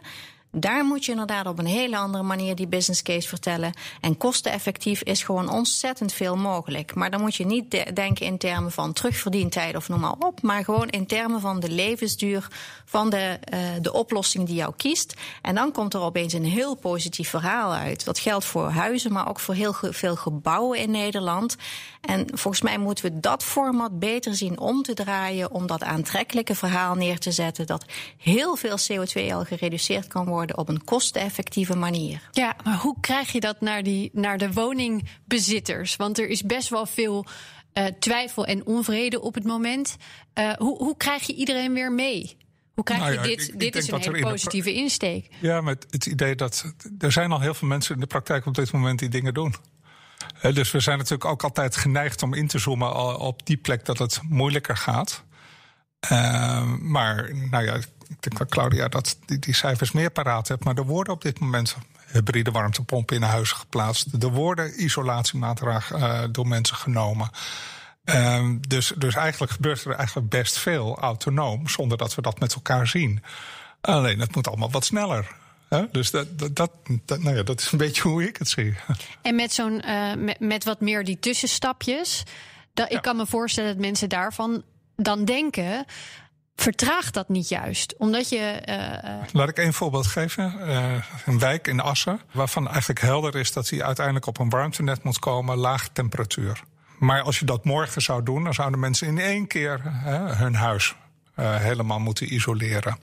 Daar 0.52 0.84
moet 0.84 1.04
je 1.04 1.10
inderdaad 1.10 1.46
op 1.46 1.58
een 1.58 1.66
hele 1.66 1.96
andere 1.96 2.24
manier 2.24 2.54
die 2.54 2.66
business 2.66 3.02
case 3.02 3.28
vertellen. 3.28 3.72
En 4.00 4.16
kosteneffectief 4.16 5.02
is 5.02 5.22
gewoon 5.22 5.50
ontzettend 5.50 6.12
veel 6.12 6.36
mogelijk. 6.36 6.94
Maar 6.94 7.10
dan 7.10 7.20
moet 7.20 7.34
je 7.34 7.46
niet 7.46 7.70
de 7.70 7.86
denken 7.94 8.26
in 8.26 8.38
termen 8.38 8.72
van 8.72 8.92
terugverdientijd 8.92 9.76
of 9.76 9.88
noem 9.88 10.00
maar 10.00 10.16
op. 10.18 10.42
Maar 10.42 10.64
gewoon 10.64 10.88
in 10.88 11.06
termen 11.06 11.40
van 11.40 11.60
de 11.60 11.70
levensduur 11.70 12.48
van 12.84 13.10
de, 13.10 13.38
uh, 13.54 13.58
de 13.80 13.92
oplossing 13.92 14.46
die 14.46 14.54
jou 14.54 14.72
kiest. 14.76 15.14
En 15.42 15.54
dan 15.54 15.72
komt 15.72 15.94
er 15.94 16.00
opeens 16.00 16.32
een 16.32 16.44
heel 16.44 16.74
positief 16.74 17.28
verhaal 17.28 17.72
uit. 17.72 18.04
Dat 18.04 18.18
geldt 18.18 18.44
voor 18.44 18.70
huizen, 18.70 19.12
maar 19.12 19.28
ook 19.28 19.40
voor 19.40 19.54
heel 19.54 19.74
veel 19.80 20.16
gebouwen 20.16 20.78
in 20.78 20.90
Nederland. 20.90 21.56
En 22.00 22.26
volgens 22.32 22.62
mij 22.62 22.78
moeten 22.78 23.04
we 23.04 23.20
dat 23.20 23.44
format 23.44 23.98
beter 23.98 24.34
zien 24.34 24.58
om 24.58 24.82
te 24.82 24.94
draaien. 24.94 25.50
Om 25.50 25.66
dat 25.66 25.82
aantrekkelijke 25.82 26.54
verhaal 26.54 26.94
neer 26.94 27.18
te 27.18 27.30
zetten. 27.30 27.66
Dat 27.66 27.84
heel 28.16 28.56
veel 28.56 28.76
CO2 28.78 29.32
al 29.32 29.44
gereduceerd 29.44 30.06
kan 30.06 30.26
worden 30.26 30.58
op 30.58 30.68
een 30.68 30.84
kosteneffectieve 30.84 31.76
manier. 31.76 32.28
Ja, 32.30 32.56
maar 32.64 32.76
hoe 32.76 32.96
krijg 33.00 33.32
je 33.32 33.40
dat 33.40 33.60
naar, 33.60 33.82
die, 33.82 34.10
naar 34.12 34.38
de 34.38 34.52
woningbezitters? 34.52 35.96
Want 35.96 36.18
er 36.18 36.28
is 36.28 36.42
best 36.42 36.68
wel 36.68 36.86
veel 36.86 37.26
uh, 37.74 37.84
twijfel 37.98 38.46
en 38.46 38.66
onvrede 38.66 39.20
op 39.20 39.34
het 39.34 39.44
moment. 39.44 39.96
Uh, 40.38 40.52
hoe, 40.52 40.76
hoe 40.76 40.96
krijg 40.96 41.26
je 41.26 41.34
iedereen 41.34 41.72
weer 41.72 41.92
mee? 41.92 42.36
Hoe 42.74 42.84
krijg 42.84 43.00
nou 43.00 43.12
ja, 43.12 43.22
je 43.22 43.28
dit? 43.28 43.48
Ik, 43.48 43.60
dit 43.60 43.76
is 43.76 43.90
een 43.90 44.00
hele 44.00 44.20
positieve 44.20 44.74
insteek. 44.74 45.28
Ja, 45.40 45.60
met 45.60 45.86
het 45.90 46.06
idee 46.06 46.34
dat 46.34 46.74
er 46.98 47.12
zijn 47.12 47.32
al 47.32 47.40
heel 47.40 47.54
veel 47.54 47.68
mensen 47.68 47.94
in 47.94 48.00
de 48.00 48.06
praktijk 48.06 48.46
op 48.46 48.54
dit 48.54 48.72
moment 48.72 48.98
die 48.98 49.08
dingen 49.08 49.34
doen. 49.34 49.54
Dus 50.40 50.70
we 50.70 50.80
zijn 50.80 50.98
natuurlijk 50.98 51.30
ook 51.30 51.42
altijd 51.42 51.76
geneigd 51.76 52.22
om 52.22 52.34
in 52.34 52.46
te 52.46 52.58
zoomen 52.58 53.18
op 53.18 53.46
die 53.46 53.56
plek 53.56 53.84
dat 53.84 53.98
het 53.98 54.20
moeilijker 54.28 54.76
gaat. 54.76 55.24
Uh, 56.12 56.64
maar 56.78 57.30
nou 57.34 57.64
ja, 57.64 57.74
ik 57.74 58.22
denk 58.22 58.38
dat 58.38 58.48
Claudia 58.48 58.88
dat 58.88 59.18
die, 59.26 59.38
die 59.38 59.54
cijfers 59.54 59.92
meer 59.92 60.10
paraat 60.10 60.48
hebt. 60.48 60.64
Maar 60.64 60.74
er 60.74 60.86
worden 60.86 61.12
op 61.12 61.22
dit 61.22 61.40
moment 61.40 61.76
hybride 62.12 62.50
warmtepompen 62.50 63.16
in 63.16 63.22
huizen 63.22 63.56
geplaatst. 63.56 64.22
Er 64.22 64.30
worden 64.30 64.82
isolatiemaatregelen 64.82 66.00
uh, 66.00 66.28
door 66.32 66.48
mensen 66.48 66.76
genomen. 66.76 67.30
Uh, 68.04 68.48
dus, 68.60 68.92
dus 68.96 69.14
eigenlijk 69.14 69.52
gebeurt 69.52 69.84
er 69.84 69.94
eigenlijk 69.94 70.28
best 70.28 70.58
veel 70.58 70.98
autonoom, 70.98 71.68
zonder 71.68 71.98
dat 71.98 72.14
we 72.14 72.22
dat 72.22 72.40
met 72.40 72.54
elkaar 72.54 72.86
zien. 72.86 73.22
Alleen 73.80 74.20
het 74.20 74.34
moet 74.34 74.48
allemaal 74.48 74.70
wat 74.70 74.84
sneller. 74.84 75.38
Dus 75.90 76.10
dat, 76.10 76.38
dat, 76.38 76.70
dat, 77.04 77.22
nou 77.22 77.36
ja, 77.36 77.42
dat 77.42 77.60
is 77.60 77.72
een 77.72 77.78
beetje 77.86 78.02
hoe 78.02 78.26
ik 78.28 78.36
het 78.36 78.48
zie. 78.48 78.74
En 79.22 79.34
met, 79.34 79.52
zo'n, 79.52 79.82
uh, 79.86 80.14
met, 80.14 80.40
met, 80.40 80.64
wat 80.64 80.80
meer 80.80 81.04
die 81.04 81.18
tussenstapjes. 81.18 82.22
Dat, 82.74 82.92
Ik 82.92 83.02
kan 83.02 83.16
me 83.16 83.26
voorstellen 83.26 83.70
dat 83.70 83.80
mensen 83.80 84.08
daarvan 84.08 84.62
dan 84.96 85.24
denken. 85.24 85.84
Vertraagt 86.56 87.14
dat 87.14 87.28
niet 87.28 87.48
juist? 87.48 87.94
Omdat 87.98 88.28
je. 88.28 88.62
Uh, 88.68 89.32
Laat 89.32 89.48
ik 89.48 89.58
één 89.58 89.72
voorbeeld 89.72 90.06
geven. 90.06 90.54
Uh, 90.58 90.94
een 91.26 91.38
wijk 91.38 91.66
in 91.66 91.80
Assen, 91.80 92.20
waarvan 92.32 92.68
eigenlijk 92.68 93.00
helder 93.00 93.36
is 93.36 93.52
dat 93.52 93.68
hij 93.68 93.82
uiteindelijk 93.82 94.26
op 94.26 94.38
een 94.38 94.48
warmtenet 94.48 95.02
moet 95.02 95.18
komen, 95.18 95.56
laag 95.56 95.88
temperatuur. 95.88 96.62
Maar 96.98 97.22
als 97.22 97.38
je 97.38 97.44
dat 97.44 97.64
morgen 97.64 98.02
zou 98.02 98.22
doen, 98.22 98.44
dan 98.44 98.54
zouden 98.54 98.80
mensen 98.80 99.06
in 99.06 99.18
één 99.18 99.46
keer 99.46 99.80
hun 100.36 100.54
huis 100.54 100.94
helemaal 101.34 101.98
moeten 101.98 102.34
isoleren. 102.34 102.98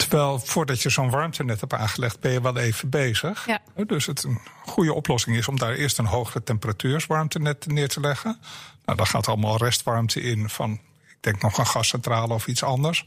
Terwijl 0.00 0.38
voordat 0.38 0.82
je 0.82 0.90
zo'n 0.90 1.10
warmtenet 1.10 1.60
hebt 1.60 1.72
aangelegd, 1.72 2.20
ben 2.20 2.32
je 2.32 2.40
wel 2.40 2.56
even 2.56 2.88
bezig. 2.88 3.46
Ja. 3.46 3.60
Dus 3.86 4.06
het 4.06 4.22
een 4.22 4.40
goede 4.64 4.94
oplossing 4.94 5.36
is 5.36 5.48
om 5.48 5.58
daar 5.58 5.72
eerst 5.72 5.98
een 5.98 6.06
hogere 6.06 6.42
temperatuurswarmtenet 6.42 7.66
neer 7.66 7.88
te 7.88 8.00
leggen. 8.00 8.38
Nou, 8.84 8.98
daar 8.98 9.06
gaat 9.06 9.28
allemaal 9.28 9.56
restwarmte 9.56 10.20
in 10.20 10.48
van, 10.48 10.72
ik 11.08 11.16
denk 11.20 11.42
nog 11.42 11.58
een 11.58 11.66
gascentrale 11.66 12.34
of 12.34 12.46
iets 12.46 12.62
anders. 12.62 13.04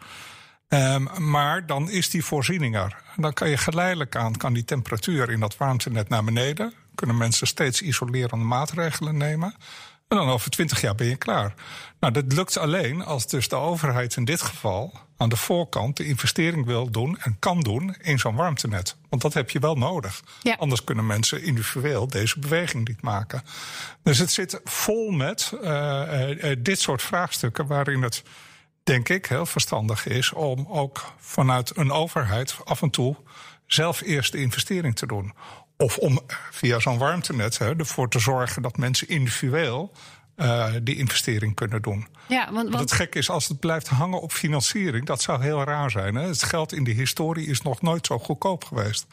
Um, 0.68 1.10
maar 1.18 1.66
dan 1.66 1.90
is 1.90 2.10
die 2.10 2.26
voorziening 2.26 2.76
er. 2.76 2.98
Dan 3.16 3.34
kan 3.34 3.50
je 3.50 3.58
geleidelijk 3.58 4.16
aan, 4.16 4.38
kan 4.38 4.54
die 4.54 4.66
temperatuur 4.66 5.30
in 5.30 5.40
dat 5.40 5.58
warmtenet 5.58 6.10
naar 6.10 6.24
beneden. 6.24 6.74
Kunnen 6.96 7.18
mensen 7.18 7.48
steeds 7.48 7.82
isolerende 7.82 8.46
maatregelen 8.46 9.18
nemen. 9.18 9.56
En 10.08 10.18
dan 10.18 10.30
over 10.30 10.50
twintig 10.50 10.82
jaar 10.82 10.96
ben 10.96 11.08
je 11.08 11.16
klaar. 11.16 11.54
Nou, 12.00 12.14
dat 12.14 12.34
lukt 12.34 12.58
alleen 12.58 13.06
als 13.06 13.28
dus 13.28 13.48
de 13.48 13.56
overheid 13.56 14.16
in 14.16 14.26
dit 14.26 14.42
geval 14.42 14.94
aan 15.18 15.30
de 15.30 15.36
voorkant 15.36 15.98
de 15.98 16.06
investering 16.06 16.66
wil 16.66 16.92
doen 16.92 17.18
en 17.20 17.36
kan 17.40 17.60
doen 17.60 17.96
in 18.02 18.20
zo'n 18.20 18.36
warmtenet. 18.36 18.96
Want 19.10 19.22
dat 19.22 19.34
heb 19.34 19.50
je 19.50 19.60
wel 19.60 19.76
nodig. 19.76 20.24
Anders 20.58 20.84
kunnen 20.84 21.06
mensen 21.06 21.44
individueel 21.44 22.08
deze 22.08 22.40
beweging 22.40 22.88
niet 22.88 23.02
maken. 23.02 23.44
Dus 24.04 24.18
het 24.18 24.32
zit 24.32 24.62
vol 24.64 25.12
met 25.12 25.54
uh, 25.64 26.30
uh, 26.30 26.56
dit 26.60 26.80
soort 26.80 27.02
vraagstukken 27.02 27.68
waarin 27.68 28.02
het, 28.02 28.24
denk 28.84 29.10
ik, 29.10 29.26
heel 29.26 29.46
verstandig 29.46 30.08
is 30.08 30.34
om 30.34 30.66
ook 30.70 31.14
vanuit 31.18 31.78
een 31.78 31.92
overheid 31.92 32.56
af 32.64 32.82
en 32.82 32.90
toe 32.90 33.16
zelf 33.66 34.02
eerst 34.02 34.32
de 34.32 34.42
investering 34.42 34.96
te 34.96 35.08
doen. 35.08 35.34
Of 35.78 35.98
om 35.98 36.20
via 36.52 36.80
zo'n 36.80 36.98
warmtenet 36.98 37.58
hè, 37.58 37.76
ervoor 37.76 38.10
te 38.10 38.20
zorgen 38.20 38.62
dat 38.62 38.78
mensen 38.78 39.08
individueel 39.08 39.92
uh, 40.36 40.74
die 40.84 40.98
investering 40.98 41.56
kunnen 41.56 41.82
doen. 41.82 42.08
Ja, 42.28 42.52
want, 42.52 42.70
want... 42.70 42.80
Het 42.80 42.92
gek 42.92 43.16
is, 43.16 43.30
als 43.30 43.48
het 43.48 43.60
blijft 43.60 43.88
hangen 43.88 44.22
op 44.22 44.32
financiering, 44.32 45.06
dat 45.06 45.22
zou 45.22 45.42
heel 45.44 45.64
raar 45.64 45.92
zijn. 45.92 46.16
Hè? 46.16 46.28
Het 46.28 46.44
geld 46.44 46.74
in 46.74 46.84
de 46.84 46.92
historie 46.92 47.48
is 47.48 47.62
nog 47.62 47.82
nooit 47.82 48.06
zo 48.06 48.20
goedkoop 48.20 48.64
geweest. 48.64 49.06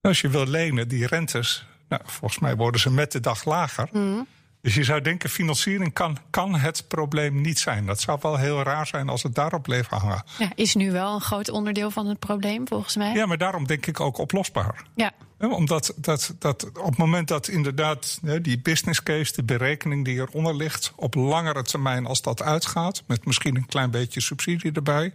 Als 0.00 0.20
je 0.20 0.28
wil 0.28 0.46
lenen, 0.46 0.88
die 0.88 1.06
rentes, 1.06 1.66
nou, 1.88 2.02
volgens 2.04 2.40
mij 2.40 2.56
worden 2.56 2.80
ze 2.80 2.90
met 2.90 3.12
de 3.12 3.20
dag 3.20 3.44
lager. 3.44 3.88
Mm. 3.92 4.26
Dus 4.60 4.74
je 4.74 4.84
zou 4.84 5.00
denken, 5.00 5.30
financiering 5.30 5.92
kan, 5.92 6.18
kan 6.30 6.54
het 6.54 6.84
probleem 6.88 7.40
niet 7.40 7.58
zijn. 7.58 7.86
Dat 7.86 8.00
zou 8.00 8.18
wel 8.22 8.36
heel 8.36 8.62
raar 8.62 8.86
zijn 8.86 9.08
als 9.08 9.22
het 9.22 9.34
daarop 9.34 9.62
bleef 9.62 9.86
hangen. 9.86 10.24
Ja, 10.38 10.50
is 10.54 10.74
nu 10.74 10.92
wel 10.92 11.14
een 11.14 11.20
groot 11.20 11.50
onderdeel 11.50 11.90
van 11.90 12.06
het 12.06 12.18
probleem, 12.18 12.68
volgens 12.68 12.96
mij. 12.96 13.14
Ja, 13.14 13.26
maar 13.26 13.38
daarom 13.38 13.66
denk 13.66 13.86
ik 13.86 14.00
ook 14.00 14.18
oplosbaar. 14.18 14.84
Ja. 14.94 15.12
Omdat 15.38 15.94
dat, 15.96 16.34
dat 16.38 16.70
op 16.78 16.84
het 16.84 16.96
moment 16.96 17.28
dat 17.28 17.48
inderdaad 17.48 18.18
die 18.42 18.60
business 18.60 19.02
case, 19.02 19.32
de 19.32 19.42
berekening 19.42 20.04
die 20.04 20.16
eronder 20.16 20.56
ligt, 20.56 20.92
op 20.96 21.14
langere 21.14 21.62
termijn 21.62 22.06
als 22.06 22.22
dat 22.22 22.42
uitgaat, 22.42 23.02
met 23.06 23.24
misschien 23.24 23.56
een 23.56 23.66
klein 23.66 23.90
beetje 23.90 24.20
subsidie 24.20 24.72
erbij, 24.72 25.12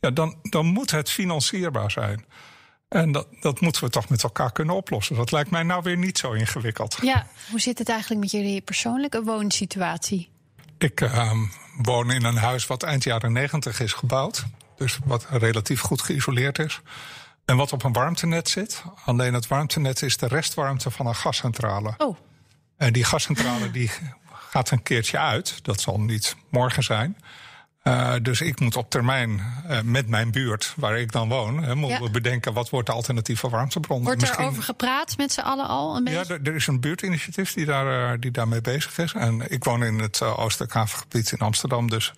ja, 0.00 0.10
dan, 0.10 0.36
dan 0.42 0.66
moet 0.66 0.90
het 0.90 1.10
financierbaar 1.10 1.90
zijn. 1.90 2.24
En 2.90 3.12
dat, 3.12 3.26
dat 3.40 3.60
moeten 3.60 3.84
we 3.84 3.90
toch 3.90 4.08
met 4.08 4.22
elkaar 4.22 4.52
kunnen 4.52 4.74
oplossen. 4.74 5.16
Dat 5.16 5.32
lijkt 5.32 5.50
mij 5.50 5.62
nou 5.62 5.82
weer 5.82 5.96
niet 5.96 6.18
zo 6.18 6.32
ingewikkeld. 6.32 6.98
Ja, 7.02 7.26
hoe 7.50 7.60
zit 7.60 7.78
het 7.78 7.88
eigenlijk 7.88 8.20
met 8.20 8.30
jullie 8.30 8.60
persoonlijke 8.60 9.22
woonsituatie? 9.22 10.30
Ik 10.78 11.00
uh, 11.00 11.32
woon 11.82 12.10
in 12.10 12.24
een 12.24 12.36
huis 12.36 12.66
wat 12.66 12.82
eind 12.82 13.04
jaren 13.04 13.32
negentig 13.32 13.80
is 13.80 13.92
gebouwd. 13.92 14.44
Dus 14.76 14.98
wat 15.04 15.26
relatief 15.30 15.80
goed 15.80 16.02
geïsoleerd 16.02 16.58
is. 16.58 16.80
En 17.44 17.56
wat 17.56 17.72
op 17.72 17.82
een 17.82 17.92
warmtenet 17.92 18.48
zit. 18.48 18.82
Alleen 19.04 19.34
het 19.34 19.46
warmtenet 19.46 20.02
is 20.02 20.16
de 20.16 20.26
restwarmte 20.26 20.90
van 20.90 21.06
een 21.06 21.14
gascentrale. 21.14 21.94
Oh. 21.98 22.16
En 22.76 22.92
die 22.92 23.04
gascentrale 23.04 23.70
die 23.70 23.90
gaat 24.32 24.70
een 24.70 24.82
keertje 24.82 25.18
uit. 25.18 25.64
Dat 25.64 25.80
zal 25.80 26.00
niet 26.00 26.36
morgen 26.48 26.82
zijn. 26.82 27.16
Uh, 27.84 28.12
dus 28.22 28.40
ik 28.40 28.60
moet 28.60 28.76
op 28.76 28.90
termijn 28.90 29.30
uh, 29.70 29.80
met 29.80 30.08
mijn 30.08 30.30
buurt, 30.30 30.72
waar 30.76 30.98
ik 30.98 31.12
dan 31.12 31.28
woon, 31.28 31.62
hè, 31.62 31.74
moeten 31.74 32.02
we 32.02 32.10
bedenken 32.10 32.52
wat 32.52 32.70
wordt 32.70 32.86
de 32.86 32.92
alternatieve 32.92 33.48
warmtebron. 33.48 34.04
Wordt 34.04 34.28
er 34.28 34.38
over 34.38 34.62
gepraat 34.62 35.16
met 35.16 35.32
z'n 35.32 35.40
allen 35.40 35.68
al? 35.68 35.96
Een 35.96 36.04
beetje? 36.04 36.24
Ja, 36.28 36.50
er 36.50 36.54
is 36.54 36.66
een 36.66 36.80
buurtinitiatief 36.80 37.52
die, 37.52 37.66
daar, 37.66 38.12
uh, 38.12 38.20
die 38.20 38.30
daarmee 38.30 38.60
bezig 38.60 38.98
is. 38.98 39.12
En 39.12 39.52
ik 39.52 39.64
woon 39.64 39.84
in 39.84 39.98
het 39.98 40.22
Oostelijk 40.22 40.72
Havengebied 40.72 41.32
in 41.32 41.38
Amsterdam, 41.38 41.90
dus 41.90 42.12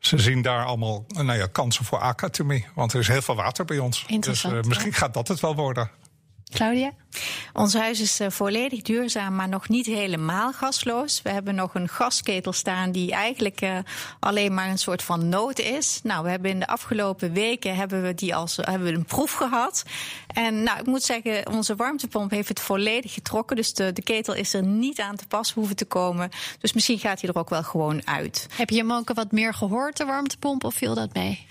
ze 0.00 0.18
zien 0.18 0.42
daar 0.42 0.64
allemaal 0.64 1.04
nou 1.08 1.38
ja, 1.38 1.46
kansen 1.52 1.84
voor 1.84 1.98
acatemie. 1.98 2.66
Want 2.74 2.92
er 2.92 3.00
is 3.00 3.08
heel 3.08 3.22
veel 3.22 3.36
water 3.36 3.64
bij 3.64 3.78
ons. 3.78 4.06
Dus 4.20 4.46
misschien 4.66 4.92
gaat 4.92 5.14
dat 5.14 5.28
het 5.28 5.40
wel 5.40 5.54
worden. 5.54 5.90
Claudia? 6.52 6.92
Ons 7.52 7.74
huis 7.74 8.00
is 8.00 8.20
uh, 8.20 8.30
volledig 8.30 8.82
duurzaam, 8.82 9.34
maar 9.34 9.48
nog 9.48 9.68
niet 9.68 9.86
helemaal 9.86 10.52
gasloos. 10.52 11.22
We 11.22 11.30
hebben 11.30 11.54
nog 11.54 11.74
een 11.74 11.88
gasketel 11.88 12.52
staan 12.52 12.92
die 12.92 13.12
eigenlijk 13.12 13.60
uh, 13.60 13.78
alleen 14.20 14.54
maar 14.54 14.68
een 14.68 14.78
soort 14.78 15.02
van 15.02 15.28
nood 15.28 15.58
is. 15.58 16.00
Nou, 16.02 16.24
we 16.24 16.30
hebben 16.30 16.50
in 16.50 16.58
de 16.58 16.66
afgelopen 16.66 17.32
weken 17.32 17.76
hebben 17.76 18.02
we 18.02 18.14
die 18.14 18.34
als 18.34 18.56
hebben 18.56 18.82
we 18.82 18.94
een 18.94 19.04
proef 19.04 19.32
gehad. 19.32 19.84
En 20.36 20.62
nou, 20.62 20.78
ik 20.78 20.86
moet 20.86 21.02
zeggen, 21.02 21.48
onze 21.52 21.76
warmtepomp 21.76 22.30
heeft 22.30 22.48
het 22.48 22.60
volledig 22.60 23.14
getrokken. 23.14 23.56
Dus 23.56 23.74
de, 23.74 23.92
de 23.92 24.02
ketel 24.02 24.34
is 24.34 24.54
er 24.54 24.62
niet 24.62 25.00
aan 25.00 25.16
te 25.16 25.26
pas 25.26 25.52
hoeven 25.52 25.76
te 25.76 25.84
komen. 25.84 26.30
Dus 26.60 26.72
misschien 26.72 26.98
gaat 26.98 27.20
hij 27.20 27.30
er 27.30 27.38
ook 27.38 27.50
wel 27.50 27.62
gewoon 27.62 28.06
uit. 28.06 28.46
Heb 28.52 28.70
je 28.70 28.76
hem 28.76 28.92
ook 28.92 29.14
wat 29.14 29.32
meer 29.32 29.54
gehoord, 29.54 29.96
de 29.96 30.04
warmtepomp, 30.04 30.64
of 30.64 30.74
viel 30.74 30.94
dat 30.94 31.14
mee? 31.14 31.46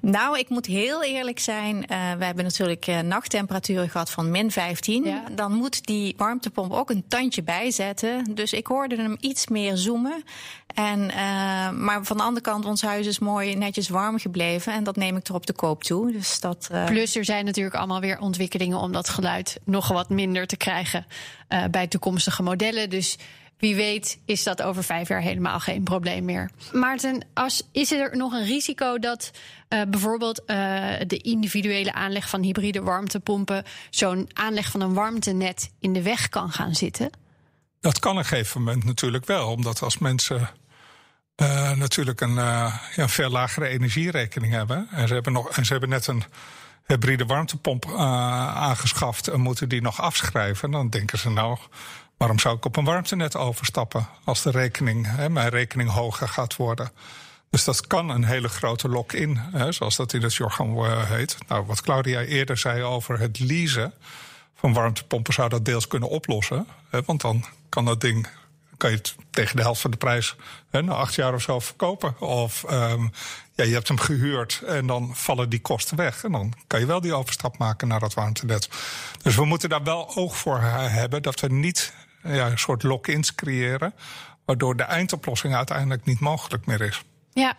Nou, 0.00 0.38
ik 0.38 0.48
moet 0.48 0.66
heel 0.66 1.04
eerlijk 1.04 1.38
zijn. 1.38 1.76
Uh, 1.76 2.12
we 2.18 2.24
hebben 2.24 2.44
natuurlijk 2.44 2.86
nachttemperaturen 3.04 3.88
gehad 3.88 4.10
van 4.10 4.30
min 4.30 4.50
15 4.50 5.20
dan 5.32 5.52
moet 5.52 5.86
die 5.86 6.14
warmtepomp 6.16 6.72
ook 6.72 6.90
een 6.90 7.04
tandje 7.08 7.42
bijzetten. 7.42 8.34
Dus 8.34 8.52
ik 8.52 8.66
hoorde 8.66 8.96
hem 8.96 9.16
iets 9.20 9.48
meer 9.48 9.76
zoomen. 9.76 10.24
En, 10.74 11.00
uh, 11.00 11.70
maar 11.70 12.04
van 12.04 12.16
de 12.16 12.22
andere 12.22 12.44
kant, 12.44 12.64
ons 12.64 12.82
huis 12.82 13.06
is 13.06 13.18
mooi 13.18 13.54
netjes 13.54 13.88
warm 13.88 14.18
gebleven. 14.18 14.72
En 14.72 14.84
dat 14.84 14.96
neem 14.96 15.16
ik 15.16 15.28
er 15.28 15.34
op 15.34 15.46
de 15.46 15.52
koop 15.52 15.84
toe. 15.84 16.12
Dus 16.12 16.40
dat. 16.40 16.70
Plus 16.86 17.16
er 17.16 17.24
zijn 17.24 17.44
natuurlijk 17.44 17.76
allemaal 17.76 18.00
weer 18.00 18.18
ontwikkelingen 18.30 18.78
om 18.78 18.92
dat 18.92 19.08
geluid 19.08 19.60
nog 19.64 19.88
wat 19.88 20.08
minder 20.08 20.46
te 20.46 20.56
krijgen 20.56 21.06
uh, 21.48 21.64
bij 21.70 21.86
toekomstige 21.86 22.42
modellen. 22.42 22.90
Dus 22.90 23.18
wie 23.58 23.74
weet 23.74 24.18
is 24.24 24.42
dat 24.42 24.62
over 24.62 24.84
vijf 24.84 25.08
jaar 25.08 25.20
helemaal 25.20 25.60
geen 25.60 25.82
probleem 25.82 26.24
meer. 26.24 26.50
Maarten, 26.72 27.24
als, 27.34 27.62
is 27.72 27.92
er 27.92 28.16
nog 28.16 28.32
een 28.32 28.44
risico 28.44 28.98
dat 28.98 29.30
uh, 29.68 29.82
bijvoorbeeld 29.88 30.40
uh, 30.40 30.46
de 31.06 31.16
individuele 31.16 31.92
aanleg 31.92 32.28
van 32.28 32.42
hybride 32.42 32.82
warmtepompen 32.82 33.64
zo'n 33.90 34.30
aanleg 34.32 34.70
van 34.70 34.80
een 34.80 34.94
warmtenet 34.94 35.70
in 35.80 35.92
de 35.92 36.02
weg 36.02 36.28
kan 36.28 36.50
gaan 36.50 36.74
zitten? 36.74 37.10
Dat 37.80 37.98
kan 37.98 38.12
op 38.12 38.18
een 38.18 38.24
gegeven 38.24 38.62
moment 38.62 38.84
natuurlijk 38.84 39.26
wel, 39.26 39.50
omdat 39.50 39.82
als 39.82 39.98
mensen 39.98 40.50
natuurlijk 41.76 42.20
een 42.20 42.34
ja, 42.94 43.08
veel 43.08 43.30
lagere 43.30 43.68
energierekening 43.68 44.52
hebben 44.52 44.88
en 44.90 45.08
ze 45.08 45.14
hebben, 45.14 45.32
nog, 45.32 45.50
en 45.50 45.64
ze 45.64 45.72
hebben 45.72 45.90
net 45.90 46.06
een 46.06 46.24
hybride 46.90 47.26
warmtepomp 47.26 47.92
aangeschaft 47.96 49.28
en 49.28 49.40
moeten 49.40 49.68
die 49.68 49.82
nog 49.82 50.00
afschrijven, 50.00 50.70
dan 50.70 50.88
denken 50.88 51.18
ze 51.18 51.30
nou 51.30 51.58
Waarom 52.20 52.38
zou 52.38 52.56
ik 52.56 52.64
op 52.64 52.76
een 52.76 52.84
warmtenet 52.84 53.36
overstappen 53.36 54.08
als 54.24 54.42
de 54.42 54.50
rekening, 54.50 55.06
hè, 55.16 55.28
mijn 55.28 55.48
rekening 55.48 55.90
hoger 55.90 56.28
gaat 56.28 56.56
worden? 56.56 56.90
Dus 57.50 57.64
dat 57.64 57.86
kan 57.86 58.08
een 58.08 58.24
hele 58.24 58.48
grote 58.48 58.88
lock-in, 58.88 59.40
zoals 59.68 59.96
dat 59.96 60.12
in 60.12 60.22
het 60.22 60.34
jargon 60.34 60.76
uh, 60.76 61.10
heet. 61.10 61.36
Nou, 61.48 61.66
wat 61.66 61.80
Claudia 61.80 62.20
eerder 62.20 62.58
zei 62.58 62.82
over 62.82 63.18
het 63.18 63.38
leasen 63.38 63.92
van 64.54 64.72
warmtepompen 64.72 65.32
zou 65.32 65.48
dat 65.48 65.64
deels 65.64 65.86
kunnen 65.86 66.08
oplossen. 66.08 66.66
Hè, 66.90 67.02
want 67.02 67.20
dan 67.20 67.44
kan 67.68 67.84
dat 67.84 68.00
ding 68.00 68.26
kan 68.80 68.90
je 68.90 68.96
het 68.96 69.14
tegen 69.30 69.56
de 69.56 69.62
helft 69.62 69.80
van 69.80 69.90
de 69.90 69.96
prijs 69.96 70.36
hè, 70.70 70.82
na 70.82 70.92
acht 70.92 71.14
jaar 71.14 71.34
of 71.34 71.42
zo 71.42 71.60
verkopen. 71.60 72.20
Of 72.20 72.64
um, 72.70 73.12
ja, 73.54 73.64
je 73.64 73.72
hebt 73.72 73.88
hem 73.88 73.98
gehuurd 73.98 74.62
en 74.66 74.86
dan 74.86 75.10
vallen 75.14 75.48
die 75.48 75.60
kosten 75.60 75.96
weg. 75.96 76.24
En 76.24 76.32
dan 76.32 76.54
kan 76.66 76.80
je 76.80 76.86
wel 76.86 77.00
die 77.00 77.14
overstap 77.14 77.58
maken 77.58 77.88
naar 77.88 78.00
dat 78.00 78.14
warmtenet. 78.14 78.68
Dus 79.22 79.36
we 79.36 79.44
moeten 79.44 79.68
daar 79.68 79.82
wel 79.82 80.16
oog 80.16 80.36
voor 80.36 80.60
hebben 80.60 81.22
dat 81.22 81.40
we 81.40 81.48
niet 81.48 81.92
ja, 82.22 82.46
een 82.46 82.58
soort 82.58 82.82
lock-ins 82.82 83.34
creëren. 83.34 83.94
Waardoor 84.44 84.76
de 84.76 84.82
eindoplossing 84.82 85.54
uiteindelijk 85.54 86.04
niet 86.04 86.20
mogelijk 86.20 86.66
meer 86.66 86.80
is. 86.80 87.02
Ja. 87.32 87.56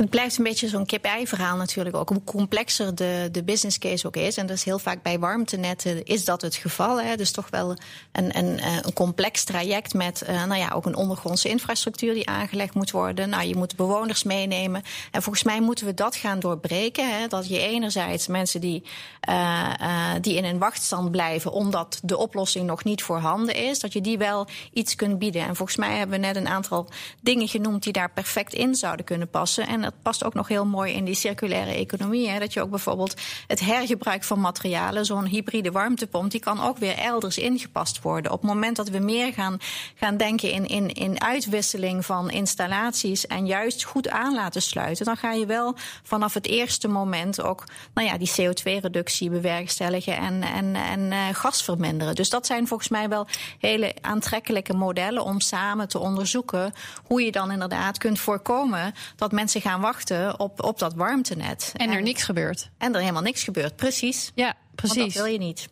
Het 0.00 0.10
blijft 0.10 0.38
een 0.38 0.44
beetje 0.44 0.68
zo'n 0.68 0.86
kip-ei-verhaal 0.86 1.56
natuurlijk 1.56 1.96
ook. 1.96 2.08
Hoe 2.08 2.24
complexer 2.24 2.94
de, 2.94 3.28
de 3.32 3.42
business 3.42 3.78
case 3.78 4.06
ook 4.06 4.16
is. 4.16 4.36
En 4.36 4.46
dat 4.46 4.56
is 4.56 4.64
heel 4.64 4.78
vaak 4.78 5.02
bij 5.02 5.18
warmtenetten 5.18 6.04
is 6.04 6.24
dat 6.24 6.42
het 6.42 6.54
geval. 6.54 7.00
Hè. 7.00 7.16
Dus 7.16 7.30
toch 7.30 7.50
wel 7.50 7.76
een, 8.12 8.38
een, 8.38 8.58
eh, 8.58 8.76
een 8.82 8.92
complex 8.92 9.44
traject 9.44 9.94
met 9.94 10.22
uh, 10.28 10.44
nou 10.44 10.60
ja, 10.60 10.70
ook 10.74 10.86
een 10.86 10.94
ondergrondse 10.94 11.48
infrastructuur 11.48 12.14
die 12.14 12.28
aangelegd 12.28 12.74
moet 12.74 12.90
worden. 12.90 13.28
Nou, 13.28 13.46
je 13.46 13.56
moet 13.56 13.76
bewoners 13.76 14.22
meenemen. 14.22 14.82
En 15.10 15.22
volgens 15.22 15.44
mij 15.44 15.60
moeten 15.60 15.86
we 15.86 15.94
dat 15.94 16.16
gaan 16.16 16.38
doorbreken. 16.38 17.18
Hè. 17.18 17.26
Dat 17.26 17.48
je 17.48 17.58
enerzijds 17.58 18.26
mensen 18.26 18.60
die, 18.60 18.82
uh, 19.28 19.72
die 20.20 20.36
in 20.36 20.44
een 20.44 20.58
wachtstand 20.58 21.10
blijven 21.10 21.52
omdat 21.52 22.00
de 22.02 22.16
oplossing 22.16 22.66
nog 22.66 22.84
niet 22.84 23.02
voorhanden 23.02 23.54
is, 23.54 23.80
dat 23.80 23.92
je 23.92 24.00
die 24.00 24.18
wel 24.18 24.46
iets 24.72 24.94
kunt 24.94 25.18
bieden. 25.18 25.42
En 25.42 25.56
volgens 25.56 25.78
mij 25.78 25.96
hebben 25.96 26.20
we 26.20 26.26
net 26.26 26.36
een 26.36 26.48
aantal 26.48 26.88
dingen 27.20 27.48
genoemd 27.48 27.82
die 27.82 27.92
daar 27.92 28.12
perfect 28.12 28.52
in 28.52 28.74
zouden 28.74 29.04
kunnen 29.04 29.30
passen. 29.30 29.66
En 29.66 29.88
dat 29.90 30.02
past 30.02 30.24
ook 30.24 30.34
nog 30.34 30.48
heel 30.48 30.66
mooi 30.66 30.92
in 30.92 31.04
die 31.04 31.14
circulaire 31.14 31.74
economie. 31.74 32.28
Hè? 32.28 32.38
Dat 32.38 32.52
je 32.52 32.62
ook 32.62 32.70
bijvoorbeeld 32.70 33.14
het 33.46 33.60
hergebruik 33.60 34.24
van 34.24 34.40
materialen, 34.40 35.04
zo'n 35.04 35.26
hybride 35.26 35.70
warmtepomp, 35.70 36.30
die 36.30 36.40
kan 36.40 36.62
ook 36.62 36.78
weer 36.78 36.98
elders 36.98 37.38
ingepast 37.38 38.02
worden. 38.02 38.32
Op 38.32 38.40
het 38.40 38.50
moment 38.50 38.76
dat 38.76 38.88
we 38.88 38.98
meer 38.98 39.32
gaan, 39.32 39.58
gaan 39.94 40.16
denken 40.16 40.50
in, 40.50 40.66
in, 40.66 40.92
in 40.92 41.20
uitwisseling 41.20 42.06
van 42.06 42.30
installaties 42.30 43.26
en 43.26 43.46
juist 43.46 43.84
goed 43.84 44.08
aan 44.08 44.34
laten 44.34 44.62
sluiten, 44.62 45.04
dan 45.04 45.16
ga 45.16 45.32
je 45.32 45.46
wel 45.46 45.74
vanaf 46.02 46.34
het 46.34 46.46
eerste 46.46 46.88
moment 46.88 47.42
ook 47.42 47.64
nou 47.94 48.08
ja, 48.08 48.18
die 48.18 48.30
CO2-reductie 48.30 49.30
bewerkstelligen 49.30 50.16
en, 50.16 50.42
en, 50.42 50.74
en 50.74 51.00
uh, 51.00 51.18
gas 51.32 51.62
verminderen. 51.62 52.14
Dus 52.14 52.28
dat 52.28 52.46
zijn 52.46 52.66
volgens 52.66 52.88
mij 52.88 53.08
wel 53.08 53.26
hele 53.58 53.94
aantrekkelijke 54.00 54.74
modellen 54.74 55.24
om 55.24 55.40
samen 55.40 55.88
te 55.88 55.98
onderzoeken 55.98 56.72
hoe 57.04 57.22
je 57.22 57.32
dan 57.32 57.50
inderdaad 57.50 57.98
kunt 57.98 58.20
voorkomen 58.20 58.94
dat 59.16 59.32
mensen 59.32 59.60
gaan 59.60 59.79
wachten 59.80 60.38
op, 60.38 60.62
op 60.62 60.78
dat 60.78 60.94
warmtenet. 60.94 61.72
En 61.76 61.90
er 61.90 62.02
niks 62.02 62.22
gebeurt. 62.22 62.70
En 62.78 62.94
er 62.94 63.00
helemaal 63.00 63.22
niks 63.22 63.44
gebeurt, 63.44 63.76
precies. 63.76 64.32
Ja, 64.34 64.54
precies. 64.74 64.96
Want 64.96 65.14
dat 65.14 65.22
wil 65.22 65.32
je 65.32 65.38
niet. 65.38 65.68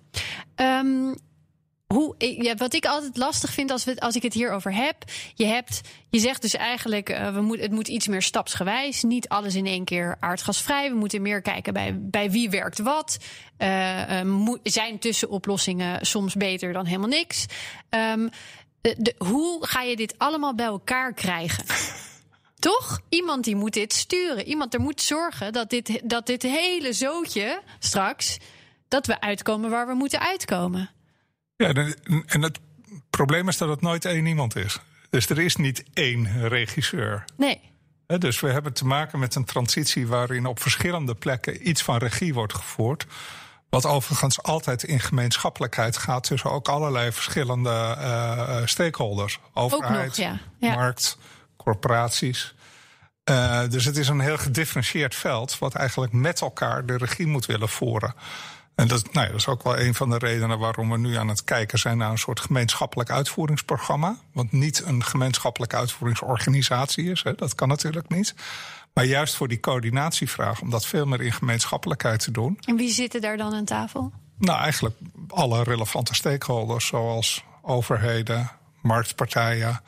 Um, 0.57 1.15
hoe, 1.95 2.15
ja, 2.19 2.55
wat 2.55 2.75
ik 2.75 2.87
altijd 2.87 3.17
lastig 3.17 3.53
vind 3.53 3.71
als, 3.71 3.85
we, 3.85 4.01
als 4.01 4.17
ik 4.17 4.23
het 4.23 4.35
hierover 4.35 4.75
heb. 4.75 4.97
Je, 5.35 5.45
hebt, 5.45 5.81
je 6.11 6.19
zegt 6.19 6.43
dus 6.43 6.55
eigenlijk, 6.55 7.11
uh, 7.11 7.35
we 7.35 7.41
moet, 7.41 7.61
het 7.61 7.71
moet 7.71 7.89
iets 7.89 8.07
meer 8.07 8.23
stapsgewijs. 8.23 9.03
Niet 9.03 9.29
alles 9.29 9.55
in 9.55 9.67
één 9.67 9.85
keer 9.85 10.17
aardgasvrij. 10.21 10.91
We 10.91 10.97
moeten 10.97 11.23
meer 11.23 11.43
kijken 11.43 11.73
bij, 11.73 11.99
bij 12.01 12.31
wie 12.31 12.51
werkt 12.51 12.79
wat. 12.79 13.19
Uh, 13.59 14.23
uh, 14.25 14.55
zijn 14.63 14.99
tussenoplossingen 14.99 16.07
soms 16.07 16.35
beter 16.35 16.73
dan 16.73 16.87
helemaal 16.87 17.09
niks. 17.09 17.47
Um, 17.91 18.31
de, 18.81 18.95
de, 18.99 19.15
hoe 19.19 19.67
ga 19.67 19.83
je 19.83 19.97
dit 19.97 20.15
allemaal 20.19 20.55
bij 20.55 20.67
elkaar 20.67 21.13
krijgen? 21.13 21.65
Toch? 22.59 23.01
Iemand 23.09 23.45
die 23.45 23.57
moet 23.57 23.73
dit 23.73 23.93
sturen. 23.93 24.45
Iemand 24.45 24.75
er 24.75 24.81
moet 24.81 25.01
zorgen 25.01 25.53
dat 25.53 25.71
dit, 25.71 26.01
dat 26.05 26.27
dit 26.27 26.43
hele 26.43 26.93
zootje 26.93 27.63
straks. 27.79 28.39
dat 28.89 29.07
we 29.07 29.21
uitkomen 29.21 29.71
waar 29.71 29.87
we 29.87 29.95
moeten 29.95 30.21
uitkomen. 30.21 30.91
Ja, 31.57 31.73
en 32.27 32.43
het 32.43 32.59
probleem 33.11 33.49
is 33.49 33.57
dat 33.57 33.69
het 33.69 33.81
nooit 33.81 34.05
één 34.05 34.27
iemand 34.27 34.57
is. 34.57 34.79
Dus 35.11 35.29
er 35.29 35.39
is 35.39 35.57
niet 35.57 35.85
één 35.93 36.49
regisseur. 36.49 37.25
Nee. 37.37 37.61
Dus 38.19 38.41
we 38.41 38.51
hebben 38.51 38.73
te 38.73 38.87
maken 38.87 39.19
met 39.19 39.35
een 39.35 39.45
transitie 39.45 40.07
waarin 40.07 40.47
op 40.47 40.61
verschillende 40.61 41.15
plekken 41.15 41.69
iets 41.69 41.83
van 41.83 41.97
regie 41.97 42.35
wordt 42.35 42.55
gevoerd. 42.55 43.07
Wat 43.69 43.87
overigens 43.87 44.43
altijd 44.43 44.83
in 44.83 45.01
gemeenschappelijkheid 45.01 45.97
gaat 45.97 46.23
tussen 46.25 46.51
ook 46.51 46.69
allerlei 46.69 47.13
verschillende 47.13 47.97
uh, 47.99 48.61
stakeholders. 48.65 49.39
Overheid, 49.55 50.07
nog, 50.07 50.17
ja. 50.17 50.39
Ja. 50.59 50.75
markt, 50.75 51.19
corporaties. 51.59 52.55
Uh, 53.31 53.69
dus 53.69 53.85
het 53.85 53.97
is 53.97 54.09
een 54.09 54.21
heel 54.21 54.39
gedifferentieerd 54.39 55.15
veld, 55.15 55.59
wat 55.59 55.75
eigenlijk 55.75 56.13
met 56.13 56.41
elkaar 56.41 56.87
de 56.87 56.97
regie 56.97 57.27
moet 57.27 57.47
willen 57.47 57.69
voeren. 57.69 58.15
En 58.75 58.89
dat, 58.89 59.13
nou 59.13 59.27
ja, 59.27 59.33
dat 59.33 59.41
is 59.41 59.47
ook 59.47 59.63
wel 59.63 59.79
een 59.79 59.95
van 59.95 60.11
de 60.11 60.19
redenen 60.19 60.59
waarom 60.59 60.91
we 60.91 60.99
nu 60.99 61.17
aan 61.17 61.29
het 61.29 61.45
kijken 61.45 61.79
zijn 61.79 61.99
naar 61.99 62.11
een 62.11 62.19
soort 62.19 62.41
gemeenschappelijk 62.41 63.11
uitvoeringsprogramma. 63.11 64.17
Wat 64.33 64.53
niet 64.53 64.83
een 64.85 65.05
gemeenschappelijke 65.05 65.77
uitvoeringsorganisatie 65.77 67.11
is, 67.11 67.23
hè, 67.23 67.35
dat 67.35 67.55
kan 67.55 67.69
natuurlijk 67.69 68.09
niet. 68.09 68.35
Maar 68.95 69.05
juist 69.05 69.35
voor 69.35 69.49
die 69.49 69.61
coördinatievraag, 69.61 70.61
om 70.61 70.71
dat 70.71 70.87
veel 70.87 71.07
meer 71.07 71.21
in 71.21 71.33
gemeenschappelijkheid 71.33 72.21
te 72.21 72.31
doen. 72.31 72.59
En 72.61 72.77
wie 72.77 72.91
zitten 72.93 73.21
daar 73.21 73.37
dan 73.37 73.55
aan 73.55 73.65
tafel? 73.65 74.13
Nou, 74.39 74.61
eigenlijk 74.61 74.97
alle 75.29 75.63
relevante 75.63 76.15
stakeholders, 76.15 76.87
zoals 76.87 77.45
overheden, 77.63 78.51
marktpartijen, 78.83 79.81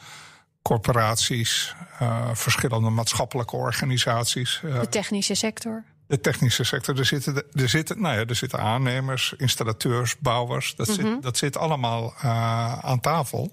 corporaties, 0.62 1.74
uh, 2.02 2.28
verschillende 2.32 2.90
maatschappelijke 2.90 3.56
organisaties. 3.56 4.60
Uh, 4.64 4.80
de 4.80 4.88
technische 4.88 5.34
sector. 5.34 5.84
De 6.06 6.20
technische 6.20 6.64
sector. 6.64 6.98
Er 6.98 7.04
zitten, 7.04 7.44
er 7.52 7.68
zitten, 7.68 8.00
nou 8.00 8.14
ja, 8.14 8.24
er 8.24 8.34
zitten 8.34 8.58
aannemers, 8.58 9.34
installateurs, 9.36 10.18
bouwers. 10.18 10.74
Dat, 10.76 10.88
mm 10.88 10.94
-hmm. 10.94 11.12
zit, 11.12 11.22
dat 11.22 11.36
zit 11.36 11.56
allemaal 11.56 12.14
uh, 12.24 12.78
aan 12.78 13.00
tafel. 13.00 13.52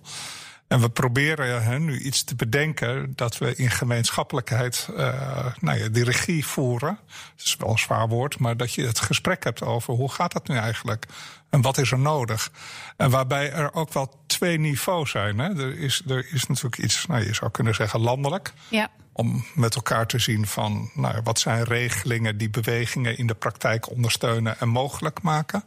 En 0.67 0.79
we 0.79 0.89
proberen 0.89 1.63
hè, 1.63 1.79
nu 1.79 1.99
iets 1.99 2.23
te 2.23 2.35
bedenken 2.35 3.13
dat 3.15 3.37
we 3.37 3.55
in 3.55 3.69
gemeenschappelijkheid 3.69 4.87
uh, 4.91 5.45
nou 5.59 5.79
ja, 5.79 5.87
die 5.87 6.03
regie 6.03 6.45
voeren. 6.45 6.99
Dat 7.35 7.45
is 7.45 7.55
wel 7.59 7.69
een 7.69 7.79
zwaar 7.79 8.07
woord, 8.07 8.39
maar 8.39 8.57
dat 8.57 8.73
je 8.73 8.85
het 8.85 8.99
gesprek 8.99 9.43
hebt 9.43 9.61
over 9.63 9.93
hoe 9.93 10.11
gaat 10.11 10.31
dat 10.31 10.47
nu 10.47 10.55
eigenlijk? 10.55 11.05
En 11.49 11.61
wat 11.61 11.77
is 11.77 11.91
er 11.91 11.99
nodig? 11.99 12.51
En 12.97 13.09
waarbij 13.09 13.51
er 13.51 13.73
ook 13.73 13.93
wel 13.93 14.23
twee 14.27 14.59
niveaus 14.59 15.11
zijn. 15.11 15.37
Hè. 15.37 15.47
Er, 15.49 15.79
is, 15.79 16.01
er 16.07 16.33
is 16.33 16.45
natuurlijk 16.47 16.77
iets, 16.77 17.05
nou, 17.05 17.25
je 17.25 17.33
zou 17.33 17.51
kunnen 17.51 17.75
zeggen 17.75 17.99
landelijk. 17.99 18.53
Ja. 18.69 18.89
Om 19.13 19.45
met 19.55 19.75
elkaar 19.75 20.07
te 20.07 20.19
zien 20.19 20.47
van 20.47 20.89
nou 20.93 21.15
ja, 21.15 21.21
wat 21.21 21.39
zijn 21.39 21.63
regelingen 21.63 22.37
die 22.37 22.49
bewegingen 22.49 23.17
in 23.17 23.27
de 23.27 23.35
praktijk 23.35 23.89
ondersteunen 23.91 24.59
en 24.59 24.69
mogelijk 24.69 25.21
maken. 25.21 25.63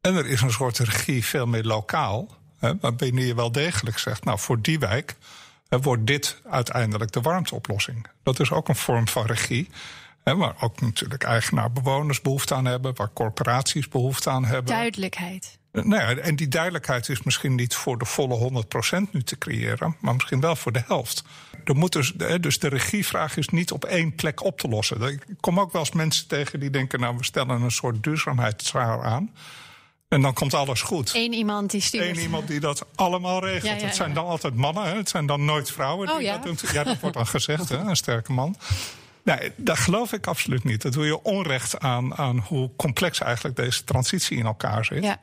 En 0.00 0.14
er 0.14 0.26
is 0.26 0.40
een 0.40 0.52
soort 0.52 0.78
regie 0.78 1.24
veel 1.24 1.46
meer 1.46 1.64
lokaal. 1.64 2.36
Waarbij 2.58 3.10
je 3.12 3.34
wel 3.34 3.52
degelijk 3.52 3.98
zegt, 3.98 4.24
nou 4.24 4.38
voor 4.38 4.60
die 4.60 4.78
wijk 4.78 5.16
wordt 5.68 6.06
dit 6.06 6.40
uiteindelijk 6.50 7.12
de 7.12 7.20
warmteoplossing. 7.20 8.06
Dat 8.22 8.40
is 8.40 8.50
ook 8.50 8.68
een 8.68 8.76
vorm 8.76 9.08
van 9.08 9.26
regie. 9.26 9.68
Hè, 10.24 10.36
waar 10.36 10.54
ook 10.60 10.80
natuurlijk 10.80 11.22
eigenaar 11.22 11.72
bewoners 11.72 12.20
behoefte 12.20 12.54
aan 12.54 12.64
hebben, 12.64 12.94
waar 12.96 13.12
corporaties 13.12 13.88
behoefte 13.88 14.30
aan 14.30 14.44
hebben. 14.44 14.74
Duidelijkheid. 14.74 15.58
Nou 15.72 15.94
ja, 15.94 16.16
en 16.16 16.36
die 16.36 16.48
duidelijkheid 16.48 17.08
is 17.08 17.22
misschien 17.22 17.54
niet 17.54 17.74
voor 17.74 17.98
de 17.98 18.04
volle 18.04 18.64
100% 19.06 19.10
nu 19.10 19.22
te 19.22 19.38
creëren, 19.38 19.96
maar 20.00 20.14
misschien 20.14 20.40
wel 20.40 20.56
voor 20.56 20.72
de 20.72 20.82
helft. 20.86 21.24
Er 21.64 21.76
moet 21.76 21.92
dus, 21.92 22.12
dus 22.40 22.58
de 22.58 22.68
regievraag 22.68 23.36
is 23.36 23.48
niet 23.48 23.72
op 23.72 23.84
één 23.84 24.14
plek 24.14 24.44
op 24.44 24.58
te 24.58 24.68
lossen. 24.68 25.02
Ik 25.02 25.22
kom 25.40 25.60
ook 25.60 25.72
wel 25.72 25.80
eens 25.80 25.92
mensen 25.92 26.28
tegen 26.28 26.60
die 26.60 26.70
denken, 26.70 27.00
nou 27.00 27.16
we 27.16 27.24
stellen 27.24 27.62
een 27.62 27.70
soort 27.70 28.02
duurzaamheidsraar 28.02 29.04
aan. 29.04 29.30
En 30.08 30.22
dan 30.22 30.34
komt 30.34 30.54
alles 30.54 30.82
goed. 30.82 31.14
Eén 31.14 31.32
iemand 31.32 31.70
die 31.70 31.80
stuurt. 31.80 32.16
Eén 32.16 32.22
iemand 32.22 32.48
die 32.48 32.60
dat 32.60 32.86
allemaal 32.94 33.44
regelt. 33.44 33.62
Ja, 33.62 33.72
ja, 33.72 33.80
ja. 33.80 33.86
Het 33.86 33.94
zijn 33.94 34.14
dan 34.14 34.26
altijd 34.26 34.54
mannen, 34.54 34.84
hè? 34.84 34.96
het 34.96 35.08
zijn 35.08 35.26
dan 35.26 35.44
nooit 35.44 35.70
vrouwen. 35.70 36.10
Oh, 36.10 36.20
ja. 36.20 36.32
Dat 36.32 36.42
doen. 36.42 36.70
ja, 36.72 36.84
dat 36.84 37.00
wordt 37.00 37.16
dan 37.16 37.26
gezegd, 37.26 37.68
hè? 37.68 37.76
een 37.76 37.96
sterke 37.96 38.32
man. 38.32 38.56
Nee, 39.22 39.52
dat 39.56 39.78
geloof 39.78 40.12
ik 40.12 40.26
absoluut 40.26 40.64
niet. 40.64 40.82
Dat 40.82 40.92
doe 40.92 41.04
je 41.04 41.22
onrecht 41.22 41.78
aan, 41.78 42.16
aan 42.16 42.38
hoe 42.38 42.70
complex 42.76 43.20
eigenlijk 43.20 43.56
deze 43.56 43.84
transitie 43.84 44.38
in 44.38 44.46
elkaar 44.46 44.84
zit. 44.84 45.04
Ja. 45.04 45.20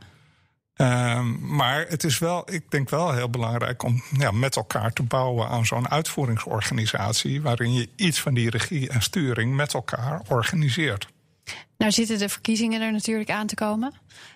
Um, 0.78 1.56
maar 1.56 1.86
het 1.88 2.04
is 2.04 2.20
wel, 2.20 2.54
ik 2.54 2.72
denk 2.72 2.90
wel 2.90 3.14
heel 3.14 3.30
belangrijk 3.30 3.84
om 3.84 4.04
ja, 4.18 4.32
met 4.32 4.56
elkaar 4.56 4.94
te 4.94 5.04
bouwen 5.04 5.48
aan 5.48 5.66
zo'n 5.66 5.90
uitvoeringsorganisatie. 5.90 7.42
waarin 7.42 7.74
je 7.74 7.90
iets 7.96 8.22
van 8.22 8.34
die 8.34 8.50
regie 8.50 8.90
en 8.90 9.02
sturing 9.02 9.56
met 9.56 9.74
elkaar 9.74 10.22
organiseert. 10.28 11.08
Nou 11.78 11.92
zitten 11.92 12.18
de 12.18 12.30
verkiezingen 12.30 12.82
er 12.82 12.92
natuurlijk 12.92 13.30
aan 13.30 13.48
te 13.48 13.56
komen. 13.56 13.94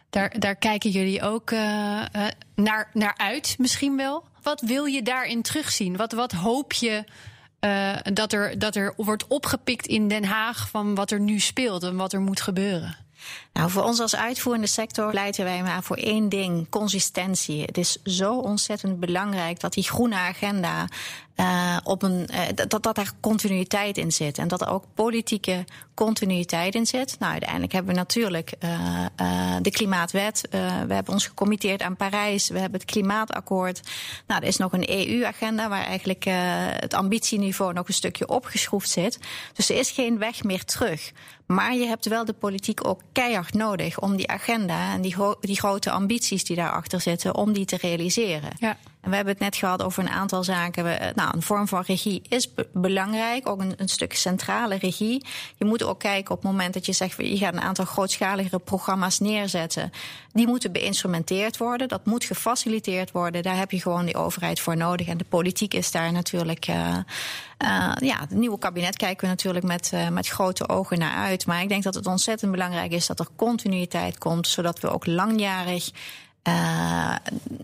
Daar, 0.10 0.40
daar 0.40 0.56
kijken 0.56 0.90
jullie 0.90 1.22
ook 1.22 1.52
uh, 1.52 1.60
uh, 1.60 2.28
naar, 2.56 2.90
naar 2.94 3.14
uit, 3.18 3.56
misschien 3.58 3.98
wel. 3.98 4.24
Wat 4.42 4.62
wil 4.62 4.86
je 4.86 5.02
daarin 5.02 5.42
terugzien? 5.42 5.98
Wat, 5.98 6.12
wat 6.12 6.32
hoop 6.32 6.74
je 6.74 7.04
uh, 7.60 7.96
dat, 8.14 8.34
er, 8.34 8.60
dat 8.60 8.76
er 8.76 8.94
wordt 8.96 9.28
opgepikt 9.28 9.88
in 9.88 10.08
Den 10.08 10.24
Haag 10.24 10.70
van 10.70 10.96
wat 10.96 11.12
er 11.12 11.20
nu 11.20 11.40
speelt 11.40 11.84
en 11.84 11.96
wat 11.96 12.14
er 12.14 12.22
moet 12.22 12.42
gebeuren? 12.42 12.98
Nou, 13.54 13.70
voor 13.70 13.84
ons 13.84 14.00
als 14.00 14.16
uitvoerende 14.16 14.68
sector 14.68 15.10
pleiten 15.10 15.44
wij 15.44 15.64
maar 15.64 15.84
voor 15.84 15.98
één 15.98 16.30
ding: 16.30 16.70
consistentie. 16.70 17.62
Het 17.62 17.78
is 17.78 17.98
zo 18.04 18.38
ontzettend 18.38 19.00
belangrijk 19.00 19.60
dat 19.60 19.74
die 19.74 19.84
groene 19.84 20.16
agenda 20.16 20.88
uh, 21.40 21.78
op 21.84 22.04
een, 22.04 22.28
uh, 22.32 22.42
dat, 22.68 22.84
dat 22.84 22.96
daar 22.96 23.12
continuïteit 23.20 23.98
in 23.98 24.12
zit. 24.12 24.38
En 24.38 24.48
dat 24.48 24.62
er 24.62 24.70
ook 24.70 24.84
politieke 24.94 25.66
continuïteit 25.94 26.76
in 26.76 26.86
zit. 26.86 27.16
Nou, 27.20 27.32
uiteindelijk 27.32 27.72
hebben 27.72 27.92
we 27.92 27.98
natuurlijk 27.98 28.54
uh, 28.64 29.06
de 29.62 29.72
Klimaatwet. 29.72 30.48
we 30.88 30.94
hebben 30.94 31.14
ons 31.14 31.28
gecommitteerd 31.28 31.82
aan 31.82 31.96
Parijs. 31.96 32.50
We 32.50 32.60
hebben 32.60 32.80
het 32.80 32.92
Klimaatakkoord. 32.92 33.82
Nou, 34.28 34.42
er 34.42 34.48
is 34.48 34.58
nog 34.58 34.74
een 34.74 34.90
EU-agenda 34.90 35.70
waar 35.70 35.86
eigenlijk 35.86 36.24
het 36.80 36.94
ambitieniveau 36.94 37.74
nog 37.74 37.88
een 37.88 37.94
stukje 37.94 38.28
opgeschroefd 38.28 38.90
zit. 38.90 39.20
Dus 39.54 39.70
er 39.70 39.78
is 39.78 39.92
geen 39.92 40.18
weg 40.18 40.44
meer 40.44 40.66
terug. 40.66 41.12
Maar 41.54 41.76
je 41.76 41.86
hebt 41.86 42.08
wel 42.08 42.26
de 42.26 42.34
politiek 42.34 42.88
ook 42.88 43.02
keihard 43.12 43.54
nodig 43.54 44.00
om 44.00 44.16
die 44.16 44.30
agenda 44.30 44.94
en 44.94 45.02
die, 45.02 45.16
die 45.42 45.58
grote 45.58 45.92
ambities 45.92 46.44
die 46.44 46.56
daarachter 46.56 47.02
zitten, 47.02 47.36
om 47.36 47.54
die 47.54 47.66
te 47.66 47.78
realiseren. 47.78 48.50
Ja. 48.60 48.78
En 49.02 49.10
we 49.10 49.16
hebben 49.16 49.34
het 49.34 49.44
net 49.44 49.56
gehad 49.56 49.82
over 49.82 50.04
een 50.04 50.10
aantal 50.10 50.44
zaken. 50.44 50.84
We, 50.84 51.12
nou, 51.16 51.36
een 51.36 51.42
vorm 51.42 51.68
van 51.68 51.84
regie 51.86 52.22
is 52.28 52.54
belangrijk, 52.74 53.50
ook 53.50 53.62
een, 53.62 53.74
een, 53.78 53.88
stuk 53.88 54.14
centrale 54.14 54.76
regie. 54.76 55.26
Je 55.58 55.66
moet 55.66 55.84
ook 55.84 56.00
kijken 56.00 56.32
op 56.32 56.42
het 56.42 56.52
moment 56.52 56.74
dat 56.74 56.86
je 56.86 56.92
zegt, 56.92 57.16
je 57.18 57.38
gaat 57.38 57.54
een 57.54 57.62
aantal 57.62 57.86
grootschaligere 57.86 58.60
programma's 58.60 59.20
neerzetten. 59.20 59.92
Die 60.34 60.48
moeten 60.48 60.72
beïnstrumenteerd 60.72 61.58
worden, 61.58 61.88
dat 61.88 62.06
moet 62.06 62.24
gefaciliteerd 62.24 63.12
worden. 63.12 63.44
Daar 63.44 63.58
heb 63.58 63.72
je 63.72 63.82
gewoon 63.82 64.06
die 64.06 64.16
overheid 64.16 64.60
voor 64.60 64.78
nodig. 64.78 65.08
En 65.08 65.18
de 65.18 65.26
politiek 65.30 65.74
is 65.74 65.92
daar 65.92 66.12
natuurlijk. 66.12 66.68
Uh, 66.68 66.76
uh, 66.78 67.92
ja, 68.00 68.20
het 68.20 68.32
nieuwe 68.32 68.60
kabinet 68.60 68.98
kijken 68.98 69.22
we 69.22 69.28
natuurlijk 69.28 69.66
met, 69.66 69.92
met 70.12 70.28
grote 70.28 70.70
ogen 70.70 71.00
naar 71.00 71.16
uit. 71.16 71.46
Maar 71.46 71.62
ik 71.62 71.70
denk 71.70 71.84
dat 71.84 71.96
het 71.96 72.08
ontzettend 72.08 72.52
belangrijk 72.52 72.92
is 72.92 73.08
dat 73.08 73.20
er 73.20 73.28
continuïteit 73.36 74.18
komt, 74.18 74.48
zodat 74.48 74.80
we 74.80 74.90
ook 74.90 75.06
langjarig 75.06 75.92
uh, 76.44 77.16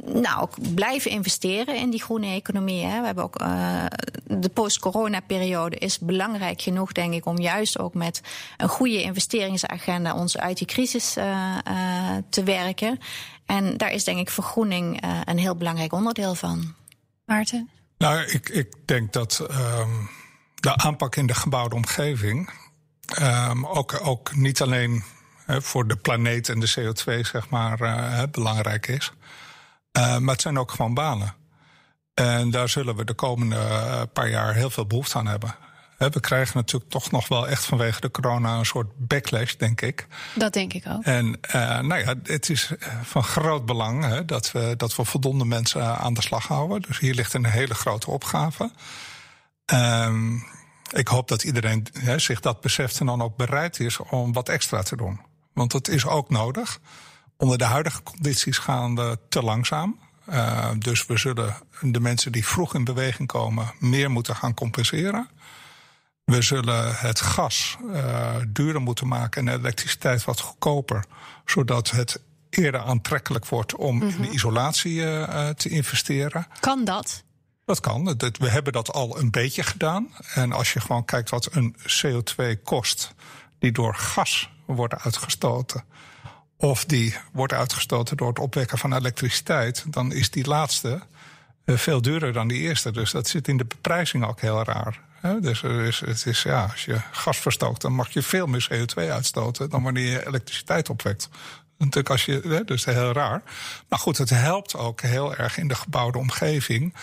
nou, 0.05 0.49
blijven 0.73 1.11
investeren 1.11 1.75
in 1.75 1.89
die 1.89 2.03
groene 2.03 2.27
economie. 2.27 2.83
Hè. 2.83 2.99
We 2.99 3.05
hebben 3.05 3.23
ook 3.23 3.41
uh, 3.41 3.85
de 4.23 4.49
post-corona-periode 4.49 5.75
is 5.75 5.99
belangrijk 5.99 6.61
genoeg, 6.61 6.91
denk 6.91 7.13
ik, 7.13 7.25
om 7.25 7.39
juist 7.39 7.79
ook 7.79 7.93
met 7.93 8.21
een 8.57 8.69
goede 8.69 9.01
investeringsagenda 9.01 10.15
ons 10.15 10.37
uit 10.37 10.57
die 10.57 10.67
crisis 10.67 11.17
uh, 11.17 11.55
te 12.29 12.43
werken. 12.43 12.99
En 13.45 13.77
daar 13.77 13.91
is 13.91 14.03
denk 14.03 14.19
ik 14.19 14.29
vergroening 14.29 15.03
een 15.25 15.37
heel 15.37 15.55
belangrijk 15.55 15.93
onderdeel 15.93 16.35
van. 16.35 16.73
Maarten? 17.25 17.69
Nou, 17.97 18.21
ik, 18.21 18.49
ik 18.49 18.73
denk 18.85 19.13
dat 19.13 19.47
um, 19.51 20.09
de 20.55 20.77
aanpak 20.77 21.15
in 21.15 21.27
de 21.27 21.33
gebouwde 21.33 21.75
omgeving 21.75 22.49
um, 23.21 23.65
ook, 23.65 23.99
ook 24.03 24.35
niet 24.35 24.61
alleen 24.61 25.03
voor 25.47 25.87
de 25.87 25.95
planeet 25.95 26.49
en 26.49 26.59
de 26.59 26.73
CO2 26.79 27.19
zeg 27.19 27.49
maar, 27.49 27.81
uh, 27.81 28.21
belangrijk 28.31 28.87
is. 28.87 29.11
Uh, 29.97 30.17
maar 30.17 30.33
het 30.33 30.41
zijn 30.41 30.59
ook 30.59 30.71
gewoon 30.71 30.93
banen. 30.93 31.33
En 32.13 32.51
daar 32.51 32.69
zullen 32.69 32.95
we 32.95 33.05
de 33.05 33.13
komende 33.13 33.55
uh, 33.55 34.01
paar 34.13 34.29
jaar 34.29 34.53
heel 34.53 34.69
veel 34.69 34.85
behoefte 34.85 35.17
aan 35.17 35.27
hebben. 35.27 35.55
We 35.97 36.19
krijgen 36.19 36.57
natuurlijk 36.57 36.91
toch 36.91 37.11
nog 37.11 37.27
wel 37.27 37.47
echt 37.47 37.65
vanwege 37.65 38.01
de 38.01 38.11
corona 38.11 38.57
een 38.57 38.65
soort 38.65 38.87
backlash, 38.97 39.53
denk 39.53 39.81
ik. 39.81 40.07
Dat 40.35 40.53
denk 40.53 40.73
ik 40.73 40.83
ook. 40.87 41.03
En 41.03 41.39
nou 41.87 41.97
ja, 41.97 42.15
het 42.23 42.49
is 42.49 42.71
van 43.03 43.23
groot 43.23 43.65
belang 43.65 44.03
hè, 44.03 44.25
dat, 44.25 44.51
we, 44.51 44.73
dat 44.77 44.95
we 44.95 45.05
voldoende 45.05 45.45
mensen 45.45 45.97
aan 45.97 46.13
de 46.13 46.21
slag 46.21 46.47
houden. 46.47 46.81
Dus 46.81 46.99
hier 46.99 47.13
ligt 47.13 47.33
een 47.33 47.45
hele 47.45 47.73
grote 47.73 48.11
opgave. 48.11 48.71
Um, 49.73 50.43
ik 50.91 51.07
hoop 51.07 51.27
dat 51.27 51.43
iedereen 51.43 51.87
hè, 51.93 52.19
zich 52.19 52.39
dat 52.39 52.61
beseft 52.61 52.99
en 52.99 53.05
dan 53.05 53.21
ook 53.21 53.37
bereid 53.37 53.79
is 53.79 53.97
om 53.97 54.33
wat 54.33 54.49
extra 54.49 54.81
te 54.81 54.95
doen. 54.95 55.19
Want 55.55 55.71
dat 55.71 55.87
is 55.87 56.05
ook 56.05 56.29
nodig. 56.29 56.79
Onder 57.37 57.57
de 57.57 57.63
huidige 57.63 58.03
condities 58.03 58.57
gaan 58.57 58.95
we 58.95 59.19
te 59.29 59.43
langzaam. 59.43 59.99
Uh, 60.29 60.69
dus 60.79 61.05
we 61.05 61.17
zullen 61.17 61.55
de 61.81 61.99
mensen 61.99 62.31
die 62.31 62.45
vroeg 62.45 62.73
in 62.73 62.83
beweging 62.83 63.27
komen 63.27 63.73
meer 63.79 64.11
moeten 64.11 64.35
gaan 64.35 64.53
compenseren. 64.53 65.29
We 66.23 66.41
zullen 66.41 66.95
het 66.95 67.19
gas 67.19 67.77
uh, 67.85 68.35
duurder 68.47 68.81
moeten 68.81 69.07
maken 69.07 69.39
en 69.39 69.53
de 69.53 69.59
elektriciteit 69.59 70.23
wat 70.23 70.39
goedkoper. 70.39 71.05
Zodat 71.45 71.91
het 71.91 72.21
eerder 72.49 72.81
aantrekkelijk 72.81 73.45
wordt 73.45 73.75
om 73.75 73.95
mm 73.95 74.09
-hmm. 74.09 74.23
in 74.23 74.33
isolatie 74.33 74.95
uh, 74.95 75.49
te 75.49 75.69
investeren. 75.69 76.47
Kan 76.59 76.85
dat? 76.85 77.23
Dat 77.65 77.79
kan. 77.79 78.03
We 78.39 78.49
hebben 78.49 78.73
dat 78.73 78.93
al 78.93 79.19
een 79.19 79.31
beetje 79.31 79.63
gedaan. 79.63 80.15
En 80.33 80.51
als 80.51 80.73
je 80.73 80.79
gewoon 80.79 81.05
kijkt 81.05 81.29
wat 81.29 81.49
een 81.51 81.75
CO2 81.75 82.61
kost 82.63 83.13
die 83.59 83.71
door 83.71 83.95
gas 83.95 84.49
worden 84.65 84.99
uitgestoten. 85.01 85.83
Of 86.57 86.85
die 86.85 87.17
wordt 87.31 87.53
uitgestoten 87.53 88.17
door 88.17 88.27
het 88.27 88.39
opwekken 88.39 88.77
van 88.77 88.93
elektriciteit, 88.93 89.85
dan 89.87 90.11
is 90.11 90.29
die 90.29 90.47
laatste 90.47 91.01
uh, 91.65 91.77
veel 91.77 92.01
duurder 92.01 92.33
dan 92.33 92.47
die 92.47 92.59
eerste. 92.59 92.91
Dus 92.91 93.11
dat 93.11 93.27
zit 93.27 93.47
in 93.47 93.57
de 93.57 93.65
beprijzing 93.65 94.25
ook 94.25 94.41
heel 94.41 94.63
raar. 94.63 94.99
Dus 95.41 95.63
is, 95.63 95.99
het 95.99 96.25
is, 96.25 96.43
ja, 96.43 96.67
als 96.71 96.85
je 96.85 96.97
gas 97.11 97.37
verstookt, 97.37 97.81
dan 97.81 97.93
mag 97.93 98.09
je 98.09 98.21
veel 98.21 98.47
meer 98.47 98.67
CO2 98.73 99.09
uitstoten 99.09 99.69
dan 99.69 99.83
wanneer 99.83 100.11
je 100.11 100.27
elektriciteit 100.27 100.89
opwekt. 100.89 101.29
Natuurlijk 101.77 102.09
als 102.09 102.25
je, 102.25 102.61
dus 102.65 102.85
heel 102.85 103.11
raar. 103.11 103.41
Maar 103.89 103.99
goed, 103.99 104.17
het 104.17 104.29
helpt 104.29 104.75
ook 104.75 105.01
heel 105.01 105.35
erg 105.35 105.57
in 105.57 105.67
de 105.67 105.75
gebouwde 105.75 106.17
omgeving 106.17 106.93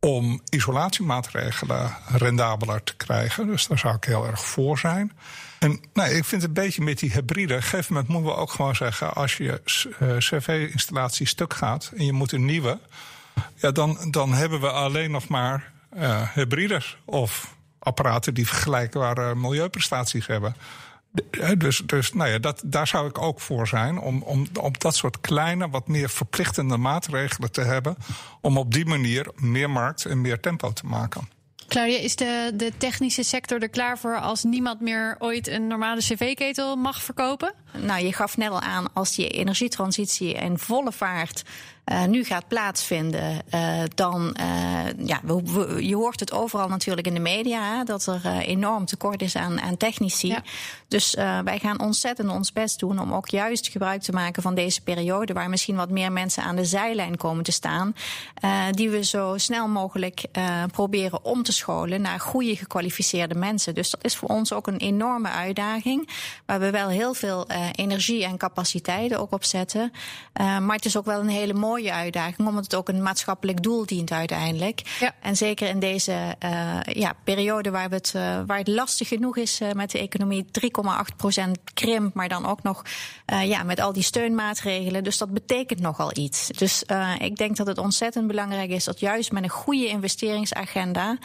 om 0.00 0.40
isolatiemaatregelen 0.48 1.96
rendabeler 2.06 2.82
te 2.82 2.96
krijgen. 2.96 3.46
Dus 3.46 3.66
daar 3.66 3.78
zou 3.78 3.94
ik 3.94 4.04
heel 4.04 4.26
erg 4.26 4.46
voor 4.46 4.78
zijn. 4.78 5.12
En 5.60 5.80
nou, 5.92 6.10
ik 6.10 6.24
vind 6.24 6.42
het 6.42 6.50
een 6.56 6.62
beetje 6.64 6.82
met 6.82 6.98
die 6.98 7.12
hybride. 7.12 7.54
Op 7.54 7.60
een 7.60 7.66
gegeven 7.66 7.94
moment 7.94 8.12
moeten 8.12 8.30
we 8.32 8.36
ook 8.36 8.50
gewoon 8.50 8.76
zeggen: 8.76 9.14
als 9.14 9.36
je 9.36 9.62
uh, 10.00 10.16
cv-installatie 10.16 11.26
stuk 11.26 11.54
gaat 11.54 11.92
en 11.96 12.04
je 12.04 12.12
moet 12.12 12.32
een 12.32 12.44
nieuwe, 12.44 12.78
ja, 13.54 13.70
dan, 13.70 13.98
dan 14.10 14.32
hebben 14.32 14.60
we 14.60 14.70
alleen 14.70 15.10
nog 15.10 15.28
maar 15.28 15.72
uh, 15.96 16.28
hybrides 16.34 16.96
of 17.04 17.56
apparaten 17.78 18.34
die 18.34 18.46
vergelijkbare 18.46 19.34
milieuprestaties 19.34 20.26
hebben. 20.26 20.56
Dus, 21.58 21.82
dus 21.86 22.12
nou 22.12 22.30
ja, 22.30 22.38
dat, 22.38 22.62
daar 22.64 22.86
zou 22.86 23.08
ik 23.08 23.18
ook 23.18 23.40
voor 23.40 23.68
zijn. 23.68 23.98
Om, 23.98 24.22
om, 24.22 24.46
om 24.60 24.72
dat 24.78 24.96
soort 24.96 25.20
kleine, 25.20 25.68
wat 25.68 25.88
meer 25.88 26.10
verplichtende 26.10 26.76
maatregelen 26.76 27.52
te 27.52 27.60
hebben. 27.60 27.96
Om 28.40 28.58
op 28.58 28.72
die 28.72 28.86
manier 28.86 29.30
meer 29.36 29.70
markt 29.70 30.04
en 30.04 30.20
meer 30.20 30.40
tempo 30.40 30.72
te 30.72 30.86
maken. 30.86 31.28
Claudia, 31.70 31.98
is 31.98 32.16
de, 32.16 32.52
de 32.54 32.72
technische 32.76 33.22
sector 33.22 33.62
er 33.62 33.68
klaar 33.68 33.98
voor 33.98 34.20
als 34.20 34.42
niemand 34.42 34.80
meer 34.80 35.16
ooit 35.18 35.48
een 35.48 35.66
normale 35.66 36.00
cv-ketel 36.00 36.76
mag 36.76 37.02
verkopen? 37.02 37.52
Nou, 37.78 38.04
je 38.04 38.12
gaf 38.12 38.36
net 38.36 38.50
al 38.50 38.60
aan, 38.60 38.92
als 38.92 39.14
die 39.14 39.28
energietransitie 39.28 40.32
in 40.32 40.58
volle 40.58 40.92
vaart 40.92 41.42
uh, 41.90 42.04
nu 42.04 42.24
gaat 42.24 42.48
plaatsvinden, 42.48 43.38
uh, 43.54 43.82
dan 43.94 44.36
uh, 44.40 45.06
ja, 45.06 45.20
we, 45.22 45.42
we, 45.42 45.86
je 45.86 45.96
hoort 45.96 46.20
het 46.20 46.32
overal 46.32 46.68
natuurlijk 46.68 47.06
in 47.06 47.14
de 47.14 47.20
media 47.20 47.76
hè, 47.76 47.84
dat 47.84 48.06
er 48.06 48.26
enorm 48.26 48.84
tekort 48.84 49.22
is 49.22 49.36
aan, 49.36 49.60
aan 49.60 49.76
technici. 49.76 50.28
Ja. 50.28 50.42
Dus 50.88 51.14
wij 51.44 51.58
gaan 51.58 51.80
ontzettend 51.80 52.30
ons 52.30 52.52
best 52.52 52.78
doen 52.78 52.98
om 52.98 53.12
ook 53.12 53.28
juist 53.28 53.68
gebruik 53.68 54.02
te 54.02 54.12
maken 54.12 54.42
van 54.42 54.54
deze 54.54 54.80
periode, 54.80 55.32
waar 55.32 55.48
misschien 55.48 55.76
wat 55.76 55.90
meer 55.90 56.12
mensen 56.12 56.42
aan 56.42 56.56
de 56.56 56.64
zijlijn 56.64 57.16
komen 57.16 57.44
te 57.44 57.52
staan, 57.52 57.94
die 58.70 58.90
we 58.90 59.04
zo 59.04 59.34
snel 59.36 59.68
mogelijk 59.68 60.24
proberen 60.72 61.24
om 61.24 61.42
te 61.42 61.52
scholen 61.52 62.00
naar 62.00 62.20
goede 62.20 62.56
gekwalificeerde 62.56 63.34
mensen. 63.34 63.74
Dus 63.74 63.90
dat 63.90 64.04
is 64.04 64.16
voor 64.16 64.28
ons 64.28 64.52
ook 64.52 64.66
een 64.66 64.78
enorme 64.78 65.28
uitdaging, 65.28 66.08
waar 66.46 66.60
we 66.60 66.70
wel 66.70 66.88
heel 66.88 67.14
veel 67.14 67.46
energie 67.72 68.24
en 68.24 68.36
capaciteiten 68.36 69.18
ook 69.18 69.32
op 69.32 69.44
zetten. 69.44 69.92
maar 70.34 70.76
het 70.76 70.84
is 70.84 70.96
ook 70.96 71.06
wel 71.06 71.20
een 71.20 71.28
hele 71.28 71.54
mooie 71.54 71.79
mooie 71.80 71.92
uitdaging, 71.92 72.48
omdat 72.48 72.64
het 72.64 72.74
ook 72.74 72.88
een 72.88 73.02
maatschappelijk 73.02 73.62
doel 73.62 73.86
dient 73.86 74.12
uiteindelijk. 74.12 74.82
Ja. 75.00 75.14
En 75.20 75.36
zeker 75.36 75.68
in 75.68 75.78
deze 75.78 76.36
uh, 76.44 76.78
ja, 76.82 77.12
periode 77.24 77.70
waar, 77.70 77.88
we 77.88 77.94
het, 77.94 78.12
uh, 78.16 78.40
waar 78.46 78.58
het 78.58 78.68
lastig 78.68 79.08
genoeg 79.08 79.36
is 79.36 79.60
uh, 79.60 79.72
met 79.72 79.90
de 79.90 79.98
economie, 79.98 80.44
3,8% 80.44 81.50
krimp, 81.74 82.14
maar 82.14 82.28
dan 82.28 82.46
ook 82.46 82.62
nog 82.62 82.82
ja, 83.44 83.62
met 83.62 83.80
al 83.80 83.92
die 83.92 84.02
steunmaatregelen. 84.02 85.04
Dus 85.04 85.18
dat 85.18 85.30
betekent 85.30 85.80
nogal 85.80 86.10
iets. 86.16 86.46
Dus 86.46 86.84
ik 87.18 87.36
denk 87.36 87.56
dat 87.56 87.66
het 87.66 87.78
ontzettend 87.78 88.26
belangrijk 88.26 88.70
is 88.70 88.84
dat 88.84 89.00
juist 89.00 89.32
met 89.32 89.42
een 89.42 89.48
goede 89.48 89.86
investeringsagenda, 89.86 91.18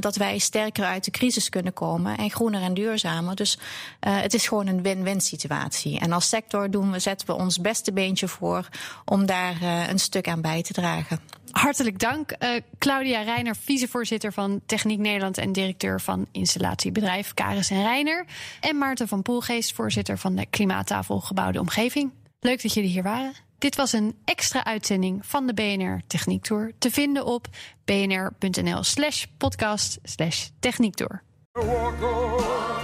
dat 0.00 0.16
wij 0.16 0.38
sterker 0.38 0.84
uit 0.84 1.04
de 1.04 1.10
crisis 1.10 1.48
kunnen 1.48 1.72
komen 1.72 2.16
en 2.16 2.30
groener 2.30 2.62
en 2.62 2.74
duurzamer. 2.74 3.34
Dus 3.34 3.58
het 4.00 4.34
is 4.34 4.48
gewoon 4.48 4.66
een 4.66 4.82
win-win 4.82 5.20
situatie. 5.20 5.98
En 5.98 6.12
als 6.12 6.28
sector 6.28 6.70
doen 6.70 6.90
we, 6.90 6.98
zetten 6.98 7.26
we 7.26 7.34
ons 7.34 7.60
beste 7.60 7.92
beentje 7.92 8.28
voor 8.28 8.68
om 9.04 9.26
daar 9.26 9.56
een 9.64 9.98
stuk 9.98 10.28
aan 10.28 10.40
bij 10.40 10.62
te 10.62 10.72
dragen. 10.72 11.20
Hartelijk 11.50 11.98
dank. 11.98 12.32
Uh, 12.38 12.48
Claudia 12.78 13.22
Reiner, 13.22 13.56
vicevoorzitter 13.56 14.32
van 14.32 14.60
Techniek 14.66 14.98
Nederland 14.98 15.38
en 15.38 15.52
directeur 15.52 16.00
van 16.00 16.26
installatiebedrijf 16.32 17.34
Karis 17.34 17.70
en 17.70 17.82
Reiner. 17.82 18.24
En 18.60 18.78
Maarten 18.78 19.08
van 19.08 19.22
Poelgeest, 19.22 19.72
voorzitter 19.72 20.18
van 20.18 20.34
de 20.34 20.46
Klimaattafel 20.46 21.20
Gebouwde 21.20 21.60
Omgeving. 21.60 22.10
Leuk 22.40 22.62
dat 22.62 22.74
jullie 22.74 22.90
hier 22.90 23.02
waren. 23.02 23.32
Dit 23.58 23.76
was 23.76 23.92
een 23.92 24.16
extra 24.24 24.64
uitzending 24.64 25.26
van 25.26 25.46
de 25.46 25.54
BNR 25.54 26.00
Techniek 26.06 26.42
Tour. 26.42 26.72
Te 26.78 26.90
vinden 26.90 27.26
op 27.26 27.46
bnr.nl 27.84 28.82
slash 28.82 29.24
podcast 29.38 29.98
slash 30.02 30.48
techniektour. 30.60 31.22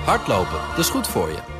Hardlopen, 0.05 0.61
dat 0.69 0.79
is 0.79 0.89
goed 0.89 1.07
voor 1.07 1.29
je. 1.29 1.60